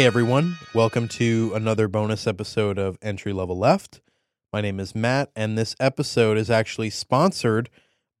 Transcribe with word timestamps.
Hey 0.00 0.06
everyone, 0.06 0.56
welcome 0.74 1.08
to 1.08 1.52
another 1.54 1.86
bonus 1.86 2.26
episode 2.26 2.78
of 2.78 2.96
Entry 3.02 3.34
Level 3.34 3.58
Left. 3.58 4.00
My 4.50 4.62
name 4.62 4.80
is 4.80 4.94
Matt, 4.94 5.30
and 5.36 5.58
this 5.58 5.76
episode 5.78 6.38
is 6.38 6.50
actually 6.50 6.88
sponsored 6.88 7.68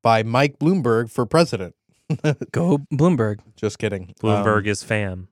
by 0.02 0.22
Mike 0.22 0.58
Bloomberg 0.58 1.10
for 1.10 1.24
president. 1.24 1.74
Go 2.52 2.80
Bloomberg. 2.92 3.38
Just 3.56 3.78
kidding. 3.78 4.14
Bloomberg 4.20 4.64
Um, 4.64 4.66
is 4.66 4.82
fam. 4.82 5.28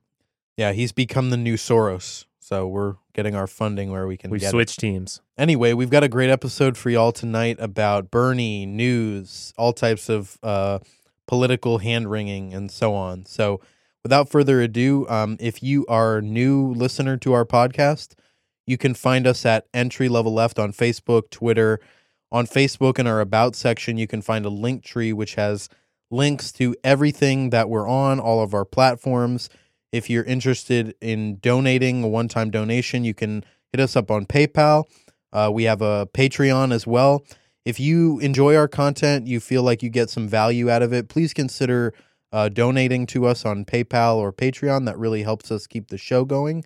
yeah, 0.57 0.71
he's 0.71 0.91
become 0.91 1.29
the 1.29 1.37
new 1.37 1.53
Soros. 1.53 2.25
So 2.39 2.67
we're 2.67 2.95
getting 3.13 3.35
our 3.35 3.45
funding 3.45 3.91
where 3.91 4.07
we 4.07 4.17
can 4.17 4.31
We 4.31 4.39
get 4.39 4.47
it. 4.47 4.49
switched 4.49 4.79
teams. 4.79 5.21
Anyway, 5.37 5.73
we've 5.73 5.91
got 5.91 6.03
a 6.03 6.09
great 6.09 6.31
episode 6.31 6.77
for 6.77 6.89
y'all 6.89 7.11
tonight 7.11 7.57
about 7.59 8.09
Bernie, 8.09 8.65
news, 8.65 9.53
all 9.55 9.71
types 9.71 10.09
of 10.09 10.39
uh, 10.41 10.79
political 11.27 11.77
hand 11.77 12.09
wringing, 12.09 12.55
and 12.55 12.71
so 12.71 12.95
on. 12.95 13.27
So, 13.27 13.61
without 14.09 14.27
further 14.27 14.59
ado, 14.59 15.07
um, 15.07 15.37
if 15.39 15.61
you 15.61 15.85
are 15.85 16.19
new 16.19 16.73
listener 16.73 17.15
to 17.15 17.31
our 17.31 17.45
podcast, 17.45 18.15
you 18.65 18.75
can 18.75 18.95
find 18.95 19.27
us 19.27 19.45
at 19.45 19.67
Entry 19.71 20.09
Level 20.09 20.33
Left 20.33 20.57
on 20.57 20.73
Facebook, 20.73 21.29
Twitter. 21.29 21.79
On 22.31 22.47
Facebook, 22.47 22.97
in 22.97 23.05
our 23.05 23.19
About 23.19 23.55
section, 23.55 23.99
you 23.99 24.07
can 24.07 24.23
find 24.23 24.47
a 24.47 24.49
link 24.49 24.83
tree 24.83 25.13
which 25.13 25.35
has 25.35 25.69
links 26.09 26.51
to 26.53 26.75
everything 26.83 27.51
that 27.51 27.69
we're 27.69 27.87
on, 27.87 28.19
all 28.19 28.41
of 28.41 28.55
our 28.55 28.65
platforms. 28.65 29.47
If 29.91 30.09
you're 30.09 30.23
interested 30.23 30.95
in 30.99 31.37
donating 31.37 32.03
a 32.03 32.07
one 32.07 32.29
time 32.29 32.49
donation, 32.49 33.03
you 33.03 33.13
can 33.13 33.45
hit 33.71 33.79
us 33.79 33.95
up 33.95 34.09
on 34.09 34.25
PayPal. 34.25 34.85
Uh, 35.31 35.51
we 35.53 35.65
have 35.65 35.83
a 35.83 36.07
Patreon 36.15 36.73
as 36.73 36.87
well. 36.87 37.23
If 37.63 37.79
you 37.79 38.17
enjoy 38.21 38.55
our 38.55 38.67
content, 38.67 39.27
you 39.27 39.39
feel 39.39 39.61
like 39.61 39.83
you 39.83 39.91
get 39.91 40.09
some 40.09 40.27
value 40.27 40.67
out 40.67 40.81
of 40.81 40.93
it, 40.93 41.09
please 41.09 41.31
consider 41.31 41.93
uh, 42.31 42.49
donating 42.49 43.05
to 43.07 43.25
us 43.25 43.45
on 43.45 43.65
PayPal 43.65 44.15
or 44.17 44.31
Patreon. 44.31 44.85
That 44.85 44.97
really 44.97 45.23
helps 45.23 45.51
us 45.51 45.67
keep 45.67 45.87
the 45.87 45.97
show 45.97 46.25
going. 46.25 46.63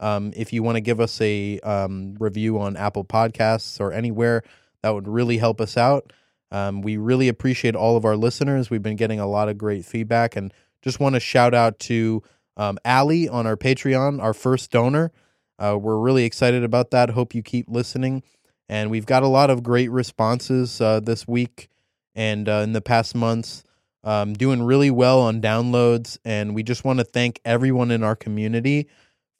Um, 0.00 0.32
if 0.36 0.52
you 0.52 0.62
want 0.62 0.76
to 0.76 0.80
give 0.80 1.00
us 1.00 1.20
a 1.20 1.58
um, 1.60 2.16
review 2.18 2.58
on 2.58 2.76
Apple 2.76 3.04
Podcasts 3.04 3.80
or 3.80 3.92
anywhere, 3.92 4.42
that 4.82 4.90
would 4.90 5.08
really 5.08 5.38
help 5.38 5.60
us 5.60 5.76
out. 5.76 6.12
Um, 6.50 6.82
we 6.82 6.96
really 6.96 7.28
appreciate 7.28 7.74
all 7.74 7.96
of 7.96 8.04
our 8.04 8.16
listeners. 8.16 8.70
We've 8.70 8.82
been 8.82 8.96
getting 8.96 9.20
a 9.20 9.26
lot 9.26 9.48
of 9.48 9.58
great 9.58 9.84
feedback 9.84 10.36
and 10.36 10.52
just 10.82 11.00
want 11.00 11.14
to 11.14 11.20
shout 11.20 11.54
out 11.54 11.78
to 11.80 12.22
um, 12.56 12.78
Allie 12.84 13.28
on 13.28 13.46
our 13.46 13.56
Patreon, 13.56 14.22
our 14.22 14.34
first 14.34 14.70
donor. 14.70 15.12
Uh, 15.58 15.76
we're 15.80 15.98
really 15.98 16.24
excited 16.24 16.62
about 16.62 16.90
that. 16.90 17.10
Hope 17.10 17.34
you 17.34 17.42
keep 17.42 17.68
listening. 17.68 18.22
And 18.68 18.90
we've 18.90 19.06
got 19.06 19.22
a 19.22 19.28
lot 19.28 19.50
of 19.50 19.62
great 19.62 19.90
responses 19.90 20.80
uh, 20.80 21.00
this 21.00 21.26
week 21.26 21.68
and 22.14 22.48
uh, 22.48 22.60
in 22.64 22.72
the 22.72 22.80
past 22.80 23.14
months, 23.14 23.62
um, 24.06 24.32
doing 24.34 24.62
really 24.62 24.90
well 24.90 25.20
on 25.20 25.42
downloads. 25.42 26.16
And 26.24 26.54
we 26.54 26.62
just 26.62 26.84
want 26.84 27.00
to 27.00 27.04
thank 27.04 27.40
everyone 27.44 27.90
in 27.90 28.02
our 28.02 28.16
community 28.16 28.88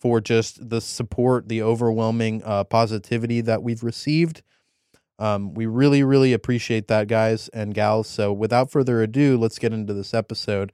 for 0.00 0.21
just 0.21 0.69
the 0.69 0.81
support, 0.81 1.49
the 1.49 1.62
overwhelming 1.62 2.43
uh, 2.44 2.65
positivity 2.65 3.41
that 3.43 3.62
we've 3.62 3.82
received. 3.82 4.43
Um, 5.19 5.54
we 5.54 5.65
really, 5.65 6.03
really 6.03 6.34
appreciate 6.34 6.88
that, 6.88 7.09
guys 7.09 7.49
and 7.49 7.72
gals. 7.72 8.06
So, 8.06 8.32
without 8.34 8.71
further 8.71 9.03
ado, 9.03 9.38
let's 9.38 9.59
get 9.59 9.72
into 9.72 9.94
this 9.94 10.12
episode. 10.12 10.72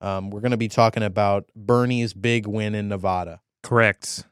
Um, 0.00 0.30
we're 0.30 0.40
going 0.40 0.52
to 0.52 0.56
be 0.56 0.68
talking 0.68 1.02
about 1.02 1.46
Bernie's 1.56 2.14
big 2.14 2.46
win 2.46 2.74
in 2.76 2.88
Nevada. 2.88 3.40
Correct. 3.64 4.24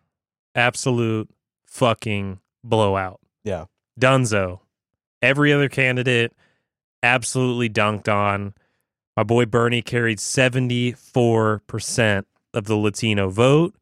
Absolute 0.55 1.29
fucking 1.67 2.39
blowout. 2.63 3.21
Yeah. 3.43 3.65
Dunzo. 3.99 4.61
Every 5.21 5.53
other 5.53 5.69
candidate 5.69 6.33
absolutely 7.03 7.69
dunked 7.69 8.13
on. 8.13 8.55
My 9.19 9.25
boy 9.25 9.47
Bernie 9.47 9.83
carried 9.83 10.19
74% 10.19 12.25
of 12.55 12.67
the 12.67 12.77
Latino 12.77 13.29
vote. 13.29 13.75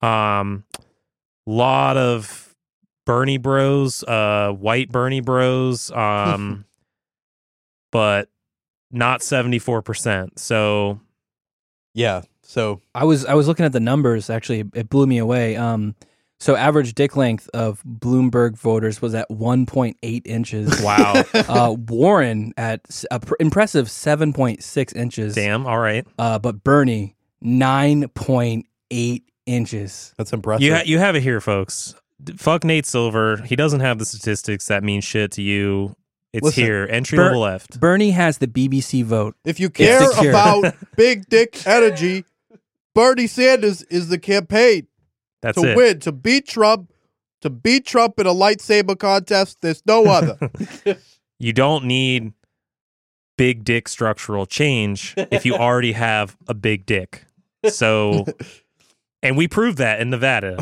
Um 0.00 0.62
lot 1.46 1.96
of 1.96 2.54
Bernie 3.04 3.38
bros, 3.38 4.04
uh 4.04 4.52
white 4.52 4.92
Bernie 4.92 5.20
bros, 5.20 5.90
um 5.90 6.64
but 7.90 8.28
not 8.92 9.22
74%. 9.22 10.38
So 10.38 11.00
Yeah. 11.92 12.22
So, 12.42 12.80
I 12.94 13.02
was 13.02 13.24
I 13.24 13.34
was 13.34 13.48
looking 13.48 13.66
at 13.66 13.72
the 13.72 13.80
numbers. 13.80 14.30
Actually, 14.30 14.64
it 14.74 14.88
blew 14.88 15.08
me 15.08 15.18
away. 15.18 15.56
Um, 15.56 15.96
so 16.40 16.54
average 16.56 16.94
dick 16.94 17.16
length 17.16 17.48
of 17.52 17.82
Bloomberg 17.84 18.56
voters 18.56 19.02
was 19.02 19.14
at 19.14 19.28
1.8 19.28 20.22
inches. 20.24 20.80
wow. 20.82 21.24
uh, 21.34 21.74
Warren 21.78 22.52
at 22.56 22.80
s- 22.88 23.04
a 23.10 23.20
pr- 23.20 23.34
impressive 23.40 23.86
7.6 23.88 24.96
inches. 24.96 25.34
Damn. 25.34 25.66
All 25.66 25.78
right. 25.78 26.06
Uh, 26.18 26.38
but 26.38 26.62
Bernie 26.62 27.16
9.8 27.44 29.22
inches. 29.46 30.14
that's 30.16 30.32
impressive. 30.32 30.62
You 30.64 30.74
ha- 30.74 30.82
you 30.84 30.98
have 30.98 31.16
it 31.16 31.22
here, 31.22 31.40
folks. 31.40 31.94
D- 32.22 32.34
Fuck 32.34 32.64
Nate 32.64 32.86
Silver. 32.86 33.38
He 33.38 33.56
doesn't 33.56 33.80
have 33.80 33.98
the 33.98 34.04
statistics 34.04 34.66
that 34.66 34.82
mean 34.84 35.00
shit 35.00 35.32
to 35.32 35.42
you. 35.42 35.94
It's 36.32 36.44
Listen, 36.44 36.64
here. 36.64 36.86
Entry 36.90 37.16
Ber- 37.16 37.24
level 37.26 37.40
left. 37.40 37.80
Bernie 37.80 38.10
has 38.10 38.38
the 38.38 38.46
BBC 38.48 39.02
vote. 39.04 39.34
if 39.44 39.58
you 39.58 39.70
care 39.70 40.04
secure. 40.12 40.30
about 40.30 40.74
big 40.96 41.26
dick 41.28 41.66
energy, 41.66 42.24
Bernie 42.94 43.26
Sanders 43.26 43.82
is 43.84 44.08
the 44.08 44.18
campaign 44.18 44.87
That's 45.42 45.60
to 45.60 45.72
it. 45.72 45.76
win, 45.76 46.00
to 46.00 46.12
beat 46.12 46.46
Trump, 46.48 46.92
to 47.42 47.50
beat 47.50 47.86
Trump 47.86 48.18
in 48.18 48.26
a 48.26 48.32
lightsaber 48.34 48.98
contest. 48.98 49.58
There's 49.60 49.82
no 49.86 50.04
other. 50.06 50.38
You 51.40 51.52
don't 51.52 51.84
need 51.84 52.32
big 53.36 53.62
dick 53.62 53.86
structural 53.86 54.44
change 54.44 55.14
if 55.16 55.46
you 55.46 55.54
already 55.54 55.92
have 55.92 56.36
a 56.48 56.54
big 56.54 56.84
dick. 56.84 57.26
So, 57.68 58.26
and 59.22 59.36
we 59.36 59.46
proved 59.46 59.78
that 59.78 60.00
in 60.00 60.10
Nevada. 60.10 60.60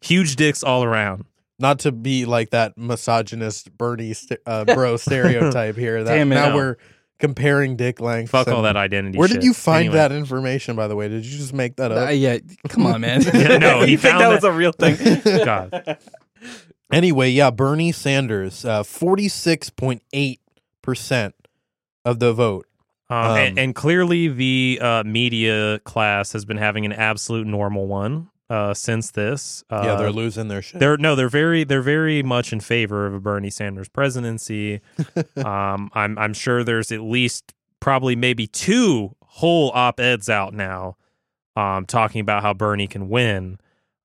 Huge 0.00 0.34
dicks 0.34 0.64
all 0.64 0.82
around. 0.82 1.26
Not 1.60 1.78
to 1.80 1.92
be 1.92 2.24
like 2.24 2.50
that 2.50 2.76
misogynist 2.76 3.70
Bernie 3.78 4.14
st- 4.14 4.40
uh, 4.46 4.64
bro 4.64 4.96
stereotype 4.96 5.76
here. 5.76 6.02
That 6.02 6.12
Damn 6.16 6.32
it. 6.32 6.34
now 6.34 6.48
No. 6.48 6.56
we're 6.56 6.76
comparing 7.20 7.76
dick 7.76 8.00
length. 8.00 8.30
Fuck 8.30 8.48
all 8.48 8.62
that 8.62 8.76
identity. 8.76 9.18
Where 9.18 9.28
shit. 9.28 9.36
did 9.40 9.44
you 9.44 9.54
find 9.54 9.80
Anyway. 9.86 9.94
that 9.96 10.12
information, 10.12 10.76
by 10.76 10.88
the 10.88 10.96
way? 10.96 11.08
Did 11.08 11.24
you 11.24 11.36
just 11.38 11.52
make 11.52 11.76
that 11.76 11.92
Uh, 11.92 11.96
up? 11.96 12.10
yeah, 12.14 12.38
come 12.68 12.86
on, 12.86 13.00
man. 13.02 13.22
Yeah, 13.34 13.58
no, 13.58 13.82
he 13.82 13.90
you 13.92 13.98
think 13.98 14.12
found 14.12 14.22
that 14.22 14.28
that- 14.30 14.34
was 14.34 14.44
a 14.44 14.52
real 14.52 14.72
thing? 14.72 14.96
God. 15.44 15.98
Anyway, 16.92 17.30
yeah, 17.30 17.50
Bernie 17.50 17.92
Sanders, 17.92 18.64
uh, 18.64 18.82
46.8% 18.82 21.32
of 22.04 22.18
the 22.18 22.32
vote. 22.32 22.66
Um, 23.08 23.16
Um, 23.18 23.36
and, 23.38 23.58
and 23.58 23.74
clearly, 23.74 24.28
the 24.28 24.78
uh, 24.80 25.02
media 25.04 25.80
class 25.80 26.32
has 26.32 26.44
been 26.44 26.56
having 26.58 26.84
an 26.86 26.92
absolute 26.92 27.46
normal 27.46 27.86
one 27.86 28.28
uh, 28.50 28.74
since 28.74 29.12
this. 29.12 29.64
Uh, 29.70 29.82
yeah, 29.84 29.94
they're 29.94 30.12
losing 30.12 30.48
their 30.48 30.60
shit. 30.60 30.80
They're 30.80 30.98
no, 30.98 31.14
they're 31.14 31.28
very 31.28 31.64
they're 31.64 31.80
very 31.80 32.22
much 32.22 32.52
in 32.52 32.60
favor 32.60 33.06
of 33.06 33.14
a 33.14 33.20
Bernie 33.20 33.48
Sanders 33.48 33.88
presidency. 33.88 34.80
um, 35.36 35.90
I'm 35.94 36.18
I'm 36.18 36.34
sure 36.34 36.64
there's 36.64 36.90
at 36.90 37.00
least 37.00 37.54
probably 37.78 38.16
maybe 38.16 38.46
two 38.46 39.14
whole 39.22 39.70
op 39.70 40.00
eds 40.00 40.28
out 40.28 40.52
now, 40.52 40.96
um, 41.56 41.86
talking 41.86 42.20
about 42.20 42.42
how 42.42 42.52
Bernie 42.52 42.88
can 42.88 43.08
win. 43.08 43.58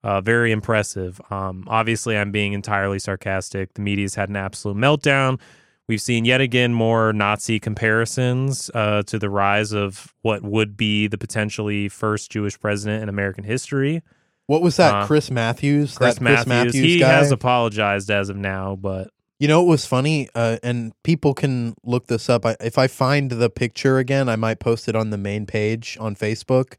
Uh, 0.04 0.22
very 0.22 0.52
impressive. 0.52 1.20
Um, 1.32 1.64
obviously, 1.68 2.16
I'm 2.16 2.32
being 2.32 2.54
entirely 2.54 3.00
sarcastic. 3.00 3.74
The 3.74 3.82
media's 3.82 4.14
had 4.14 4.30
an 4.30 4.36
absolute 4.36 4.78
meltdown. 4.78 5.40
We've 5.88 6.02
seen 6.02 6.26
yet 6.26 6.42
again 6.42 6.76
more 6.76 7.12
Nazi 7.12 7.60
comparisons 7.60 8.70
uh, 8.76 9.02
to 9.04 9.18
the 9.18 9.32
rise 9.32 9.72
of 9.72 10.14
what 10.22 10.44
would 10.44 10.78
be 10.78 11.08
the 11.08 11.18
potentially 11.18 11.90
first 11.90 12.32
Jewish 12.32 12.60
president 12.60 13.02
in 13.02 13.10
American 13.10 13.44
history. 13.44 14.04
What 14.48 14.62
was 14.62 14.78
that? 14.78 14.94
uh, 14.94 15.08
Chris 15.08 15.32
Matthews? 15.32 15.98
Chris 15.98 16.16
that 16.16 16.48
Matthews. 16.48 16.76
he 16.76 17.00
guy? 17.00 17.10
has 17.10 17.32
apologized 17.32 18.12
as 18.12 18.30
of 18.30 18.38
now, 18.38 18.76
but 18.76 19.10
You 19.40 19.48
know 19.48 19.64
it 19.64 19.68
was 19.68 19.86
funny? 19.86 20.30
Uh, 20.36 20.58
and 20.64 20.94
people 21.04 21.34
can 21.34 21.76
look 21.84 22.08
this 22.08 22.30
up. 22.30 22.46
I, 22.46 22.56
if 22.60 22.78
I 22.78 22.88
find 22.88 23.32
the 23.32 23.50
picture 23.50 23.98
again, 23.98 24.30
I 24.30 24.36
might 24.36 24.60
post 24.60 24.88
it 24.88 24.96
on 24.96 25.10
the 25.10 25.18
main 25.18 25.46
page 25.46 25.98
on 26.00 26.16
Facebook. 26.16 26.76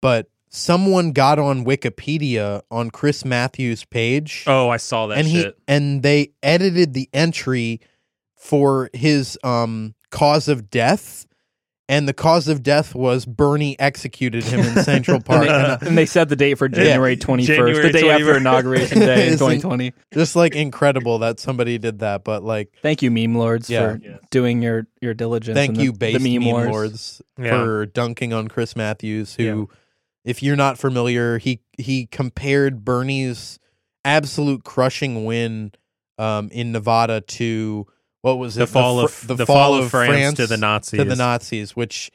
But 0.00 0.28
someone 0.48 1.12
got 1.12 1.38
on 1.38 1.64
Wikipedia 1.64 2.62
on 2.70 2.90
Chris 2.90 3.24
Matthews' 3.24 3.84
page, 3.84 4.44
oh, 4.46 4.68
I 4.68 4.78
saw 4.78 5.06
that 5.08 5.18
and 5.18 5.28
shit. 5.28 5.54
he 5.54 5.62
and 5.68 6.02
they 6.02 6.32
edited 6.42 6.94
the 6.94 7.08
entry 7.12 7.80
for 8.36 8.90
his 8.92 9.38
um 9.44 9.94
cause 10.10 10.48
of 10.48 10.70
death, 10.70 11.25
and 11.88 12.08
the 12.08 12.12
cause 12.12 12.48
of 12.48 12.62
death 12.62 12.94
was 12.94 13.24
Bernie 13.24 13.78
executed 13.78 14.42
him 14.44 14.60
in 14.60 14.82
Central 14.82 15.20
Park. 15.24 15.46
and, 15.48 15.50
And, 15.50 15.80
they, 15.80 15.86
and 15.88 15.98
they 15.98 16.06
set 16.06 16.28
the 16.28 16.34
date 16.36 16.54
for 16.58 16.68
January 16.68 17.16
21st, 17.16 17.44
January 17.46 17.82
the 17.82 17.92
day 17.92 18.10
after 18.10 18.24
21st. 18.24 18.36
Inauguration 18.38 18.98
Day 18.98 19.26
in 19.28 19.32
2020. 19.38 19.92
just 20.12 20.34
like 20.36 20.54
incredible 20.56 21.18
that 21.20 21.38
somebody 21.38 21.78
did 21.78 22.00
that, 22.00 22.24
but 22.24 22.42
like. 22.42 22.72
Thank 22.82 23.02
you, 23.02 23.10
meme 23.10 23.36
lords, 23.36 23.70
Yeah. 23.70 23.92
for 23.94 24.00
doing 24.30 24.62
your, 24.62 24.86
your 25.00 25.14
diligence. 25.14 25.54
Thank 25.56 25.70
in 25.70 25.74
the- 25.76 25.82
you, 25.84 25.92
base 25.92 26.20
the 26.22 26.38
meme, 26.38 26.44
wars. 26.48 26.68
lords, 26.68 27.22
Yeah. 27.38 27.50
for 27.50 27.86
dunking 27.86 28.32
on 28.32 28.48
Chris 28.48 28.74
Matthews. 28.74 29.34
Who, 29.36 29.68
if 30.24 30.42
you're 30.42 30.56
not 30.56 30.78
familiar, 30.78 31.38
he 31.38 31.60
he 31.78 32.06
compared 32.06 32.84
Bernie's 32.84 33.60
absolute 34.04 34.64
crushing 34.64 35.24
win 35.24 35.72
um, 36.18 36.48
in 36.50 36.72
Nevada 36.72 37.20
to 37.20 37.86
what 38.26 38.38
was 38.38 38.56
it? 38.56 38.60
the 38.60 38.66
fall 38.66 39.06
Fr- 39.06 39.32
of 39.32 39.38
the, 39.38 39.46
fall, 39.46 39.74
of 39.74 39.90
France, 39.90 40.36
to 40.36 40.46
the 40.46 40.56
Nazis. 40.56 40.98
to 40.98 41.04
the 41.04 41.14
Nazis, 41.16 41.76
which 41.76 42.10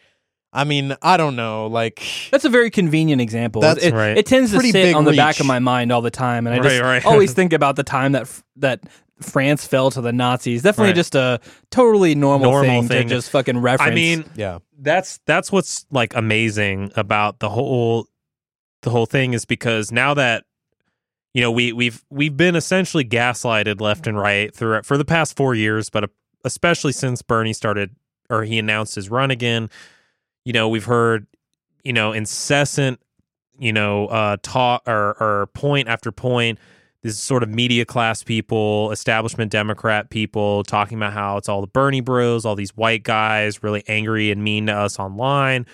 I 0.53 0.65
mean, 0.65 0.95
I 1.01 1.15
don't 1.15 1.37
know. 1.37 1.67
Like, 1.67 2.03
That's 2.29 2.43
a 2.43 2.49
very 2.49 2.69
convenient 2.69 3.21
example. 3.21 3.61
That's 3.61 3.81
it, 3.81 3.93
right. 3.93 4.17
it 4.17 4.25
tends 4.25 4.51
to 4.51 4.57
Pretty 4.57 4.71
sit 4.73 4.83
big 4.87 4.95
on 4.95 5.05
the 5.05 5.15
back 5.15 5.39
of 5.39 5.45
my 5.45 5.59
mind 5.59 5.93
all 5.93 6.01
the 6.01 6.11
time, 6.11 6.45
and 6.45 6.53
I 6.53 6.59
just 6.61 6.81
Right, 6.81 6.85
right. 6.95 7.05
always 7.05 7.33
think 7.39 7.53
about 7.53 7.77
the 7.77 7.83
time 7.83 8.11
that 8.11 8.27
that 8.57 8.81
France 9.21 9.65
fell 9.65 9.89
to 9.91 10.01
the 10.01 10.11
Nazis. 10.11 10.61
Definitely 10.63 10.89
Right. 10.89 10.95
just 10.95 11.15
a 11.15 11.39
totally 11.69 12.15
normal, 12.15 12.51
Normal 12.51 12.81
thing, 12.81 12.87
thing. 12.89 13.07
to 13.07 13.15
just 13.15 13.29
fucking 13.29 13.59
reference. 13.59 13.91
I 13.91 13.95
mean, 13.95 14.25
yeah, 14.35 14.59
that's 14.77 15.19
that's 15.25 15.51
what's 15.51 15.85
like 15.91 16.13
amazing 16.15 16.91
about 16.97 17.39
the 17.39 17.47
whole 17.49 18.07
the 18.81 18.89
whole 18.89 19.05
thing 19.05 19.33
is 19.33 19.45
because 19.45 19.89
now 19.91 20.13
that 20.15 20.43
you 21.33 21.41
know 21.41 21.51
we 21.51 21.73
we've 21.73 22.03
we've 22.09 22.37
been 22.37 22.55
essentially 22.55 23.05
gaslighted 23.05 23.81
left 23.81 24.07
and 24.07 24.17
right 24.17 24.53
through 24.53 24.81
for 24.83 24.97
the 24.97 25.05
past 25.05 25.35
4 25.35 25.55
years 25.55 25.89
but 25.89 26.09
especially 26.43 26.91
since 26.91 27.21
Bernie 27.21 27.53
started 27.53 27.95
or 28.29 28.43
he 28.43 28.57
announced 28.57 28.95
his 28.95 29.09
run 29.09 29.31
again 29.31 29.69
you 30.45 30.53
know 30.53 30.69
we've 30.69 30.85
heard 30.85 31.27
you 31.83 31.93
know 31.93 32.11
incessant 32.11 32.99
you 33.59 33.73
know 33.73 34.07
uh 34.07 34.37
talk 34.41 34.83
or 34.87 35.15
or 35.19 35.47
point 35.53 35.87
after 35.87 36.11
point 36.11 36.59
this 37.03 37.17
sort 37.17 37.41
of 37.41 37.49
media 37.49 37.83
class 37.83 38.23
people, 38.23 38.91
establishment 38.91 39.51
Democrat 39.51 40.09
people 40.09 40.63
talking 40.63 40.97
about 40.97 41.13
how 41.13 41.37
it's 41.37 41.49
all 41.49 41.61
the 41.61 41.67
Bernie 41.67 42.01
bros, 42.01 42.45
all 42.45 42.55
these 42.55 42.75
white 42.77 43.03
guys 43.03 43.63
really 43.63 43.83
angry 43.87 44.29
and 44.29 44.43
mean 44.43 44.67
to 44.67 44.73
us 44.73 44.99
online. 44.99 45.65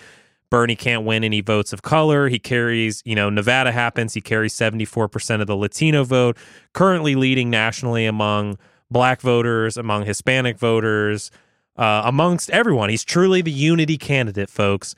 Bernie 0.50 0.76
can't 0.76 1.04
win 1.04 1.24
any 1.24 1.40
votes 1.40 1.72
of 1.72 1.82
color. 1.82 2.28
He 2.28 2.38
carries, 2.38 3.02
you 3.04 3.14
know, 3.14 3.28
Nevada 3.28 3.72
happens. 3.72 4.14
He 4.14 4.20
carries 4.20 4.54
74% 4.54 5.40
of 5.40 5.46
the 5.46 5.56
Latino 5.56 6.04
vote, 6.04 6.36
currently 6.72 7.14
leading 7.14 7.50
nationally 7.50 8.06
among 8.06 8.58
black 8.90 9.20
voters, 9.20 9.76
among 9.76 10.06
Hispanic 10.06 10.58
voters, 10.58 11.30
uh, 11.76 12.02
amongst 12.04 12.50
everyone. 12.50 12.88
He's 12.88 13.04
truly 13.04 13.42
the 13.42 13.50
unity 13.50 13.98
candidate, 13.98 14.50
folks. 14.50 14.94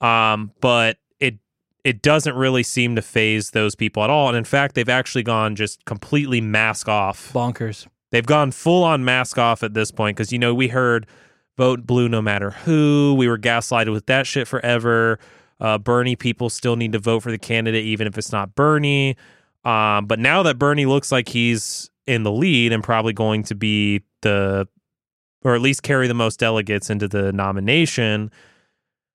Um, 0.00 0.52
but 0.60 0.98
it 1.20 1.36
it 1.84 2.02
doesn't 2.02 2.34
really 2.34 2.62
seem 2.62 2.96
to 2.96 3.02
faze 3.02 3.50
those 3.50 3.74
people 3.74 4.02
at 4.04 4.10
all. 4.10 4.28
And 4.28 4.36
in 4.36 4.44
fact, 4.44 4.74
they've 4.74 4.88
actually 4.88 5.22
gone 5.22 5.54
just 5.54 5.84
completely 5.84 6.40
mask 6.40 6.88
off. 6.88 7.32
bonkers. 7.32 7.86
They've 8.10 8.24
gone 8.24 8.52
full 8.52 8.84
on 8.84 9.04
mask 9.04 9.38
off 9.38 9.62
at 9.62 9.74
this 9.74 9.90
point 9.90 10.16
because, 10.16 10.32
you 10.32 10.38
know, 10.38 10.54
we 10.54 10.68
heard 10.68 11.06
vote 11.56 11.86
blue 11.86 12.08
no 12.08 12.20
matter 12.22 12.50
who. 12.50 13.14
We 13.16 13.28
were 13.28 13.38
gaslighted 13.38 13.92
with 13.92 14.06
that 14.06 14.26
shit 14.26 14.48
forever. 14.48 15.18
Uh, 15.60 15.78
Bernie 15.78 16.16
people 16.16 16.50
still 16.50 16.76
need 16.76 16.92
to 16.92 16.98
vote 16.98 17.20
for 17.20 17.30
the 17.30 17.38
candidate, 17.38 17.84
even 17.84 18.06
if 18.06 18.18
it's 18.18 18.32
not 18.32 18.54
Bernie. 18.54 19.16
Um, 19.64 20.06
but 20.06 20.18
now 20.18 20.42
that 20.42 20.58
Bernie 20.58 20.86
looks 20.86 21.10
like 21.10 21.28
he's 21.28 21.90
in 22.06 22.22
the 22.22 22.32
lead 22.32 22.72
and 22.72 22.82
probably 22.82 23.12
going 23.12 23.44
to 23.44 23.54
be 23.54 24.02
the, 24.22 24.68
or 25.42 25.54
at 25.54 25.60
least 25.60 25.82
carry 25.82 26.06
the 26.06 26.14
most 26.14 26.38
delegates 26.38 26.90
into 26.90 27.08
the 27.08 27.32
nomination, 27.32 28.30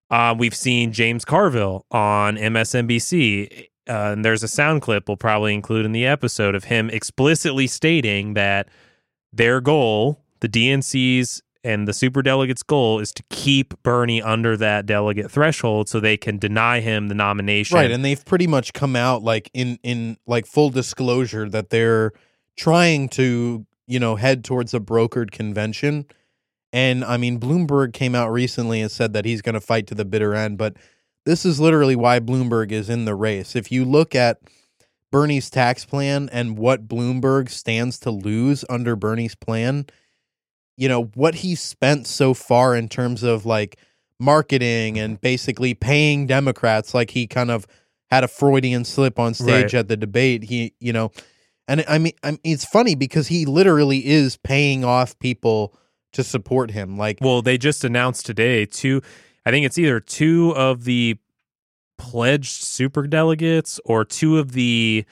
uh, 0.09 0.33
we've 0.37 0.55
seen 0.55 0.91
James 0.91 1.25
Carville 1.25 1.85
on 1.91 2.37
MSNBC. 2.37 3.67
Uh, 3.87 4.13
and 4.13 4.23
there's 4.25 4.43
a 4.43 4.47
sound 4.47 4.81
clip 4.81 5.07
we'll 5.07 5.17
probably 5.17 5.53
include 5.53 5.85
in 5.85 5.91
the 5.91 6.05
episode 6.05 6.55
of 6.55 6.65
him 6.65 6.89
explicitly 6.89 7.67
stating 7.67 8.33
that 8.35 8.69
their 9.33 9.61
goal, 9.61 10.19
the 10.39 10.49
DNC's 10.49 11.41
and 11.63 11.87
the 11.87 11.91
superdelegates' 11.91 12.65
goal, 12.65 12.99
is 12.99 13.11
to 13.13 13.23
keep 13.29 13.73
Bernie 13.83 14.21
under 14.21 14.55
that 14.57 14.85
delegate 14.85 15.29
threshold 15.29 15.89
so 15.89 15.99
they 15.99 16.17
can 16.17 16.37
deny 16.37 16.79
him 16.79 17.07
the 17.07 17.15
nomination. 17.15 17.75
right. 17.75 17.91
And 17.91 18.03
they've 18.03 18.23
pretty 18.23 18.47
much 18.47 18.73
come 18.73 18.95
out 18.95 19.23
like 19.23 19.49
in 19.53 19.79
in 19.83 20.17
like 20.25 20.45
full 20.45 20.69
disclosure 20.69 21.49
that 21.49 21.69
they're 21.69 22.13
trying 22.55 23.09
to 23.09 23.65
you 23.87 23.99
know 23.99 24.15
head 24.15 24.43
towards 24.43 24.73
a 24.73 24.79
brokered 24.79 25.31
convention. 25.31 26.05
And 26.71 27.03
I 27.03 27.17
mean, 27.17 27.39
Bloomberg 27.39 27.93
came 27.93 28.15
out 28.15 28.31
recently 28.31 28.79
and 28.79 28.91
said 28.91 29.13
that 29.13 29.25
he's 29.25 29.41
going 29.41 29.55
to 29.55 29.61
fight 29.61 29.87
to 29.87 29.95
the 29.95 30.05
bitter 30.05 30.35
end, 30.35 30.57
but 30.57 30.77
this 31.25 31.45
is 31.45 31.59
literally 31.59 31.95
why 31.95 32.19
Bloomberg 32.19 32.71
is 32.71 32.89
in 32.89 33.05
the 33.05 33.15
race. 33.15 33.55
If 33.55 33.71
you 33.71 33.85
look 33.85 34.15
at 34.15 34.39
Bernie's 35.11 35.49
tax 35.49 35.85
plan 35.85 36.29
and 36.31 36.57
what 36.57 36.87
Bloomberg 36.87 37.49
stands 37.49 37.99
to 37.99 38.11
lose 38.11 38.63
under 38.69 38.95
Bernie's 38.95 39.35
plan, 39.35 39.87
you 40.79 40.87
know, 40.87 41.05
what 41.15 41.35
he's 41.35 41.59
spent 41.61 42.07
so 42.07 42.33
far 42.33 42.75
in 42.75 42.87
terms 42.87 43.21
of 43.21 43.45
like 43.45 43.77
marketing 44.19 44.97
and 44.97 45.19
basically 45.19 45.73
paying 45.73 46.25
Democrats, 46.25 46.93
like 46.93 47.11
he 47.11 47.27
kind 47.27 47.51
of 47.51 47.67
had 48.09 48.23
a 48.23 48.27
Freudian 48.27 48.85
slip 48.85 49.19
on 49.19 49.33
stage 49.33 49.73
Right. 49.73 49.73
at 49.75 49.87
the 49.89 49.97
debate. 49.97 50.43
He, 50.43 50.73
you 50.79 50.93
know, 50.93 51.11
and 51.67 51.83
I 51.87 51.97
mean, 51.97 52.13
I 52.23 52.31
mean, 52.31 52.39
it's 52.43 52.65
funny 52.65 52.95
because 52.95 53.27
he 53.27 53.45
literally 53.45 54.05
is 54.07 54.37
paying 54.37 54.83
off 54.85 55.17
people 55.19 55.75
to 56.13 56.23
support 56.23 56.71
him. 56.71 56.97
Like, 56.97 57.19
Well, 57.21 57.41
they 57.41 57.57
just 57.57 57.83
announced 57.83 58.25
today 58.25 58.65
two. 58.65 59.01
I 59.45 59.51
think 59.51 59.65
it's 59.65 59.77
either 59.77 59.99
two 59.99 60.55
of 60.55 60.85
the 60.85 61.17
pledged 61.97 62.63
super 62.63 63.05
delegates 63.05 63.79
or 63.85 64.05
two 64.05 64.37
of 64.39 64.53
the. 64.53 65.05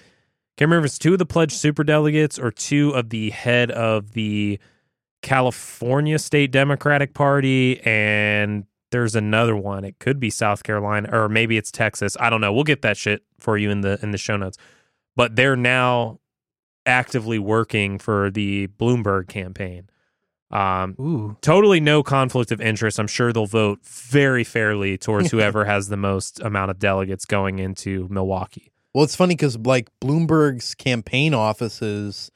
Can't 0.58 0.70
remember 0.70 0.86
if 0.86 0.92
it's 0.92 0.98
two 1.00 1.14
of 1.14 1.20
the 1.20 1.26
pledged 1.26 1.54
super 1.54 1.84
delegates 1.84 2.40
or 2.40 2.50
two 2.52 2.92
of 2.92 3.10
the 3.10 3.30
head 3.30 3.70
of 3.70 4.14
the 4.14 4.60
California 5.22 6.20
State 6.20 6.52
Democratic 6.52 7.14
Party, 7.14 7.82
and 7.82 8.66
there's 8.92 9.16
another 9.16 9.56
one. 9.56 9.84
It 9.84 10.00
could 10.00 10.20
be 10.20 10.30
South 10.30 10.64
Carolina 10.64 11.10
or 11.12 11.30
maybe 11.30 11.58
it's 11.58 11.72
Texas. 11.72 12.16
I 12.20 12.30
don't 12.30 12.42
know. 12.42 12.54
We'll 12.54 12.64
get 12.64 12.82
that 12.84 12.98
shit 12.98 13.24
for 13.40 13.58
you 13.58 13.70
in 13.70 13.82
the 13.82 14.00
in 14.02 14.12
the 14.12 14.18
show 14.18 14.38
notes. 14.38 14.58
But 15.16 15.36
they're 15.36 15.56
now 15.56 16.20
actively 16.86 17.40
working 17.40 18.00
for 18.00 18.32
the 18.32 18.68
Bloomberg 18.68 19.28
campaign. 19.28 19.90
Um, 20.50 20.96
Ooh, 21.00 21.38
totally 21.42 21.82
no 21.82 22.04
conflict 22.04 22.52
of 22.54 22.62
interest. 22.62 23.00
I'm 23.00 23.08
sure 23.08 23.34
they'll 23.34 23.46
vote 23.48 23.86
very 23.86 24.46
fairly 24.46 24.98
towards 24.98 25.32
whoever 25.32 25.66
has 25.66 25.90
the 25.90 25.98
most 25.98 26.40
amount 26.40 26.72
of 26.72 26.80
delegates 26.80 27.26
going 27.26 27.60
into 27.60 28.08
Milwaukee. 28.10 28.72
well, 28.94 29.04
it's 29.04 29.16
funny 29.16 29.36
because 29.36 29.58
like 29.58 29.90
Bloomberg's 30.00 30.74
campaign 30.76 31.34
offices 31.34 32.32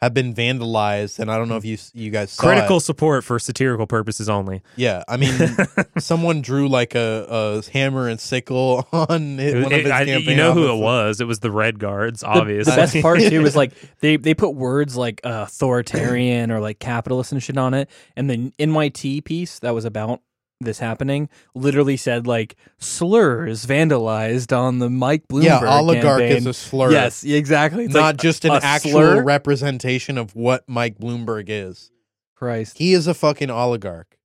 have 0.00 0.14
been 0.14 0.32
vandalized, 0.32 1.18
and 1.18 1.28
I 1.30 1.36
don't 1.36 1.48
know 1.48 1.56
if 1.56 1.64
you 1.64 1.76
you 1.92 2.10
guys 2.10 2.30
saw 2.30 2.42
Critical 2.44 2.76
it. 2.76 2.80
support 2.82 3.24
for 3.24 3.38
satirical 3.38 3.86
purposes 3.86 4.28
only. 4.28 4.62
Yeah, 4.76 5.02
I 5.08 5.16
mean, 5.16 5.32
someone 5.98 6.40
drew 6.40 6.68
like 6.68 6.94
a, 6.94 7.26
a 7.28 7.70
hammer 7.72 8.08
and 8.08 8.20
sickle 8.20 8.86
on 8.92 9.40
it, 9.40 9.56
It- 9.56 9.62
one 9.64 9.72
of 9.72 9.80
his 9.82 9.90
I- 9.90 10.04
campaign 10.04 10.28
you 10.30 10.36
know 10.36 10.52
who 10.52 10.72
it 10.72 10.78
was? 10.80 11.20
It 11.20 11.26
was 11.26 11.40
the 11.40 11.50
Red 11.50 11.78
Guards, 11.78 12.20
the, 12.20 12.28
obviously. 12.28 12.70
the 12.72 12.76
best 12.76 13.00
part 13.02 13.18
too 13.20 13.42
was 13.42 13.56
like 13.56 13.72
they 14.00 14.16
they 14.16 14.34
put 14.34 14.50
words 14.54 14.96
like 14.96 15.20
uh, 15.24 15.46
authoritarian 15.48 16.50
or 16.50 16.60
like 16.60 16.78
capitalist 16.78 17.32
and 17.32 17.42
shit 17.42 17.58
on 17.58 17.74
it, 17.74 17.90
and 18.16 18.30
the 18.30 18.52
NYT 18.58 19.24
piece 19.24 19.58
that 19.60 19.74
was 19.74 19.84
about 19.84 20.20
this 20.60 20.78
happening 20.78 21.28
literally 21.54 21.96
said 21.96 22.26
like 22.26 22.56
slurs 22.78 23.64
vandalized 23.64 24.56
on 24.56 24.78
the 24.80 24.90
Mike 24.90 25.28
Bloomberg 25.28 25.44
Yeah, 25.44 25.78
oligarch 25.78 26.20
campaign. 26.20 26.36
is 26.38 26.46
a 26.46 26.54
slur. 26.54 26.90
Yes, 26.90 27.22
exactly. 27.24 27.84
It's 27.84 27.94
not 27.94 28.14
like, 28.14 28.16
just 28.18 28.44
an 28.44 28.52
a 28.52 28.60
actual 28.62 28.90
slur? 28.92 29.22
representation 29.22 30.18
of 30.18 30.34
what 30.34 30.64
Mike 30.68 30.98
Bloomberg 30.98 31.44
is. 31.48 31.90
Christ. 32.34 32.78
He 32.78 32.92
is 32.92 33.06
a 33.06 33.14
fucking 33.14 33.50
oligarch. 33.50 34.16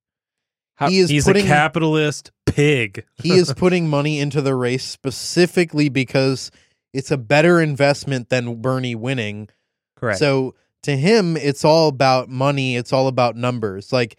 How- 0.76 0.88
he 0.88 0.98
is 0.98 1.08
He's 1.10 1.24
putting 1.24 1.44
a 1.44 1.48
capitalist 1.48 2.32
pig. 2.46 3.04
he 3.14 3.32
is 3.32 3.52
putting 3.54 3.88
money 3.88 4.18
into 4.18 4.42
the 4.42 4.54
race 4.56 4.84
specifically 4.84 5.88
because 5.88 6.50
it's 6.92 7.10
a 7.12 7.16
better 7.16 7.60
investment 7.60 8.28
than 8.28 8.60
Bernie 8.60 8.94
winning. 8.96 9.48
Correct. 9.96 10.18
So 10.18 10.54
to 10.82 10.96
him, 10.96 11.36
it's 11.36 11.64
all 11.64 11.88
about 11.88 12.28
money. 12.28 12.76
It's 12.76 12.92
all 12.92 13.06
about 13.06 13.36
numbers. 13.36 13.92
Like, 13.92 14.16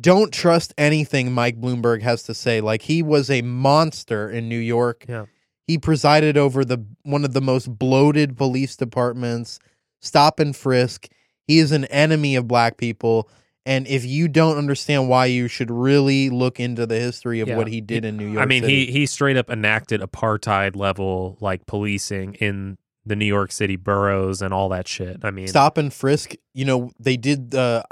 don't 0.00 0.32
trust 0.32 0.72
anything 0.78 1.32
Mike 1.32 1.60
Bloomberg 1.60 2.02
has 2.02 2.22
to 2.24 2.34
say. 2.34 2.60
Like, 2.60 2.82
he 2.82 3.02
was 3.02 3.30
a 3.30 3.42
monster 3.42 4.30
in 4.30 4.48
New 4.48 4.58
York. 4.58 5.04
Yeah. 5.08 5.26
He 5.66 5.78
presided 5.78 6.36
over 6.36 6.64
the 6.64 6.84
one 7.02 7.24
of 7.24 7.32
the 7.34 7.40
most 7.40 7.78
bloated 7.78 8.36
police 8.36 8.76
departments. 8.76 9.58
Stop 10.00 10.40
and 10.40 10.54
frisk. 10.56 11.08
He 11.46 11.58
is 11.58 11.72
an 11.72 11.84
enemy 11.86 12.34
of 12.36 12.48
black 12.48 12.76
people. 12.76 13.28
And 13.64 13.86
if 13.86 14.04
you 14.04 14.26
don't 14.26 14.58
understand 14.58 15.08
why, 15.08 15.26
you 15.26 15.46
should 15.46 15.70
really 15.70 16.30
look 16.30 16.58
into 16.58 16.84
the 16.84 16.98
history 16.98 17.38
of 17.40 17.46
Yeah. 17.48 17.56
what 17.56 17.68
he 17.68 17.80
did 17.80 18.04
in 18.04 18.16
New 18.16 18.26
York. 18.26 18.42
I 18.42 18.46
mean, 18.46 18.62
City. 18.64 18.86
he 18.86 18.92
he 18.92 19.06
straight 19.06 19.36
up 19.36 19.48
enacted 19.48 20.00
apartheid 20.00 20.74
level 20.74 21.36
like 21.40 21.64
policing 21.66 22.34
in 22.34 22.76
the 23.06 23.14
New 23.14 23.26
York 23.26 23.52
City 23.52 23.76
boroughs 23.76 24.42
and 24.42 24.52
all 24.52 24.68
that 24.70 24.88
shit. 24.88 25.20
I 25.22 25.30
mean, 25.30 25.46
stop 25.46 25.78
and 25.78 25.92
frisk 25.92 26.34
you 26.54 26.64
know 26.64 26.90
they 26.98 27.16
did 27.16 27.54
uh 27.54 27.82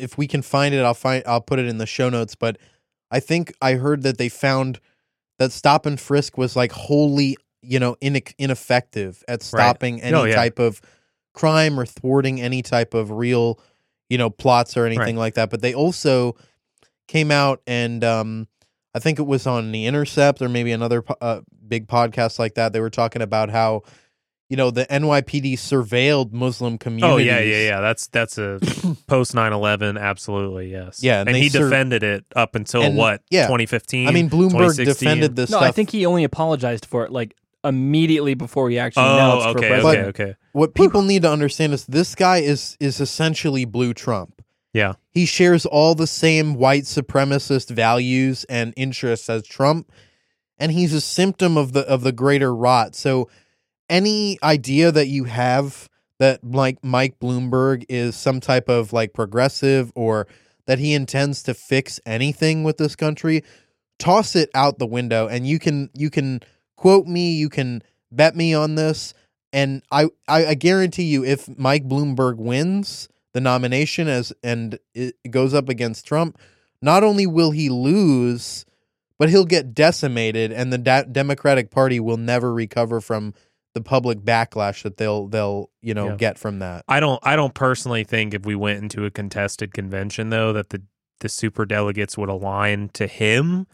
if 0.00 0.16
we 0.18 0.26
can 0.26 0.42
find 0.42 0.74
it 0.74 0.82
i'll 0.82 0.94
find 0.94 1.22
i'll 1.26 1.40
put 1.40 1.58
it 1.58 1.66
in 1.66 1.78
the 1.78 1.86
show 1.86 2.08
notes 2.08 2.34
but 2.34 2.56
i 3.10 3.20
think 3.20 3.52
i 3.60 3.74
heard 3.74 4.02
that 4.02 4.18
they 4.18 4.28
found 4.28 4.80
that 5.38 5.52
stop 5.52 5.86
and 5.86 6.00
frisk 6.00 6.36
was 6.38 6.56
like 6.56 6.72
wholly 6.72 7.36
you 7.62 7.78
know 7.78 7.96
in, 8.00 8.20
ineffective 8.38 9.22
at 9.28 9.42
stopping 9.42 10.00
any 10.02 10.16
Oh, 10.16 10.24
yeah. 10.24 10.34
type 10.34 10.58
of 10.58 10.80
crime 11.34 11.78
or 11.78 11.86
thwarting 11.86 12.40
any 12.40 12.62
type 12.62 12.94
of 12.94 13.10
real 13.10 13.60
you 14.08 14.18
know 14.18 14.30
plots 14.30 14.76
or 14.76 14.86
anything 14.86 15.16
like 15.16 15.34
that 15.34 15.50
but 15.50 15.60
they 15.62 15.74
also 15.74 16.34
came 17.06 17.30
out 17.30 17.60
and 17.66 18.02
um 18.04 18.48
i 18.94 18.98
think 18.98 19.18
it 19.18 19.26
was 19.26 19.46
on 19.46 19.72
the 19.72 19.86
intercept 19.86 20.42
or 20.42 20.48
maybe 20.48 20.72
another 20.72 21.04
uh, 21.20 21.40
big 21.68 21.86
podcast 21.86 22.38
like 22.38 22.54
that 22.54 22.72
they 22.72 22.80
were 22.80 22.90
talking 22.90 23.22
about 23.22 23.48
how 23.50 23.82
you 24.50 24.56
know 24.56 24.70
the 24.70 24.84
NYPD 24.84 25.54
surveilled 25.54 26.32
Muslim 26.32 26.76
communities. 26.76 27.14
Oh 27.14 27.16
yeah, 27.16 27.38
yeah, 27.40 27.62
yeah. 27.68 27.80
That's 27.80 28.08
that's 28.08 28.36
a 28.36 28.58
post 29.06 29.32
9-11, 29.34 29.98
absolutely, 29.98 30.70
yes. 30.72 31.02
Yeah, 31.02 31.20
and 31.20 31.28
and, 31.30 31.38
he 31.38 31.48
sur- 31.48 31.60
defended 31.70 32.02
it 32.02 32.24
up 32.36 32.54
until 32.56 32.82
And, 32.82 32.96
what? 32.96 33.22
yeah. 33.30 33.44
2015. 33.46 34.08
I 34.08 34.10
mean, 34.10 34.28
Bloomberg 34.28 34.76
defended 34.84 35.36
this 35.36 35.50
No, 35.50 35.58
stuff. 35.58 35.68
I 35.68 35.70
think 35.70 35.90
he 35.90 36.04
only 36.04 36.24
apologized 36.24 36.84
for 36.84 37.04
it 37.06 37.12
like 37.12 37.34
immediately 37.62 38.34
before 38.34 38.68
he 38.70 38.78
actually 38.78 39.04
Oh, 39.04 39.14
announced 39.14 39.44
for 39.52 39.58
okay, 39.58 39.68
president. 39.68 40.08
okay, 40.08 40.22
okay. 40.24 40.36
what 40.52 40.74
people 40.74 41.02
need 41.02 41.22
to 41.22 41.30
understand 41.30 41.72
is 41.72 41.86
this 41.86 42.14
guy 42.14 42.38
is 42.38 42.76
is 42.80 43.00
essentially 43.00 43.64
blue 43.64 43.94
Trump. 43.94 44.42
Yeah. 44.72 44.94
He 45.10 45.26
shares 45.26 45.64
all 45.66 45.94
the 45.94 46.06
same 46.06 46.54
white 46.54 46.84
supremacist 46.84 47.70
values 47.70 48.44
and 48.48 48.72
interests 48.76 49.28
as 49.30 49.44
Trump, 49.46 49.90
and 50.58 50.72
he's 50.72 50.92
a 50.92 51.00
symptom 51.00 51.56
of 51.56 51.72
the 51.72 51.80
of 51.86 52.02
the 52.02 52.12
greater 52.12 52.52
rot. 52.54 52.94
So 52.96 53.28
any 53.90 54.38
idea 54.42 54.90
that 54.92 55.08
you 55.08 55.24
have 55.24 55.90
that 56.18 56.42
like 56.44 56.82
Mike 56.84 57.18
Bloomberg 57.18 57.84
is 57.88 58.14
some 58.14 58.40
type 58.40 58.68
of 58.68 58.92
like 58.92 59.12
progressive 59.12 59.92
or 59.94 60.26
that 60.66 60.78
he 60.78 60.94
intends 60.94 61.42
to 61.42 61.54
fix 61.54 61.98
anything 62.06 62.62
with 62.62 62.78
this 62.78 62.94
country, 62.94 63.42
toss 63.98 64.36
it 64.36 64.48
out 64.54 64.78
the 64.78 64.86
window 64.86 65.26
and 65.26 65.46
you 65.46 65.58
can 65.58 65.90
you 65.94 66.08
can 66.08 66.40
quote 66.76 67.06
me, 67.06 67.32
you 67.32 67.48
can 67.48 67.82
bet 68.12 68.36
me 68.36 68.54
on 68.54 68.76
this. 68.76 69.12
And 69.52 69.82
I, 69.90 70.04
I 70.28 70.46
I 70.46 70.54
guarantee 70.54 71.04
you 71.04 71.24
if 71.24 71.48
Mike 71.58 71.88
Bloomberg 71.88 72.36
wins 72.36 73.08
the 73.32 73.40
nomination 73.40 74.08
as 74.08 74.32
and 74.42 74.78
it 74.94 75.14
goes 75.30 75.52
up 75.52 75.68
against 75.68 76.06
Trump, 76.06 76.38
not 76.80 77.02
only 77.02 77.26
will 77.26 77.50
he 77.50 77.68
lose, 77.68 78.64
but 79.18 79.28
he'll 79.28 79.44
get 79.44 79.74
decimated, 79.74 80.50
and 80.50 80.72
the 80.72 80.78
da- 80.78 81.02
Democratic 81.02 81.70
Party 81.70 82.00
will 82.00 82.16
never 82.16 82.54
recover 82.54 83.02
from 83.02 83.34
the 83.74 83.80
public 83.80 84.20
backlash 84.20 84.82
that 84.82 84.96
they'll 84.96 85.28
they'll 85.28 85.70
you 85.80 85.94
know 85.94 86.08
Yeah. 86.08 86.16
get 86.16 86.38
from 86.38 86.58
that. 86.58 86.84
I 86.88 87.00
don't 87.00 87.20
I 87.22 87.36
don't 87.36 87.54
personally 87.54 88.04
think 88.04 88.34
if 88.34 88.44
we 88.44 88.54
went 88.54 88.82
into 88.82 89.04
a 89.04 89.10
contested 89.10 89.72
convention 89.74 90.30
though 90.30 90.52
that 90.52 90.70
the 90.70 90.82
the 91.20 91.28
super 91.28 91.64
delegates 91.66 92.16
would 92.18 92.28
align 92.30 92.88
to 92.94 93.06
him. 93.06 93.66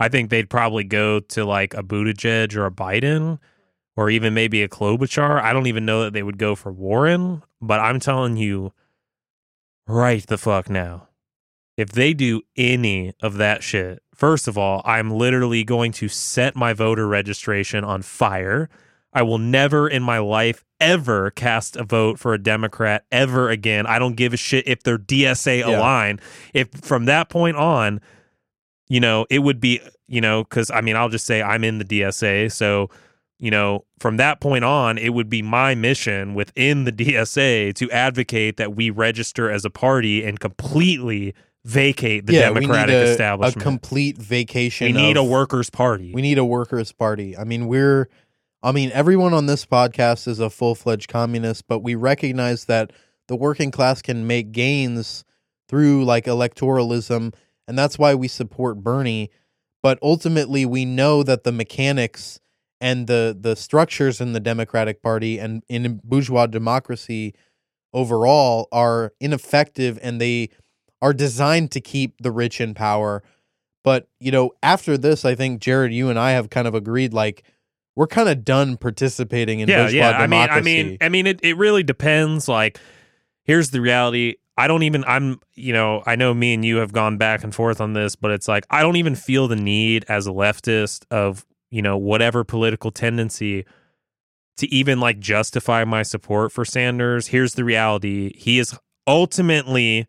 I 0.00 0.08
think 0.08 0.30
they'd 0.30 0.50
probably 0.50 0.82
go 0.84 1.20
to 1.20 1.44
like 1.44 1.74
a 1.74 1.82
Buttigieg 1.82 2.56
or 2.56 2.66
a 2.66 2.70
Biden 2.72 3.38
or 3.96 4.10
even 4.10 4.34
maybe 4.34 4.62
a 4.62 4.68
Klobuchar. 4.68 5.40
I 5.40 5.52
don't 5.52 5.68
even 5.68 5.86
know 5.86 6.02
that 6.02 6.12
they 6.12 6.22
would 6.24 6.38
go 6.38 6.54
for 6.56 6.72
Warren, 6.72 7.42
but 7.60 7.78
I'm 7.78 8.00
telling 8.00 8.36
you 8.36 8.72
right 9.86 10.26
the 10.26 10.38
fuck 10.38 10.68
now. 10.68 11.08
If 11.76 11.90
they 11.90 12.12
do 12.14 12.42
any 12.56 13.12
of 13.22 13.34
that 13.38 13.62
shit, 13.62 14.02
first 14.14 14.46
of 14.48 14.58
all, 14.58 14.82
I'm 14.84 15.10
literally 15.10 15.64
going 15.64 15.92
to 15.92 16.08
set 16.08 16.54
my 16.56 16.72
voter 16.74 17.06
registration 17.08 17.82
on 17.84 18.02
fire. 18.02 18.68
I 19.12 19.22
will 19.22 19.38
never 19.38 19.88
in 19.88 20.02
my 20.02 20.18
life 20.18 20.64
ever 20.80 21.30
cast 21.30 21.76
a 21.76 21.84
vote 21.84 22.18
for 22.18 22.34
a 22.34 22.38
Democrat 22.42 23.04
ever 23.12 23.50
again. 23.50 23.86
I 23.86 23.98
don't 23.98 24.16
give 24.16 24.32
a 24.32 24.36
shit 24.36 24.66
if 24.66 24.82
they're 24.82 24.98
DSA 24.98 25.60
Yeah. 25.60 25.78
aligned. 25.78 26.20
If 26.54 26.68
from 26.82 27.04
that 27.04 27.28
point 27.28 27.56
on, 27.56 28.00
you 28.88 29.00
know, 29.00 29.26
it 29.30 29.40
would 29.40 29.60
be, 29.60 29.80
you 30.08 30.20
know, 30.20 30.44
because 30.44 30.70
I 30.70 30.80
mean, 30.80 30.96
I'll 30.96 31.08
just 31.08 31.26
say 31.26 31.42
I'm 31.42 31.62
in 31.64 31.78
the 31.78 31.84
DSA. 31.84 32.50
So, 32.50 32.90
you 33.38 33.50
know, 33.50 33.84
from 33.98 34.16
that 34.18 34.40
point 34.40 34.64
on, 34.64 34.98
it 34.98 35.10
would 35.10 35.28
be 35.28 35.42
my 35.42 35.74
mission 35.74 36.34
within 36.34 36.84
the 36.84 36.92
DSA 36.92 37.74
to 37.74 37.90
advocate 37.90 38.56
that 38.56 38.74
we 38.74 38.90
register 38.90 39.50
as 39.50 39.64
a 39.64 39.70
party 39.70 40.24
and 40.24 40.38
completely 40.40 41.34
vacate 41.64 42.26
the 42.26 42.32
yeah, 42.34 42.50
we 42.50 42.60
Democratic 42.60 42.94
need 42.94 43.20
a, 43.20 43.38
a 43.40 43.52
complete 43.52 44.18
vacation. 44.18 44.86
we 44.86 44.92
need 44.92 45.16
of- 45.16 45.26
a 45.26 45.28
workers' 45.28 45.70
party. 45.70 46.12
We 46.12 46.22
need 46.22 46.38
a 46.38 46.44
workers' 46.44 46.90
party. 46.92 47.36
I 47.36 47.44
mean, 47.44 47.66
we're, 47.68 48.08
I 48.62 48.72
mean, 48.72 48.90
everyone 48.92 49.34
on 49.34 49.46
this 49.46 49.66
podcast 49.66 50.28
is 50.28 50.38
a 50.38 50.50
full 50.50 50.74
fledged 50.74 51.08
communist, 51.08 51.66
but 51.66 51.80
we 51.80 51.94
recognize 51.94 52.66
that 52.66 52.92
the 53.28 53.36
working 53.36 53.70
class 53.70 54.02
can 54.02 54.26
make 54.26 54.52
gains 54.52 55.24
through 55.68 56.04
like 56.04 56.26
electoralism, 56.26 57.34
and 57.66 57.78
that's 57.78 57.98
why 57.98 58.14
we 58.14 58.28
support 58.28 58.82
Bernie. 58.82 59.30
But 59.82 59.98
ultimately, 60.00 60.64
we 60.64 60.84
know 60.84 61.22
that 61.24 61.42
the 61.42 61.52
mechanics 61.52 62.38
and 62.80 63.06
the 63.06 63.36
the 63.38 63.56
structures 63.56 64.20
in 64.20 64.32
the 64.32 64.40
Democratic 64.40 65.02
Party 65.02 65.38
and 65.38 65.62
in 65.68 66.00
bourgeois 66.04 66.46
democracy 66.46 67.34
overall 67.92 68.68
are 68.72 69.12
ineffective, 69.20 69.98
and 70.02 70.20
they 70.20 70.50
are 71.00 71.12
designed 71.12 71.72
to 71.72 71.80
keep 71.80 72.22
the 72.22 72.30
rich 72.30 72.60
in 72.60 72.74
power. 72.74 73.22
But, 73.84 74.08
you 74.20 74.30
know, 74.30 74.52
after 74.62 74.96
this, 74.96 75.24
I 75.24 75.34
think 75.34 75.60
Jared, 75.60 75.92
you 75.92 76.08
and 76.08 76.18
I 76.18 76.32
have 76.32 76.50
kind 76.50 76.68
of 76.68 76.74
agreed 76.74 77.12
like 77.12 77.42
we're 77.94 78.06
kind 78.06 78.28
of 78.28 78.44
done 78.44 78.76
participating 78.76 79.60
in 79.60 79.68
yeah, 79.68 79.88
yeah. 79.88 80.10
I 80.10 80.26
mean. 80.26 80.48
I 80.50 80.60
mean, 80.60 80.98
I 81.00 81.08
mean, 81.08 81.26
it, 81.26 81.40
it 81.42 81.56
really 81.56 81.82
depends. 81.82 82.48
Like, 82.48 82.78
here's 83.44 83.70
the 83.70 83.80
reality. 83.80 84.36
I 84.56 84.66
don't 84.66 84.82
even. 84.82 85.04
I'm. 85.04 85.40
You 85.54 85.72
know, 85.72 86.02
I 86.06 86.16
know 86.16 86.32
me 86.32 86.54
and 86.54 86.64
you 86.64 86.76
have 86.76 86.92
gone 86.92 87.18
back 87.18 87.44
and 87.44 87.54
forth 87.54 87.80
on 87.80 87.92
this, 87.92 88.16
but 88.16 88.30
it's 88.30 88.48
like 88.48 88.64
I 88.70 88.82
don't 88.82 88.96
even 88.96 89.14
feel 89.14 89.48
the 89.48 89.56
need 89.56 90.04
as 90.08 90.26
a 90.26 90.30
leftist 90.30 91.04
of 91.10 91.44
you 91.70 91.82
know 91.82 91.96
whatever 91.98 92.44
political 92.44 92.90
tendency 92.90 93.64
to 94.58 94.72
even 94.72 95.00
like 95.00 95.18
justify 95.18 95.84
my 95.84 96.02
support 96.02 96.52
for 96.52 96.64
Sanders. 96.64 97.28
Here's 97.28 97.54
the 97.54 97.64
reality. 97.64 98.32
He 98.36 98.58
is 98.58 98.78
ultimately, 99.06 100.06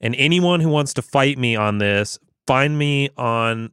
and 0.00 0.14
anyone 0.16 0.60
who 0.60 0.68
wants 0.68 0.94
to 0.94 1.02
fight 1.02 1.38
me 1.38 1.56
on 1.56 1.78
this, 1.78 2.18
find 2.46 2.78
me 2.78 3.10
on 3.16 3.72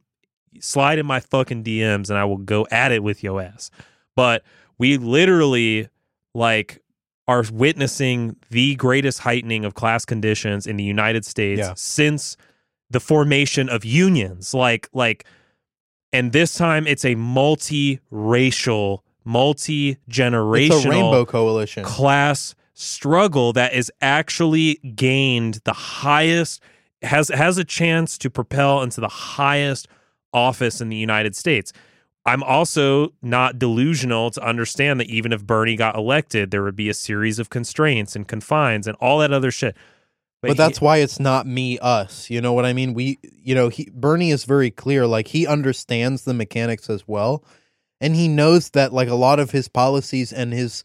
slide 0.59 0.99
in 0.99 1.05
my 1.05 1.19
fucking 1.19 1.63
DMs 1.63 2.09
and 2.09 2.17
I 2.17 2.25
will 2.25 2.37
go 2.37 2.67
at 2.71 2.91
it 2.91 3.03
with 3.03 3.23
your 3.23 3.41
ass. 3.41 3.71
But 4.15 4.43
we 4.77 4.97
literally 4.97 5.87
like 6.33 6.81
are 7.27 7.43
witnessing 7.53 8.35
the 8.49 8.75
greatest 8.75 9.19
heightening 9.19 9.63
of 9.65 9.75
class 9.75 10.03
conditions 10.05 10.67
in 10.67 10.75
the 10.77 10.83
United 10.83 11.25
States 11.25 11.59
Yeah. 11.59 11.73
since 11.75 12.35
the 12.89 12.99
formation 12.99 13.69
of 13.69 13.85
unions. 13.85 14.53
Like 14.53 14.89
like 14.93 15.25
and 16.11 16.31
this 16.31 16.53
time 16.53 16.85
it's 16.85 17.05
a 17.05 17.15
multi-racial, 17.15 19.03
multi-generational 19.25 20.75
it's 20.75 20.85
a 20.85 20.89
rainbow 20.89 21.25
coalition. 21.25 21.83
class 21.83 22.55
struggle 22.73 23.53
that 23.53 23.73
is 23.73 23.91
actually 24.01 24.75
gained 24.95 25.59
the 25.63 25.73
highest 25.73 26.61
has 27.03 27.29
has 27.29 27.57
a 27.57 27.63
chance 27.63 28.17
to 28.17 28.29
propel 28.29 28.81
into 28.81 28.99
the 29.01 29.07
highest 29.07 29.87
office 30.33 30.81
in 30.81 30.89
the 30.89 30.95
United 30.95 31.35
States. 31.35 31.71
I'm 32.25 32.43
also 32.43 33.13
not 33.21 33.59
delusional 33.59 34.31
to 34.31 34.41
understand 34.45 34.99
that 35.01 35.07
even 35.07 35.33
if 35.33 35.45
Bernie 35.45 35.75
got 35.75 35.95
elected, 35.95 36.51
there 36.51 36.63
would 36.63 36.75
be 36.75 36.87
a 36.87 36.93
series 36.93 37.37
of 37.37 37.49
constraints 37.49 38.15
and 38.15 38.27
confines 38.27 38.87
and 38.87 38.95
all 39.01 39.19
that 39.19 39.33
other 39.33 39.51
shit. 39.51 39.75
But, 40.41 40.57
that's 40.57 40.81
why 40.81 40.97
it's 40.97 41.21
not 41.21 41.47
me 41.47 41.79
us. 41.79 42.29
You 42.29 42.41
know 42.41 42.51
what 42.51 42.65
I 42.65 42.73
mean? 42.73 42.93
We 42.93 43.19
you 43.23 43.55
know, 43.55 43.69
he 43.69 43.89
Bernie 43.93 44.31
is 44.31 44.43
very 44.43 44.71
clear 44.71 45.07
like 45.07 45.29
he 45.29 45.47
understands 45.47 46.23
the 46.23 46.33
mechanics 46.33 46.89
as 46.89 47.07
well 47.07 47.43
and 48.03 48.17
he 48.17 48.27
knows 48.27 48.71
that 48.71 48.91
like 48.91 49.07
a 49.07 49.15
lot 49.15 49.39
of 49.39 49.51
his 49.51 49.69
policies 49.69 50.33
and 50.33 50.51
his 50.51 50.83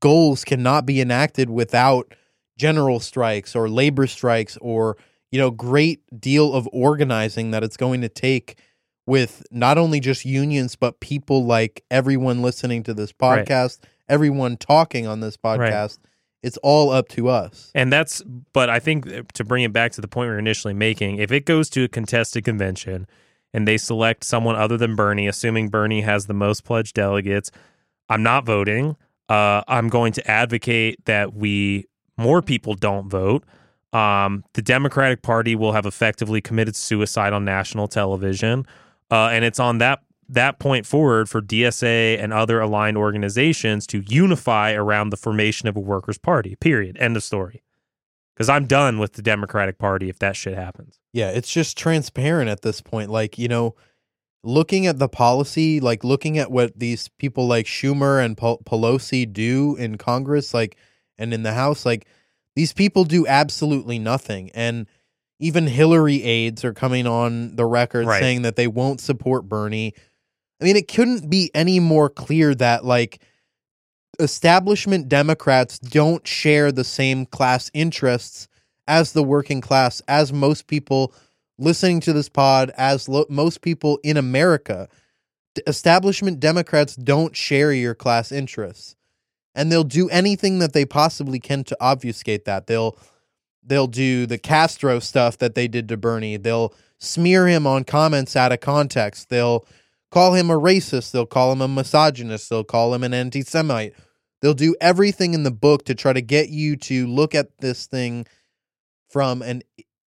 goals 0.00 0.44
cannot 0.44 0.86
be 0.86 1.00
enacted 1.00 1.50
without 1.50 2.14
general 2.56 3.00
strikes 3.00 3.56
or 3.56 3.68
labor 3.68 4.06
strikes 4.06 4.56
or 4.60 4.96
you 5.32 5.38
know 5.38 5.50
great 5.50 6.00
deal 6.20 6.54
of 6.54 6.68
organizing 6.72 7.50
that 7.50 7.64
it's 7.64 7.76
going 7.76 8.00
to 8.00 8.08
take 8.08 8.56
with 9.10 9.42
not 9.50 9.76
only 9.76 9.98
just 10.00 10.24
unions 10.24 10.76
but 10.76 11.00
people 11.00 11.44
like 11.44 11.84
everyone 11.90 12.42
listening 12.42 12.82
to 12.84 12.94
this 12.94 13.12
Right. 13.20 13.46
podcast, 13.46 13.80
everyone 14.08 14.56
talking 14.56 15.06
on 15.06 15.20
this 15.20 15.36
podcast. 15.36 15.98
It's 16.42 16.56
all 16.62 16.90
up 16.90 17.08
to 17.08 17.28
us. 17.28 17.70
And 17.74 17.92
that's, 17.92 18.22
but 18.54 18.70
I 18.70 18.78
think 18.78 19.32
to 19.34 19.44
bring 19.44 19.62
it 19.62 19.72
back 19.74 19.92
to 19.92 20.00
the 20.00 20.08
point 20.08 20.28
we 20.28 20.32
were 20.32 20.38
initially 20.38 20.72
making, 20.72 21.18
if 21.18 21.30
it 21.32 21.44
goes 21.44 21.68
to 21.70 21.84
a 21.84 21.88
contested 21.88 22.44
convention 22.44 23.06
and 23.52 23.68
they 23.68 23.76
select 23.76 24.24
someone 24.24 24.56
other 24.56 24.78
than 24.78 24.96
Bernie, 24.96 25.26
assuming 25.26 25.68
Bernie 25.68 26.00
has 26.00 26.26
the 26.26 26.32
most 26.32 26.64
pledged 26.64 26.94
delegates, 26.94 27.50
I'm 28.08 28.22
not 28.22 28.46
voting. 28.46 28.96
Uh, 29.28 29.62
I'm 29.68 29.88
going 29.88 30.12
to 30.14 30.30
advocate 30.30 31.04
that 31.04 31.34
we 31.34 31.86
more 32.16 32.40
people 32.42 32.74
don't 32.74 33.08
vote. 33.10 33.44
Um, 33.92 34.44
the 34.54 34.62
Democratic 34.62 35.20
Party 35.22 35.54
will 35.56 35.72
have 35.72 35.84
effectively 35.84 36.40
committed 36.40 36.76
suicide 36.76 37.32
on 37.32 37.44
national 37.44 37.88
television, 37.88 38.66
uh, 39.10 39.28
and 39.32 39.44
it's 39.44 39.58
on 39.58 39.78
that 39.78 40.00
that 40.30 40.60
point 40.60 40.86
forward 40.86 41.28
for 41.28 41.42
DSA 41.42 42.22
and 42.22 42.32
other 42.32 42.60
aligned 42.60 42.96
organizations 42.96 43.86
to 43.88 44.02
unify 44.06 44.72
around 44.72 45.10
the 45.10 45.16
formation 45.16 45.68
of 45.68 45.76
a 45.76 45.80
workers' 45.80 46.18
party. 46.18 46.54
Period. 46.54 46.96
End 46.98 47.16
of 47.16 47.24
story. 47.24 47.62
Because 48.34 48.48
I'm 48.48 48.66
done 48.66 48.98
with 48.98 49.14
the 49.14 49.22
Democratic 49.22 49.76
Party 49.76 50.08
if 50.08 50.20
that 50.20 50.36
shit 50.36 50.54
happens. 50.54 51.00
Yeah, 51.12 51.30
it's 51.30 51.50
just 51.50 51.76
transparent 51.76 52.48
at 52.48 52.62
this 52.62 52.80
point. 52.80 53.10
Like, 53.10 53.38
you 53.38 53.48
know, 53.48 53.74
looking 54.44 54.86
at 54.86 54.98
the 54.98 55.08
policy, 55.08 55.80
like 55.80 56.04
looking 56.04 56.38
at 56.38 56.50
what 56.50 56.78
these 56.78 57.08
people 57.18 57.46
like 57.46 57.66
Schumer 57.66 58.24
and 58.24 58.36
Pel- 58.36 58.58
Pelosi 58.64 59.30
do 59.30 59.74
in 59.76 59.98
Congress, 59.98 60.54
like, 60.54 60.76
and 61.18 61.34
in 61.34 61.42
the 61.42 61.52
House, 61.52 61.84
like, 61.84 62.06
these 62.56 62.72
people 62.72 63.04
do 63.04 63.26
absolutely 63.26 63.98
nothing. 63.98 64.50
And 64.54 64.86
even 65.40 65.66
Hillary 65.66 66.22
aides 66.22 66.64
are 66.64 66.74
coming 66.74 67.06
on 67.06 67.56
the 67.56 67.64
record 67.66 68.06
Right. 68.06 68.20
saying 68.20 68.42
that 68.42 68.56
they 68.56 68.66
won't 68.68 69.00
support 69.00 69.48
Bernie. 69.48 69.94
I 70.60 70.64
mean, 70.64 70.76
it 70.76 70.86
couldn't 70.88 71.28
be 71.30 71.50
any 71.54 71.80
more 71.80 72.08
clear 72.10 72.54
that, 72.54 72.84
like, 72.84 73.20
establishment 74.18 75.08
Democrats 75.08 75.78
don't 75.78 76.26
share 76.26 76.70
the 76.72 76.84
same 76.84 77.26
class 77.26 77.70
interests 77.72 78.48
as 78.86 79.12
the 79.12 79.22
working 79.22 79.60
class, 79.60 80.02
as 80.08 80.32
most 80.32 80.66
people 80.66 81.14
listening 81.58 82.00
to 82.00 82.12
this 82.12 82.28
pod, 82.28 82.70
as 82.76 83.08
lo- 83.08 83.26
most 83.28 83.62
people 83.62 83.98
in 84.02 84.16
America. 84.16 84.88
D- 85.54 85.62
Establishment 85.66 86.40
Democrats 86.40 86.96
don't 86.96 87.34
share 87.36 87.72
your 87.72 87.94
class 87.94 88.32
interests, 88.32 88.96
and 89.54 89.70
they'll 89.70 89.84
do 89.84 90.08
anything 90.10 90.58
that 90.58 90.72
they 90.72 90.84
possibly 90.84 91.38
can 91.38 91.64
to 91.64 91.76
obfuscate 91.80 92.44
that. 92.44 92.66
They'll 92.66 92.96
they'll 93.62 93.86
do 93.86 94.26
the 94.26 94.38
Castro 94.38 94.98
stuff 94.98 95.38
that 95.38 95.54
they 95.54 95.68
did 95.68 95.88
to 95.88 95.96
Bernie. 95.96 96.36
They'll 96.36 96.74
smear 96.98 97.46
him 97.46 97.66
on 97.66 97.84
comments 97.84 98.36
out 98.36 98.52
of 98.52 98.60
context. 98.60 99.28
They'll 99.28 99.66
call 100.10 100.34
him 100.34 100.50
a 100.50 100.58
racist. 100.58 101.12
They'll 101.12 101.26
call 101.26 101.52
him 101.52 101.60
a 101.60 101.68
misogynist. 101.68 102.50
They'll 102.50 102.64
call 102.64 102.94
him 102.94 103.02
an 103.02 103.14
anti 103.14 103.42
Semite. 103.42 103.94
They'll 104.40 104.54
do 104.54 104.74
everything 104.80 105.34
in 105.34 105.42
the 105.42 105.50
book 105.50 105.84
to 105.84 105.94
try 105.94 106.12
to 106.12 106.22
get 106.22 106.48
you 106.48 106.76
to 106.76 107.06
look 107.06 107.34
at 107.34 107.58
this 107.58 107.86
thing 107.86 108.26
from 109.08 109.42
an 109.42 109.62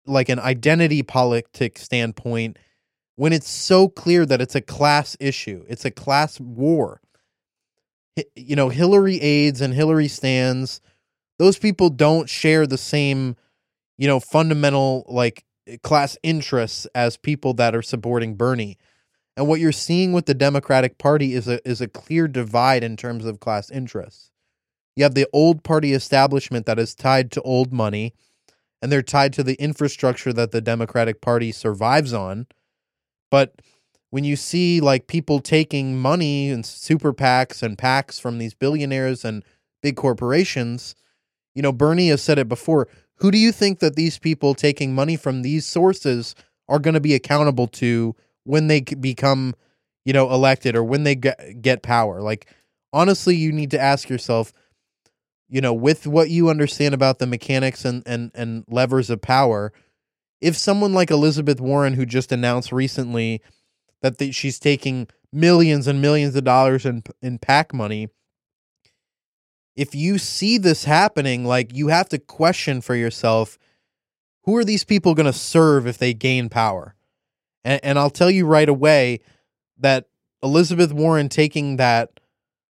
like 0.06 0.29
an 0.29 0.39
identity 0.39 1.03
politic 1.03 1.77
standpoint 1.77 2.58
when 3.15 3.34
it's 3.34 3.50
so 3.50 3.88
clear 3.88 4.25
that 4.25 4.41
it's 4.41 4.56
a 4.56 4.62
class 4.62 5.15
issue. 5.20 5.65
It's 5.68 5.86
a 5.86 5.91
class 5.91 6.39
war. 6.39 7.01
You 8.36 8.56
know, 8.56 8.70
Hillary 8.70 9.20
aides 9.22 9.62
and 9.62 9.74
Hillary 9.74 10.08
stands, 10.08 10.82
those 11.39 11.58
people 11.58 11.89
don't 11.89 12.29
share 12.29 12.67
the 12.67 12.77
same, 12.77 13.36
you 13.98 14.08
know, 14.08 14.19
fundamental 14.19 15.05
like 15.08 15.46
eh, 15.65 15.77
class 15.81 16.17
interests 16.22 16.86
as 16.93 17.17
people 17.17 17.55
that 17.55 17.75
are 17.75 17.81
supporting 17.81 18.36
Bernie. 18.36 18.77
And 19.36 19.48
what 19.48 19.62
you're 19.62 19.72
seeing 19.72 20.12
with 20.12 20.25
the 20.25 20.34
Democratic 20.34 20.98
Party 20.98 21.34
is 21.34 21.48
a 21.48 21.67
is 21.67 21.81
a 21.81 21.88
clear 21.88 22.27
divide 22.27 22.84
in 22.84 22.98
terms 22.98 23.25
of 23.25 23.39
class 23.39 23.72
interests. 23.72 24.31
You 24.96 25.03
have 25.03 25.15
the 25.15 25.27
old 25.31 25.63
party 25.63 25.93
establishment 25.93 26.65
that 26.65 26.77
is 26.77 26.93
tied 26.93 27.31
to 27.31 27.41
old 27.41 27.72
money, 27.72 28.13
and 28.81 28.91
they're 28.91 29.01
tied 29.01 29.31
to 29.34 29.43
the 29.43 29.55
infrastructure 29.55 30.34
that 30.34 30.51
the 30.51 30.62
Democratic 30.62 31.22
Party 31.22 31.53
survives 31.53 32.12
on. 32.12 32.48
But 33.31 33.62
when 34.10 34.25
you 34.25 34.36
see 34.36 34.81
like 34.81 35.08
people 35.08 35.39
taking 35.39 35.98
money 35.98 36.50
and 36.50 36.65
super 36.65 37.13
PACs 37.13 37.63
and 37.63 37.77
PACs 37.77 38.19
from 38.19 38.39
these 38.39 38.53
billionaires 38.53 39.24
and 39.24 39.46
big 39.81 39.96
corporations, 39.96 40.96
you 41.56 41.62
know, 41.62 41.72
Bernie 41.72 42.10
has 42.10 42.22
said 42.22 42.39
it 42.39 42.48
before. 42.48 42.88
Who 43.15 43.32
do 43.32 43.38
you 43.38 43.51
think 43.51 43.79
that 43.79 43.96
these 43.96 44.18
people 44.18 44.53
taking 44.53 44.96
money 44.96 45.18
from 45.18 45.41
these 45.41 45.65
sources 45.65 46.36
are 46.68 46.79
going 46.79 46.94
to 46.94 47.00
be 47.00 47.15
accountable 47.15 47.68
to 47.68 48.15
when 48.44 48.68
they 48.68 48.82
become, 48.82 49.56
you 50.06 50.13
know, 50.13 50.32
elected 50.32 50.75
or 50.75 50.84
when 50.84 51.03
they 51.03 51.15
get, 51.15 51.62
get 51.62 51.82
power? 51.82 52.22
Like, 52.22 52.48
honestly, 52.94 53.36
you 53.36 53.51
need 53.51 53.72
to 53.72 53.79
ask 53.79 54.10
yourself, 54.10 54.54
you 55.50 55.62
know, 55.62 55.73
with 55.73 56.08
what 56.08 56.30
you 56.30 56.50
understand 56.50 56.93
about 56.93 57.19
the 57.19 57.26
mechanics 57.28 57.84
and 57.84 58.04
and 58.06 58.32
and 58.36 58.63
levers 58.69 59.10
of 59.10 59.21
power, 59.21 59.73
if 60.41 60.56
someone 60.56 60.93
like 60.93 61.12
Elizabeth 61.12 61.60
Warren, 61.60 61.93
who 61.93 62.06
just 62.06 62.32
announced 62.32 62.71
recently 62.71 63.41
that 64.02 64.19
the, 64.19 64.32
she's 64.32 64.60
taking 64.60 65.08
millions 65.34 65.88
and 65.88 66.02
millions 66.02 66.36
of 66.36 66.43
dollars 66.43 66.86
in 66.86 67.04
in 67.21 67.39
PAC 67.39 67.73
money, 67.73 68.10
if 69.80 69.96
you 69.96 70.18
see 70.18 70.58
this 70.58 70.84
happening, 70.84 71.46
like 71.46 71.74
you 71.74 71.88
have 71.88 72.10
to 72.10 72.20
question 72.20 72.82
for 72.82 72.96
yourself, 72.96 73.58
who 74.44 74.58
are 74.58 74.65
these 74.65 74.84
people 74.84 75.15
going 75.15 75.26
to 75.26 75.32
serve 75.32 75.88
if 75.88 75.98
they 75.98 76.13
gain 76.13 76.50
power? 76.50 76.96
And, 77.63 77.80
and 77.82 77.98
I'll 77.98 78.10
tell 78.10 78.30
you 78.30 78.46
right 78.46 78.68
away 78.68 79.22
that 79.78 80.10
Elizabeth 80.44 80.92
Warren 80.92 81.30
taking 81.30 81.78
that, 81.78 82.20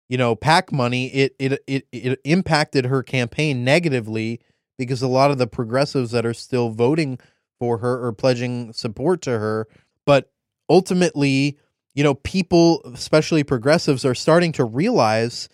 you 0.10 0.18
know, 0.18 0.36
PAC 0.36 0.72
money, 0.72 1.14
it 1.14 1.36
it 1.38 1.60
it, 1.68 1.88
it 1.92 2.20
impacted 2.24 2.86
her 2.86 3.04
campaign 3.04 3.64
negatively 3.64 4.40
because 4.80 5.04
a 5.04 5.08
lot 5.08 5.30
of 5.30 5.38
the 5.38 5.46
progressives 5.46 6.10
that 6.10 6.26
are 6.26 6.34
still 6.34 6.72
voting 6.72 7.20
for 7.60 7.78
her 7.78 8.04
or 8.04 8.14
pledging 8.14 8.74
support 8.74 9.22
to 9.22 9.38
her, 9.38 9.68
but 10.08 10.32
ultimately, 10.72 11.56
you 11.94 12.04
know, 12.04 12.16
people, 12.16 12.82
especially 12.92 13.44
progressives, 13.44 14.06
are 14.06 14.16
starting 14.16 14.52
to 14.54 14.66
realize 14.66 15.50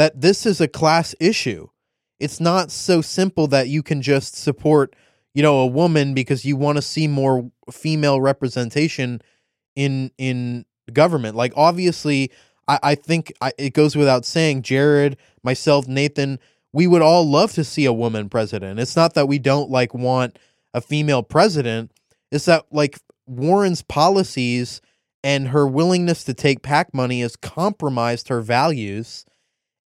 that 0.00 0.18
this 0.18 0.46
is 0.46 0.62
a 0.62 0.66
class 0.66 1.14
issue. 1.20 1.68
It's 2.18 2.40
not 2.40 2.70
so 2.70 3.02
simple 3.02 3.46
that 3.48 3.68
you 3.68 3.82
can 3.82 4.00
just 4.00 4.34
support, 4.34 4.96
you 5.34 5.42
know, 5.42 5.58
a 5.58 5.66
woman 5.66 6.14
because 6.14 6.42
you 6.42 6.56
want 6.56 6.76
to 6.76 6.82
see 6.82 7.06
more 7.06 7.50
female 7.70 8.18
representation 8.18 9.20
in 9.76 10.10
in 10.16 10.64
government. 10.90 11.36
Like 11.36 11.52
obviously, 11.54 12.30
I, 12.66 12.78
I 12.82 12.94
think 12.94 13.30
I, 13.42 13.52
it 13.58 13.74
goes 13.74 13.94
without 13.94 14.24
saying, 14.24 14.62
Jared, 14.62 15.18
myself, 15.42 15.86
Nathan, 15.86 16.38
we 16.72 16.86
would 16.86 17.02
all 17.02 17.28
love 17.28 17.52
to 17.52 17.62
see 17.62 17.84
a 17.84 17.92
woman 17.92 18.30
president. 18.30 18.80
It's 18.80 18.96
not 18.96 19.12
that 19.14 19.28
we 19.28 19.38
don't 19.38 19.70
like 19.70 19.92
want 19.92 20.38
a 20.72 20.80
female 20.80 21.22
president. 21.22 21.92
It's 22.32 22.46
that 22.46 22.64
like 22.70 22.98
Warren's 23.26 23.82
policies 23.82 24.80
and 25.22 25.48
her 25.48 25.66
willingness 25.66 26.24
to 26.24 26.32
take 26.32 26.62
PAC 26.62 26.94
money 26.94 27.20
has 27.20 27.36
compromised 27.36 28.28
her 28.28 28.40
values. 28.40 29.26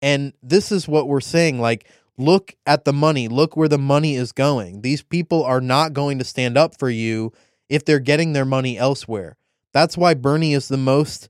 And 0.04 0.34
this 0.44 0.70
is 0.74 0.86
what 0.86 1.08
we're 1.08 1.22
saying. 1.22 1.62
Like, 1.62 1.88
look 2.18 2.56
at 2.68 2.84
the 2.84 2.92
money. 2.92 3.30
Look 3.30 3.56
where 3.56 3.70
the 3.70 3.78
money 3.78 4.16
is 4.16 4.34
going. 4.34 4.82
These 4.82 5.02
people 5.02 5.46
are 5.46 5.62
not 5.62 5.94
going 5.94 6.20
to 6.20 6.26
stand 6.26 6.58
up 6.58 6.78
for 6.78 6.90
you 6.90 7.32
if 7.70 7.86
they're 7.86 8.00
getting 8.00 8.34
their 8.34 8.44
money 8.44 8.78
elsewhere. 8.78 9.38
That's 9.72 9.98
why 9.98 10.14
Bernie 10.14 10.54
is 10.54 10.68
the 10.68 10.76
most 10.78 11.30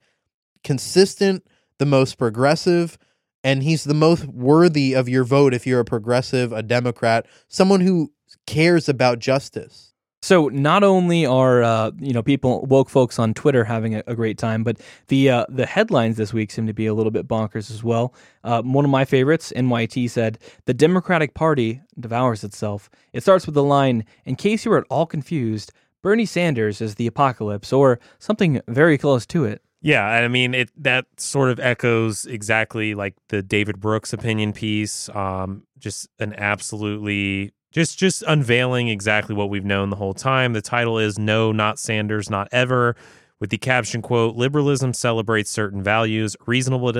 consistent, 0.63 1.45
the 1.77 1.85
most 1.85 2.17
progressive, 2.17 2.97
and 3.43 3.61
he's 3.61 3.83
the 3.83 3.93
most 3.93 4.25
worthy 4.25 4.93
of 4.93 5.07
your 5.07 5.23
vote 5.23 5.53
if 5.53 5.67
you're 5.67 5.81
a 5.81 5.85
progressive, 5.85 6.51
a 6.51 6.63
Democrat, 6.63 7.27
someone 7.47 7.81
who 7.81 8.11
cares 8.47 8.89
about 8.89 9.19
justice. 9.19 9.92
So 10.23 10.47
not 10.47 10.83
only 10.83 11.25
are 11.25 11.63
uh, 11.63 11.91
you 11.99 12.13
know 12.13 12.23
people 12.23 12.65
woke 12.65 12.89
folks 12.89 13.19
on 13.19 13.33
Twitter 13.33 13.65
having 13.65 13.95
a, 13.95 14.03
a 14.07 14.15
great 14.15 14.37
time, 14.37 14.63
but 14.63 14.79
the 15.09 15.29
uh, 15.29 15.45
the 15.49 15.65
headlines 15.65 16.15
this 16.15 16.31
week 16.31 16.49
seem 16.49 16.65
to 16.65 16.73
be 16.73 16.85
a 16.85 16.93
little 16.93 17.11
bit 17.11 17.27
bonkers 17.27 17.69
as 17.69 17.83
well. 17.83 18.13
Uh, 18.45 18.61
one 18.61 18.85
of 18.85 18.89
my 18.89 19.03
favorites, 19.03 19.51
NYT 19.53 20.09
said, 20.09 20.39
"The 20.63 20.73
Democratic 20.73 21.33
Party 21.33 21.81
devours 21.99 22.45
itself." 22.45 22.89
It 23.11 23.21
starts 23.21 23.45
with 23.45 23.55
the 23.55 23.63
line, 23.63 24.05
"In 24.23 24.37
case 24.37 24.63
you 24.63 24.71
were 24.71 24.77
at 24.77 24.87
all 24.89 25.05
confused, 25.05 25.73
Bernie 26.01 26.25
Sanders 26.25 26.79
is 26.79 26.95
the 26.95 27.05
apocalypse," 27.05 27.73
or 27.73 27.99
something 28.17 28.61
very 28.69 28.97
close 28.97 29.25
to 29.25 29.43
it. 29.43 29.61
Yeah, 29.81 30.05
I 30.05 30.29
mean 30.29 30.53
it. 30.53 30.71
That 30.81 31.05
sort 31.17 31.49
of 31.49 31.59
echoes 31.59 32.25
exactly 32.25 32.95
like 32.95 33.15
the 33.27 33.43
David 33.43 33.81
Brooks 33.81 34.13
opinion 34.13 34.53
piece. 34.53 35.09
Um, 35.09 35.63
just 35.77 36.07
an 36.17 36.33
absolutely 36.37 37.51
just 37.73 37.97
just 37.99 38.23
unveiling 38.27 38.87
exactly 38.87 39.35
what 39.35 39.49
we've 39.49 39.65
known 39.65 39.89
the 39.89 39.97
whole 39.97 40.13
time. 40.13 40.53
The 40.53 40.61
title 40.61 40.97
is 40.97 41.19
"No, 41.19 41.51
Not 41.51 41.77
Sanders, 41.79 42.29
Not 42.29 42.47
Ever," 42.53 42.95
with 43.41 43.49
the 43.49 43.57
caption 43.57 44.01
quote: 44.01 44.35
"Liberalism 44.37 44.93
celebrates 44.93 45.49
certain 45.49 45.83
values: 45.83 46.37
reasonable 46.47 46.93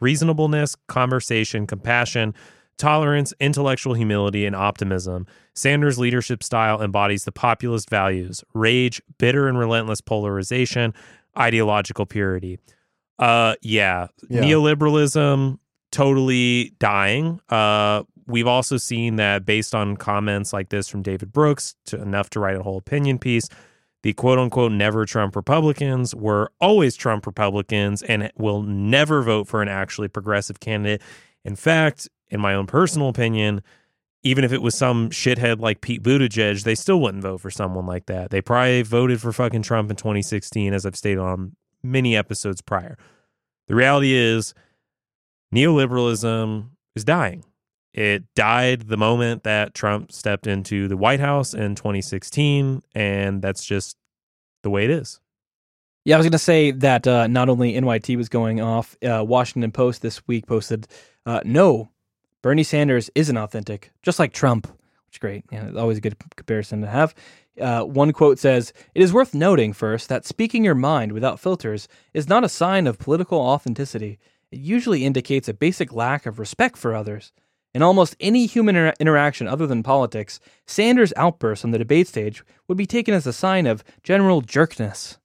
reasonableness, 0.00 0.76
conversation, 0.88 1.66
compassion." 1.66 2.34
Tolerance, 2.78 3.34
intellectual 3.40 3.92
humility, 3.92 4.46
and 4.46 4.56
optimism. 4.56 5.26
Sanders' 5.54 5.98
leadership 5.98 6.42
style 6.42 6.80
embodies 6.80 7.26
the 7.26 7.32
populist 7.32 7.90
values 7.90 8.42
rage, 8.54 9.02
bitter 9.18 9.48
and 9.48 9.58
relentless 9.58 10.00
polarization, 10.00 10.94
ideological 11.36 12.06
purity. 12.06 12.58
Uh 13.18 13.54
yeah, 13.60 14.06
Yeah. 14.30 14.40
neoliberalism 14.42 15.58
totally 15.92 16.72
dying. 16.78 17.40
Uh 17.50 18.04
we've 18.30 18.46
also 18.46 18.76
seen 18.76 19.16
that 19.16 19.44
based 19.44 19.74
on 19.74 19.96
comments 19.96 20.52
like 20.52 20.68
this 20.68 20.88
from 20.88 21.02
David 21.02 21.32
Brooks 21.32 21.74
to 21.86 22.00
enough 22.00 22.30
to 22.30 22.40
write 22.40 22.56
a 22.56 22.62
whole 22.62 22.78
opinion 22.78 23.18
piece, 23.18 23.48
the 24.02 24.12
quote 24.14 24.38
unquote 24.38 24.72
never 24.72 25.04
Trump 25.04 25.36
Republicans 25.36 26.14
were 26.14 26.50
always 26.60 26.96
Trump 26.96 27.26
Republicans 27.26 28.02
and 28.02 28.30
will 28.36 28.62
never 28.62 29.22
vote 29.22 29.46
for 29.46 29.60
an 29.62 29.68
actually 29.68 30.08
progressive 30.08 30.60
candidate. 30.60 31.02
In 31.44 31.56
fact, 31.56 32.08
in 32.28 32.40
my 32.40 32.54
own 32.54 32.66
personal 32.66 33.08
opinion, 33.08 33.62
even 34.22 34.44
if 34.44 34.52
it 34.52 34.62
was 34.62 34.74
some 34.74 35.10
shithead 35.10 35.60
like 35.60 35.80
Pete 35.80 36.02
Buttigieg, 36.02 36.62
they 36.62 36.74
still 36.74 37.00
wouldn't 37.00 37.22
vote 37.22 37.40
for 37.40 37.50
someone 37.50 37.86
like 37.86 38.06
that. 38.06 38.30
They 38.30 38.40
probably 38.42 38.82
voted 38.82 39.20
for 39.20 39.32
fucking 39.32 39.62
Trump 39.62 39.90
in 39.90 39.96
2016, 39.96 40.74
as 40.74 40.84
I've 40.84 40.96
stated 40.96 41.20
on 41.20 41.56
many 41.82 42.16
episodes 42.16 42.60
prior. 42.60 42.98
The 43.68 43.74
reality 43.74 44.12
is, 44.12 44.52
neoliberalism 45.54 46.68
is 46.94 47.04
dying. 47.04 47.44
It 47.92 48.24
died 48.34 48.82
the 48.82 48.96
moment 48.96 49.42
that 49.42 49.74
Trump 49.74 50.12
stepped 50.12 50.46
into 50.46 50.86
the 50.86 50.96
White 50.96 51.20
House 51.20 51.54
in 51.54 51.74
2016, 51.74 52.82
and 52.94 53.42
that's 53.42 53.64
just 53.64 53.96
the 54.62 54.70
way 54.70 54.84
it 54.84 54.90
is. 54.90 55.20
Yeah, 56.04 56.14
I 56.14 56.18
was 56.18 56.24
going 56.24 56.32
to 56.32 56.38
say 56.38 56.70
that 56.70 57.06
uh, 57.06 57.26
not 57.26 57.48
only 57.48 57.74
NYT 57.74 58.16
was 58.16 58.28
going 58.28 58.60
off, 58.60 58.96
uh, 59.02 59.24
Washington 59.26 59.70
Post 59.72 60.02
this 60.02 60.26
week 60.26 60.46
posted, 60.46 60.86
uh, 61.26 61.40
"No, 61.44 61.90
Bernie 62.42 62.62
Sanders 62.62 63.10
isn't 63.14 63.36
authentic, 63.36 63.90
just 64.02 64.18
like 64.18 64.32
Trump." 64.32 64.66
Which 64.66 65.16
is 65.16 65.18
great. 65.18 65.44
Yeah, 65.50 65.66
it's 65.66 65.76
always 65.76 65.98
a 65.98 66.00
good 66.00 66.16
comparison 66.36 66.80
to 66.82 66.86
have. 66.86 67.14
Uh, 67.60 67.82
one 67.82 68.12
quote 68.12 68.38
says, 68.38 68.72
"It 68.94 69.02
is 69.02 69.12
worth 69.12 69.34
noting 69.34 69.72
first 69.72 70.08
that 70.08 70.24
speaking 70.24 70.64
your 70.64 70.76
mind 70.76 71.12
without 71.12 71.40
filters 71.40 71.88
is 72.14 72.28
not 72.28 72.44
a 72.44 72.48
sign 72.48 72.86
of 72.86 72.98
political 72.98 73.38
authenticity. 73.38 74.18
it 74.50 74.58
usually 74.58 75.04
indicates 75.04 75.48
a 75.48 75.54
basic 75.54 75.92
lack 75.92 76.24
of 76.26 76.38
respect 76.38 76.76
for 76.76 76.94
others. 76.94 77.32
In 77.72 77.82
almost 77.82 78.16
any 78.18 78.46
human 78.46 78.74
inter- 78.74 78.94
interaction 78.98 79.46
other 79.46 79.66
than 79.66 79.82
politics, 79.82 80.40
Sanders' 80.66 81.12
outbursts 81.16 81.64
on 81.64 81.70
the 81.70 81.78
debate 81.78 82.08
stage 82.08 82.42
would 82.66 82.76
be 82.76 82.86
taken 82.86 83.14
as 83.14 83.26
a 83.26 83.32
sign 83.32 83.66
of 83.66 83.84
general 84.02 84.40
jerkness. 84.40 85.18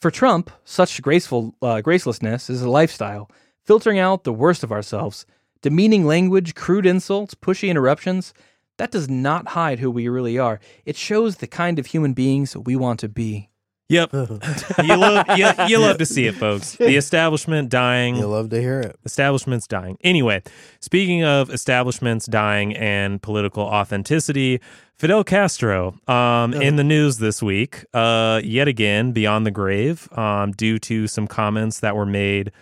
For 0.00 0.10
Trump, 0.10 0.50
such 0.64 1.02
graceful 1.02 1.54
uh, 1.62 1.80
gracelessness 1.82 2.50
is 2.50 2.62
a 2.62 2.70
lifestyle, 2.70 3.30
filtering 3.62 3.98
out 3.98 4.24
the 4.24 4.32
worst 4.32 4.62
of 4.62 4.72
ourselves. 4.72 5.26
Demeaning 5.62 6.06
language, 6.06 6.54
crude 6.54 6.84
insults, 6.84 7.34
pushy 7.34 7.68
interruptions, 7.70 8.34
that 8.76 8.90
does 8.90 9.08
not 9.08 9.48
hide 9.48 9.78
who 9.78 9.90
we 9.90 10.08
really 10.08 10.38
are. 10.38 10.60
It 10.84 10.96
shows 10.96 11.36
the 11.36 11.46
kind 11.46 11.78
of 11.78 11.86
human 11.86 12.12
beings 12.12 12.56
we 12.56 12.76
want 12.76 13.00
to 13.00 13.08
be. 13.08 13.48
Yep. 13.88 14.12
you 14.82 14.96
love 14.96 15.26
you, 15.36 15.50
you 15.68 15.78
love 15.78 15.98
to 15.98 16.06
see 16.06 16.26
it, 16.26 16.34
folks. 16.34 16.76
The 16.76 16.96
establishment 16.96 17.68
dying. 17.68 18.16
You 18.16 18.26
love 18.26 18.48
to 18.50 18.60
hear 18.60 18.80
it. 18.80 18.96
Establishments 19.04 19.66
dying. 19.66 19.98
Anyway, 20.02 20.42
speaking 20.80 21.22
of 21.22 21.50
establishments 21.50 22.24
dying 22.26 22.74
and 22.76 23.20
political 23.20 23.62
authenticity, 23.62 24.60
Fidel 24.96 25.22
Castro 25.22 25.98
um, 26.08 26.54
in 26.62 26.76
the 26.76 26.84
news 26.84 27.18
this 27.18 27.42
week, 27.42 27.84
uh, 27.92 28.40
yet 28.42 28.68
again 28.68 29.12
beyond 29.12 29.44
the 29.44 29.50
grave, 29.50 30.08
um, 30.16 30.52
due 30.52 30.78
to 30.78 31.06
some 31.06 31.26
comments 31.26 31.80
that 31.80 31.94
were 31.94 32.06
made 32.06 32.52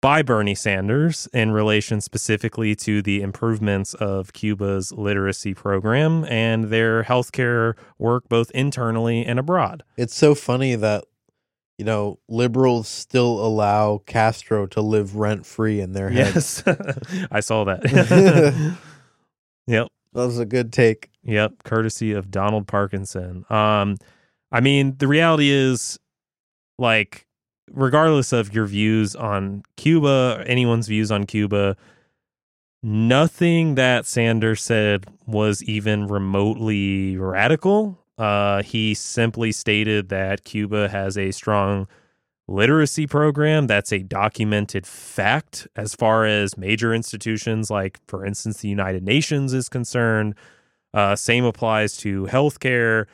by 0.00 0.22
Bernie 0.22 0.54
Sanders 0.54 1.28
in 1.32 1.50
relation 1.52 2.00
specifically 2.00 2.74
to 2.76 3.02
the 3.02 3.20
improvements 3.20 3.92
of 3.94 4.32
Cuba's 4.32 4.92
literacy 4.92 5.52
program 5.54 6.24
and 6.24 6.64
their 6.64 7.04
healthcare 7.04 7.74
work 7.98 8.28
both 8.28 8.50
internally 8.52 9.24
and 9.26 9.38
abroad. 9.38 9.82
It's 9.98 10.14
so 10.14 10.34
funny 10.34 10.74
that 10.74 11.04
you 11.76 11.84
know 11.84 12.18
liberals 12.28 12.88
still 12.88 13.44
allow 13.44 13.98
Castro 14.06 14.66
to 14.68 14.80
live 14.80 15.16
rent 15.16 15.44
free 15.44 15.80
in 15.80 15.92
their 15.92 16.08
heads. 16.10 16.62
Yes, 16.66 17.28
I 17.30 17.40
saw 17.40 17.64
that. 17.64 17.84
yep, 19.66 19.88
That 20.14 20.24
was 20.26 20.38
a 20.38 20.46
good 20.46 20.72
take. 20.72 21.10
yep. 21.22 21.62
Courtesy 21.64 22.12
of 22.12 22.30
Donald 22.30 22.66
Parkinson. 22.66 23.44
Um, 23.50 23.96
I 24.52 24.60
mean, 24.60 24.96
the 24.98 25.06
reality 25.08 25.50
is, 25.50 25.98
like, 26.78 27.26
regardless 27.72 28.32
of 28.32 28.54
your 28.54 28.66
views 28.66 29.14
on 29.14 29.62
Cuba, 29.76 30.44
anyone's 30.46 30.88
views 30.88 31.10
on 31.10 31.24
Cuba, 31.24 31.76
nothing 32.82 33.74
that 33.74 34.06
Sanders 34.06 34.62
said 34.62 35.06
was 35.26 35.62
even 35.64 36.06
remotely 36.06 37.16
radical. 37.16 37.98
Uh, 38.18 38.62
he 38.62 38.94
simply 38.94 39.52
stated 39.52 40.08
that 40.10 40.44
Cuba 40.44 40.88
has 40.88 41.16
a 41.16 41.30
strong 41.30 41.86
literacy 42.48 43.06
program. 43.06 43.66
That's 43.66 43.92
a 43.92 44.00
documented 44.00 44.86
fact 44.86 45.68
as 45.76 45.94
far 45.94 46.26
as 46.26 46.58
major 46.58 46.92
institutions 46.92 47.70
like, 47.70 47.98
for 48.06 48.26
instance, 48.26 48.60
the 48.60 48.68
United 48.68 49.04
Nations 49.04 49.54
is 49.54 49.68
concerned. 49.68 50.34
Uh, 50.92 51.14
same 51.16 51.44
applies 51.44 51.96
to 51.98 52.26
healthcare. 52.26 53.06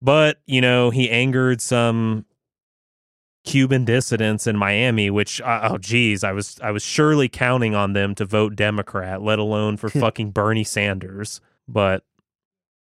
But, 0.00 0.38
you 0.46 0.60
know, 0.60 0.90
he 0.90 1.10
angered 1.10 1.60
some 1.60 2.24
Cuban 3.44 3.84
dissidents 3.84 4.46
in 4.46 4.56
Miami, 4.56 5.10
which 5.10 5.40
uh, 5.40 5.70
oh 5.70 5.78
geez, 5.78 6.22
I 6.22 6.32
was 6.32 6.58
I 6.62 6.70
was 6.70 6.82
surely 6.82 7.28
counting 7.28 7.74
on 7.74 7.94
them 7.94 8.14
to 8.16 8.24
vote 8.24 8.54
Democrat, 8.54 9.22
let 9.22 9.38
alone 9.38 9.76
for 9.76 9.88
fucking 9.90 10.30
Bernie 10.30 10.64
Sanders. 10.64 11.40
But 11.66 12.04